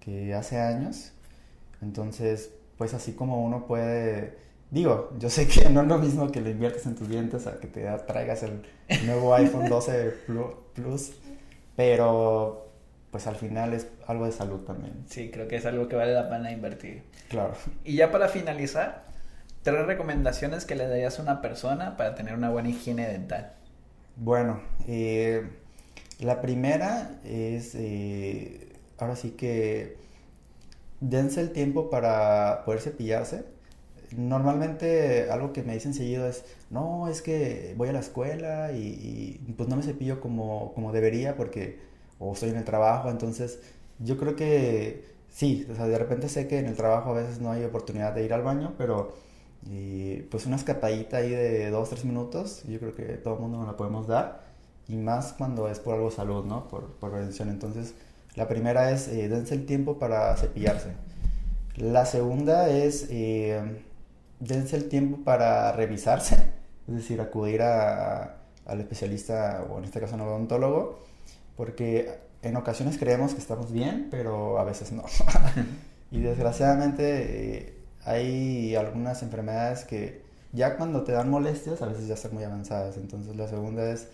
que 0.00 0.34
hace 0.34 0.58
años. 0.60 1.12
Entonces, 1.80 2.50
pues 2.78 2.94
así 2.94 3.12
como 3.12 3.44
uno 3.44 3.66
puede, 3.66 4.36
digo, 4.70 5.12
yo 5.18 5.30
sé 5.30 5.46
que 5.46 5.68
no 5.68 5.82
es 5.82 5.88
lo 5.88 5.98
mismo 5.98 6.30
que 6.30 6.40
lo 6.40 6.50
inviertes 6.50 6.86
en 6.86 6.94
tus 6.94 7.08
dientes 7.08 7.46
a 7.46 7.58
que 7.60 7.66
te 7.66 7.84
traigas 8.06 8.42
el 8.42 8.62
nuevo 9.06 9.34
iPhone 9.34 9.68
12 9.68 10.14
Plus, 10.74 11.12
pero 11.76 12.68
pues 13.10 13.26
al 13.26 13.36
final 13.36 13.74
es 13.74 13.88
algo 14.06 14.24
de 14.24 14.32
salud 14.32 14.60
también. 14.60 15.04
Sí, 15.08 15.30
creo 15.30 15.46
que 15.46 15.56
es 15.56 15.66
algo 15.66 15.86
que 15.86 15.96
vale 15.96 16.14
la 16.14 16.30
pena 16.30 16.50
invertir. 16.50 17.02
Claro. 17.28 17.54
Y 17.84 17.96
ya 17.96 18.10
para 18.10 18.28
finalizar, 18.28 19.04
tres 19.62 19.86
recomendaciones 19.86 20.64
que 20.64 20.74
le 20.74 20.86
darías 20.86 21.18
a 21.18 21.22
una 21.22 21.40
persona 21.40 21.96
para 21.96 22.14
tener 22.14 22.34
una 22.34 22.50
buena 22.50 22.68
higiene 22.68 23.08
dental. 23.08 23.52
Bueno, 24.16 24.60
eh, 24.86 25.48
la 26.18 26.40
primera 26.40 27.20
es, 27.24 27.74
eh, 27.74 28.72
ahora 28.98 29.16
sí 29.16 29.30
que 29.30 29.96
dense 31.00 31.40
el 31.40 31.50
tiempo 31.52 31.90
para 31.90 32.62
poder 32.64 32.80
cepillarse. 32.80 33.44
Normalmente 34.16 35.30
algo 35.30 35.52
que 35.52 35.62
me 35.62 35.74
dicen 35.74 35.94
seguido 35.94 36.28
es, 36.28 36.44
no, 36.70 37.08
es 37.08 37.22
que 37.22 37.74
voy 37.76 37.88
a 37.88 37.92
la 37.92 38.00
escuela 38.00 38.72
y, 38.72 39.54
pues 39.56 39.68
no 39.68 39.76
me 39.76 39.82
cepillo 39.82 40.20
como, 40.20 40.72
como, 40.74 40.92
debería 40.92 41.36
porque 41.36 41.80
o 42.18 42.34
estoy 42.34 42.50
en 42.50 42.56
el 42.56 42.64
trabajo, 42.64 43.10
entonces 43.10 43.60
yo 43.98 44.16
creo 44.18 44.36
que 44.36 45.04
sí, 45.28 45.66
o 45.70 45.74
sea, 45.74 45.86
de 45.86 45.98
repente 45.98 46.28
sé 46.28 46.46
que 46.46 46.58
en 46.58 46.66
el 46.66 46.76
trabajo 46.76 47.10
a 47.10 47.14
veces 47.14 47.40
no 47.40 47.50
hay 47.50 47.64
oportunidad 47.64 48.12
de 48.12 48.24
ir 48.24 48.32
al 48.32 48.42
baño, 48.42 48.74
pero 48.78 49.14
pues 50.30 50.46
una 50.46 50.56
escapadita 50.56 51.18
ahí 51.18 51.30
de 51.30 51.70
dos, 51.70 51.90
tres 51.90 52.04
minutos, 52.04 52.62
yo 52.68 52.78
creo 52.78 52.94
que 52.94 53.04
todo 53.16 53.34
el 53.34 53.40
mundo 53.40 53.58
nos 53.58 53.66
la 53.66 53.76
podemos 53.76 54.06
dar 54.06 54.42
y 54.88 54.96
más 54.96 55.32
cuando 55.32 55.68
es 55.68 55.78
por 55.78 55.94
algo 55.94 56.10
salud, 56.10 56.44
¿no? 56.44 56.68
Por, 56.68 56.92
por 56.94 57.10
prevención. 57.10 57.48
Entonces, 57.48 57.94
la 58.34 58.48
primera 58.48 58.90
es 58.90 59.08
eh, 59.08 59.28
dense 59.28 59.54
el 59.54 59.66
tiempo 59.66 59.98
para 59.98 60.36
cepillarse. 60.36 60.92
La 61.76 62.06
segunda 62.06 62.68
es 62.68 63.06
eh, 63.10 63.62
dense 64.40 64.76
el 64.76 64.88
tiempo 64.88 65.18
para 65.24 65.72
revisarse. 65.72 66.36
es 66.88 66.94
decir, 66.94 67.20
acudir 67.20 67.62
a, 67.62 68.38
al 68.66 68.80
especialista 68.80 69.64
o 69.70 69.78
en 69.78 69.84
este 69.84 70.00
caso 70.00 70.14
al 70.14 70.22
odontólogo, 70.22 71.00
porque 71.56 72.10
en 72.42 72.56
ocasiones 72.56 72.98
creemos 72.98 73.34
que 73.34 73.40
estamos 73.40 73.70
bien, 73.70 74.08
pero 74.10 74.58
a 74.58 74.64
veces 74.64 74.92
no. 74.92 75.04
y 76.10 76.20
desgraciadamente 76.20 77.58
eh, 77.58 77.71
hay 78.04 78.74
algunas 78.76 79.22
enfermedades 79.22 79.84
que 79.84 80.22
ya 80.52 80.76
cuando 80.76 81.02
te 81.02 81.12
dan 81.12 81.30
molestias 81.30 81.80
a 81.82 81.86
veces 81.86 82.06
ya 82.06 82.14
están 82.14 82.34
muy 82.34 82.44
avanzadas. 82.44 82.96
Entonces 82.96 83.36
la 83.36 83.48
segunda 83.48 83.90
es 83.90 84.08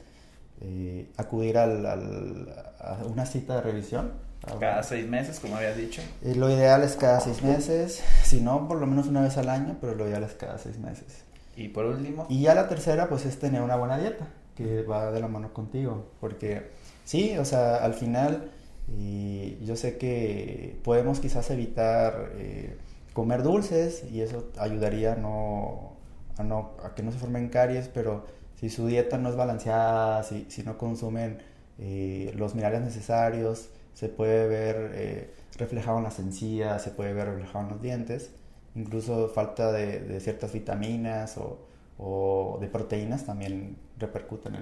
eh, 0.60 1.08
acudir 1.16 1.58
al, 1.58 1.86
a 1.86 2.98
una 3.06 3.26
cita 3.26 3.56
de 3.56 3.62
revisión. 3.62 4.12
Cada 4.60 4.82
seis 4.82 5.06
meses, 5.06 5.40
como 5.40 5.56
habías 5.56 5.76
dicho. 5.76 6.00
Eh, 6.22 6.34
lo 6.34 6.48
ideal 6.48 6.82
es 6.82 6.94
cada 6.94 7.20
seis 7.20 7.42
meses, 7.42 8.02
si 8.22 8.40
no, 8.40 8.68
por 8.68 8.78
lo 8.78 8.86
menos 8.86 9.08
una 9.08 9.20
vez 9.20 9.36
al 9.36 9.48
año, 9.48 9.76
pero 9.80 9.94
lo 9.94 10.08
ideal 10.08 10.22
es 10.22 10.32
cada 10.34 10.58
seis 10.58 10.78
meses. 10.78 11.24
Y 11.56 11.68
por 11.68 11.86
último. 11.86 12.26
Y 12.28 12.42
ya 12.42 12.54
la 12.54 12.68
tercera, 12.68 13.08
pues 13.08 13.26
es 13.26 13.38
tener 13.38 13.62
una 13.62 13.76
buena 13.76 13.98
dieta, 13.98 14.28
que 14.56 14.82
va 14.82 15.10
de 15.10 15.20
la 15.20 15.28
mano 15.28 15.52
contigo, 15.52 16.12
porque 16.20 16.70
sí, 17.04 17.36
o 17.36 17.44
sea, 17.44 17.76
al 17.76 17.94
final, 17.94 18.50
y 18.96 19.58
yo 19.64 19.76
sé 19.76 19.98
que 19.98 20.78
podemos 20.84 21.18
quizás 21.18 21.50
evitar 21.50 22.30
eh, 22.36 22.78
comer 23.12 23.42
dulces 23.42 24.04
y 24.10 24.20
eso 24.20 24.50
ayudaría 24.58 25.14
no, 25.16 25.96
a, 26.36 26.42
no, 26.42 26.72
a 26.84 26.94
que 26.94 27.02
no 27.02 27.12
se 27.12 27.18
formen 27.18 27.48
caries, 27.48 27.88
pero 27.88 28.26
si 28.56 28.70
su 28.70 28.86
dieta 28.86 29.18
no 29.18 29.28
es 29.28 29.36
balanceada, 29.36 30.22
si, 30.22 30.46
si 30.48 30.62
no 30.62 30.78
consumen 30.78 31.38
eh, 31.78 32.32
los 32.36 32.54
minerales 32.54 32.82
necesarios, 32.82 33.70
se 33.94 34.08
puede 34.08 34.48
ver 34.48 34.92
eh, 34.94 35.34
reflejado 35.56 35.98
en 35.98 36.04
las 36.04 36.18
encías, 36.18 36.82
se 36.82 36.90
puede 36.90 37.12
ver 37.12 37.28
reflejado 37.28 37.64
en 37.64 37.70
los 37.70 37.82
dientes, 37.82 38.30
incluso 38.74 39.28
falta 39.28 39.72
de, 39.72 40.20
ciertas 40.20 40.52
vitaminas 40.52 41.36
o, 41.38 42.58
de 42.60 42.68
proteínas 42.68 43.24
también 43.24 43.76
repercuten 43.98 44.54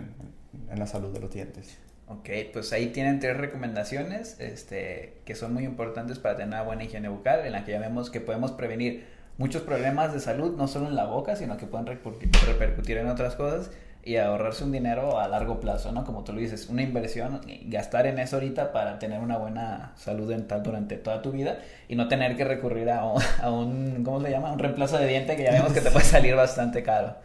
en, 0.71 0.79
la 0.79 0.87
salud 0.87 1.13
de 1.13 1.21
los 1.21 1.31
dientes. 1.31 1.79
Ok, 2.09 2.29
pues 2.53 2.73
ahí 2.73 2.89
tienen 2.89 3.19
tres 3.19 3.37
recomendaciones 3.37 4.39
este, 4.39 5.19
que 5.25 5.35
son 5.35 5.53
muy 5.53 5.65
importantes 5.65 6.21
para 6.21 6.37
tener 6.37 6.49
una 6.49 6.63
buena 6.63 6.85
higiene 6.85 7.09
bucal, 7.09 7.45
en 7.45 7.53
la 7.53 7.65
que 7.65 7.73
ya 7.73 7.81
vemos 7.81 8.11
que 8.11 8.21
podemos 8.21 8.53
prevenir 8.53 9.05
muchos 9.39 9.63
problemas 9.63 10.13
de 10.13 10.21
salud, 10.21 10.57
no 10.57 10.69
solo 10.69 10.87
en 10.87 10.95
la 10.95 11.07
boca, 11.07 11.35
sino 11.35 11.57
que 11.57 11.67
pueden 11.67 11.87
repercutir 11.87 12.99
en 12.99 13.09
otras 13.09 13.35
cosas 13.35 13.71
y 14.05 14.19
ahorrarse 14.19 14.63
un 14.63 14.71
dinero 14.71 15.19
a 15.19 15.27
largo 15.27 15.59
plazo, 15.59 15.91
¿no? 15.91 16.05
Como 16.05 16.23
tú 16.23 16.33
lo 16.33 16.39
dices, 16.39 16.69
una 16.69 16.83
inversión, 16.83 17.41
gastar 17.65 18.07
en 18.07 18.21
eso 18.21 18.37
ahorita 18.37 18.73
para 18.73 19.01
tener 19.01 19.19
una 19.19 19.37
buena 19.37 19.93
salud 19.97 20.31
dental 20.31 20.63
durante 20.63 20.97
toda 20.97 21.23
tu 21.23 21.33
vida 21.33 21.59
y 21.89 21.97
no 21.97 22.07
tener 22.07 22.37
que 22.37 22.45
recurrir 22.45 22.89
a 22.89 23.05
un, 23.05 23.21
a 23.43 23.51
un 23.51 24.05
¿cómo 24.05 24.21
se 24.23 24.31
llama? 24.31 24.53
Un 24.53 24.61
reemplazo 24.61 24.97
de 24.99 25.09
diente 25.09 25.35
que 25.35 25.43
ya 25.43 25.51
vemos 25.51 25.73
que 25.73 25.81
te 25.81 25.91
puede 25.91 26.05
salir 26.05 26.37
bastante 26.37 26.85
caro. 26.85 27.17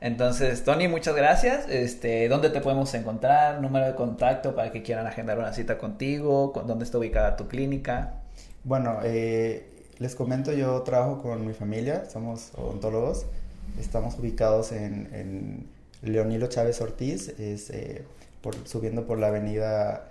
Entonces, 0.00 0.64
Tony, 0.64 0.88
muchas 0.88 1.14
gracias. 1.14 1.68
Este, 1.68 2.28
¿Dónde 2.28 2.50
te 2.50 2.60
podemos 2.60 2.92
encontrar? 2.94 3.60
Número 3.60 3.86
de 3.86 3.94
contacto 3.94 4.54
para 4.54 4.72
que 4.72 4.82
quieran 4.82 5.06
agendar 5.06 5.38
una 5.38 5.52
cita 5.52 5.78
contigo. 5.78 6.52
¿Dónde 6.66 6.84
está 6.84 6.98
ubicada 6.98 7.36
tu 7.36 7.48
clínica? 7.48 8.14
Bueno, 8.64 8.98
eh, 9.04 9.68
les 9.98 10.14
comento, 10.14 10.52
yo 10.52 10.82
trabajo 10.82 11.22
con 11.22 11.46
mi 11.46 11.54
familia, 11.54 12.04
somos 12.10 12.52
odontólogos. 12.56 13.26
Estamos 13.78 14.18
ubicados 14.18 14.72
en 14.72 15.66
Leonilo 16.02 16.46
Chávez 16.48 16.80
Ortiz, 16.80 17.28
es 17.38 17.70
eh, 17.70 18.04
por, 18.42 18.54
subiendo 18.66 19.06
por 19.06 19.18
la 19.18 19.28
avenida 19.28 20.08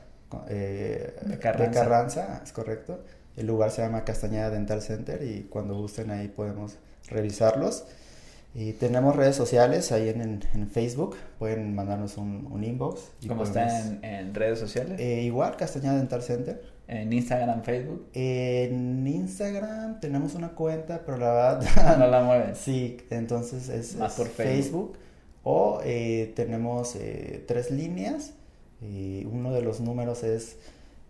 eh, 0.49 1.15
de, 1.21 1.39
Carranza. 1.39 2.41
es 2.43 2.51
correcto. 2.51 2.99
El 3.38 3.47
lugar 3.47 3.71
se 3.71 3.81
llama 3.81 4.03
Castañeda 4.03 4.49
Dental 4.49 4.81
Center 4.81 5.23
y 5.23 5.43
cuando 5.43 5.75
gusten 5.75 6.11
ahí 6.11 6.27
podemos 6.27 6.75
revisarlos. 7.09 7.86
Y 8.58 8.72
tenemos 8.72 9.18
redes 9.18 9.36
sociales 9.36 9.91
ahí 9.91 10.08
en, 10.08 10.70
Facebook, 10.72 11.18
pueden 11.38 11.76
mandarnos 11.76 12.18
un, 12.18 12.64
inbox. 12.64 13.01
¿Cómo 13.28 13.43
está 13.43 13.68
en, 14.01 14.34
redes 14.34 14.60
sociales? 14.60 14.97
Eh, 14.99 15.24
igual, 15.24 15.58
Castañeda 15.58 15.97
Dental 15.97 16.22
Center. 16.22 16.64
¿En 16.88 17.12
Instagram, 17.12 17.64
Facebook? 17.64 18.08
En 18.14 19.06
Instagram 19.06 19.99
tenemos 19.99 20.36
una 20.36 20.49
cuenta, 20.49 21.01
pero 21.06 21.18
la 21.18 21.34
verdad... 21.34 21.97
no 21.99 22.08
la 22.08 22.24
mueven. 22.24 22.56
Sí, 22.66 22.97
entonces 23.10 23.68
es, 23.68 23.95
Más 23.97 24.14
por 24.14 24.28
Facebook 24.28 24.97
o 25.43 25.82
eh, 25.84 26.32
tenemos 26.36 26.95
eh, 26.95 27.43
tres 27.45 27.72
líneas. 27.72 28.34
y 28.82 29.26
uno 29.26 29.51
de 29.53 29.64
los 29.64 29.82
números 29.82 30.24
es 30.24 30.58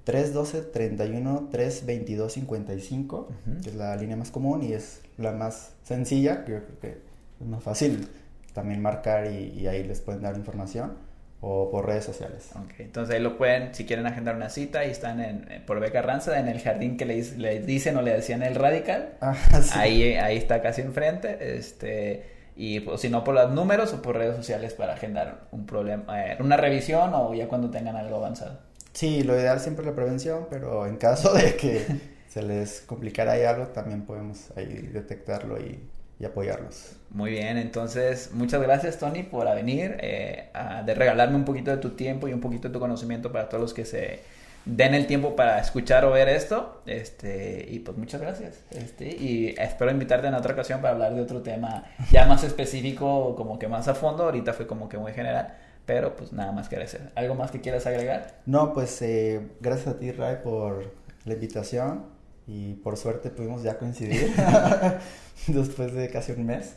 312 0.05 0.61
31 0.61 1.49
322 1.51 2.33
55, 2.33 3.27
que 3.63 3.69
es 3.69 3.75
la 3.75 3.95
línea 3.95 4.15
más 4.15 4.31
común 4.31 4.63
y 4.63 4.73
es 4.73 5.01
la 5.17 5.31
más 5.31 5.73
sencilla, 5.83 6.39
yo 6.47 6.63
creo 6.63 6.79
que 6.81 7.14
es 7.39 7.47
más 7.47 7.63
fácil 7.63 8.07
también 8.53 8.81
marcar 8.81 9.27
y, 9.27 9.67
ahí 9.67 9.83
les 9.83 9.99
pueden 10.01 10.21
dar 10.21 10.35
información 10.37 10.93
o 11.41 11.69
por 11.69 11.85
redes 11.85 12.05
sociales. 12.05 12.49
entonces 12.79 13.13
ahí 13.13 13.21
lo 13.21 13.37
pueden, 13.37 13.75
si 13.75 13.85
quieren 13.85 14.07
agendar 14.07 14.35
una 14.35 14.49
cita 14.49 14.85
y 14.85 14.91
están 14.91 15.19
en, 15.19 15.63
por 15.67 15.79
Beca 15.79 16.01
Ranza, 16.01 16.39
en 16.39 16.47
el 16.47 16.61
jardín 16.61 16.97
que 16.97 17.05
le, 17.05 17.21
le 17.37 17.59
dicen 17.59 17.97
o 17.97 18.01
le 18.01 18.13
decían 18.13 18.41
el 18.41 18.55
Radical, 18.55 19.15
ah, 19.21 19.35
ahí, 19.73 20.15
ahí 20.15 20.37
está 20.37 20.61
casi 20.61 20.81
enfrente, 20.81 21.57
este 21.57 22.35
y 22.55 22.79
pues, 22.79 23.01
si 23.01 23.09
no 23.09 23.23
por 23.23 23.35
los 23.35 23.51
números 23.51 23.93
o 23.93 24.01
por 24.01 24.15
redes 24.15 24.35
sociales 24.37 24.73
para 24.73 24.93
agendar 24.93 25.47
un 25.51 25.65
problema, 25.65 26.25
eh, 26.25 26.37
una 26.39 26.55
revisión 26.55 27.11
o 27.13 27.33
ya 27.33 27.47
cuando 27.47 27.69
tengan 27.69 27.97
algo 27.97 28.15
avanzado. 28.17 28.59
Sí, 28.93 29.23
lo 29.23 29.35
ideal 29.35 29.59
siempre 29.59 29.83
es 29.83 29.89
la 29.89 29.95
prevención, 29.95 30.47
pero 30.49 30.85
en 30.85 30.95
caso 30.95 31.33
de 31.33 31.57
que 31.57 31.85
se 32.29 32.41
les 32.41 32.79
complicara 32.81 33.33
ahí 33.33 33.43
algo, 33.43 33.67
también 33.67 34.03
podemos 34.03 34.51
ahí 34.55 34.89
detectarlo 34.93 35.59
y, 35.59 35.79
y 36.19 36.25
apoyarlos. 36.25 36.93
Muy 37.09 37.31
bien, 37.31 37.57
entonces 37.57 38.31
muchas 38.33 38.61
gracias 38.61 38.99
Tony 38.99 39.23
por 39.23 39.53
venir, 39.53 39.97
eh, 39.99 40.49
de 40.85 40.95
regalarme 40.95 41.35
un 41.35 41.45
poquito 41.45 41.71
de 41.71 41.77
tu 41.77 41.91
tiempo 41.91 42.27
y 42.27 42.33
un 42.33 42.41
poquito 42.41 42.67
de 42.67 42.73
tu 42.73 42.79
conocimiento 42.79 43.31
para 43.31 43.49
todos 43.49 43.61
los 43.61 43.73
que 43.73 43.85
se 43.85 44.19
den 44.65 44.95
el 44.95 45.05
tiempo 45.05 45.35
para 45.35 45.59
escuchar 45.59 46.05
o 46.05 46.11
ver 46.11 46.27
esto. 46.27 46.81
Este, 46.85 47.65
y 47.69 47.79
pues 47.79 47.97
muchas 47.97 48.21
gracias. 48.21 48.63
Este, 48.71 49.07
y 49.07 49.55
espero 49.57 49.91
invitarte 49.91 50.27
en 50.27 50.33
otra 50.33 50.53
ocasión 50.53 50.81
para 50.81 50.93
hablar 50.93 51.13
de 51.13 51.21
otro 51.21 51.41
tema 51.41 51.85
ya 52.11 52.25
más 52.25 52.43
específico, 52.43 53.35
como 53.35 53.59
que 53.59 53.67
más 53.67 53.87
a 53.87 53.95
fondo. 53.95 54.23
Ahorita 54.23 54.53
fue 54.53 54.67
como 54.67 54.89
que 54.89 54.97
muy 54.97 55.13
general. 55.13 55.55
Pero 55.85 56.15
pues 56.15 56.33
nada 56.33 56.51
más 56.51 56.67
que 56.67 56.75
agradecer. 56.75 57.11
¿Algo 57.13 57.35
más 57.35 57.51
que 57.51 57.61
quieras 57.61 57.85
agregar? 57.85 58.39
No, 58.47 58.73
pues 58.73 59.01
eh, 59.03 59.39
gracias 59.61 59.95
a 59.95 59.99
ti, 59.99 60.11
Ray, 60.11 60.37
por 60.43 60.91
la 61.25 61.33
invitación. 61.33 62.14
Y 62.47 62.73
por 62.75 62.97
suerte 62.97 63.29
pudimos 63.29 63.63
ya 63.63 63.77
coincidir 63.77 64.31
después 65.47 65.93
de 65.93 66.09
casi 66.09 66.31
un 66.31 66.45
mes. 66.45 66.75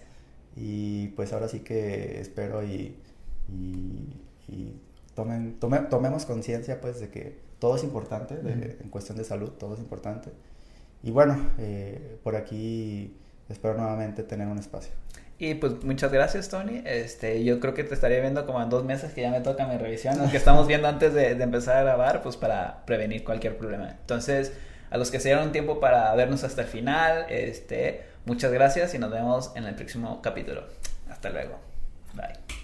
Y 0.57 1.09
pues 1.09 1.33
ahora 1.33 1.49
sí 1.49 1.61
que 1.61 2.21
espero 2.21 2.65
y, 2.65 2.97
y, 3.49 4.75
tomen, 5.15 5.59
tomemos 5.61 6.27
conciencia 6.27 6.81
pues 6.81 7.01
de 7.01 7.11
que 7.11 7.39
todo 7.59 7.77
es 7.77 7.85
importante, 7.85 8.35
en 8.35 8.89
cuestión 8.89 9.19
de 9.19 9.25
salud, 9.25 9.51
todo 9.51 9.75
es 9.75 9.81
importante. 9.81 10.31
Y 11.03 11.11
bueno, 11.11 11.51
eh, 11.59 12.19
por 12.23 12.37
aquí 12.37 13.17
espero 13.49 13.75
nuevamente 13.75 14.23
tener 14.23 14.49
un 14.49 14.59
espacio. 14.59 14.93
Y 15.41 15.55
pues 15.55 15.85
muchas 15.85 16.11
gracias, 16.11 16.49
Tony. 16.49 16.83
Este, 16.85 17.45
yo 17.45 17.61
creo 17.61 17.73
que 17.73 17.85
te 17.85 17.95
estaría 17.95 18.21
viendo 18.21 18.45
como 18.45 18.61
en 18.61 18.69
dos 18.71 18.85
meses 18.85 19.13
que 19.13 19.23
ya 19.23 19.31
me 19.31 19.41
toca 19.41 19.69
mi 19.69 19.77
revisión, 19.77 20.19
lo 20.19 20.29
que 20.29 20.37
estamos 20.37 20.67
viendo 20.67 20.89
antes 20.89 21.15
de, 21.15 21.37
de, 21.37 21.45
empezar 21.45 21.77
a 21.77 21.83
grabar, 21.83 22.23
pues 22.23 22.37
para 22.37 22.85
prevenir 22.85 23.23
cualquier 23.23 23.57
problema. 23.57 23.91
Entonces, 23.91 24.53
a 24.91 24.99
los 24.99 25.11
que 25.11 25.21
se 25.21 25.29
dieron 25.29 25.53
tiempo 25.53 25.81
para 25.81 26.15
vernos 26.15 26.45
hasta 26.45 26.63
el 26.63 26.69
final, 26.69 27.27
este, 27.29 28.05
muchas 28.25 28.53
gracias 28.53 28.95
y 28.95 28.99
nos 28.99 29.11
vemos 29.11 29.53
en 29.55 29.65
el 29.65 29.75
próximo 29.75 30.21
capítulo. 30.23 30.65
Hasta 31.09 31.31
luego. 31.31 31.59
Bye. 32.15 32.58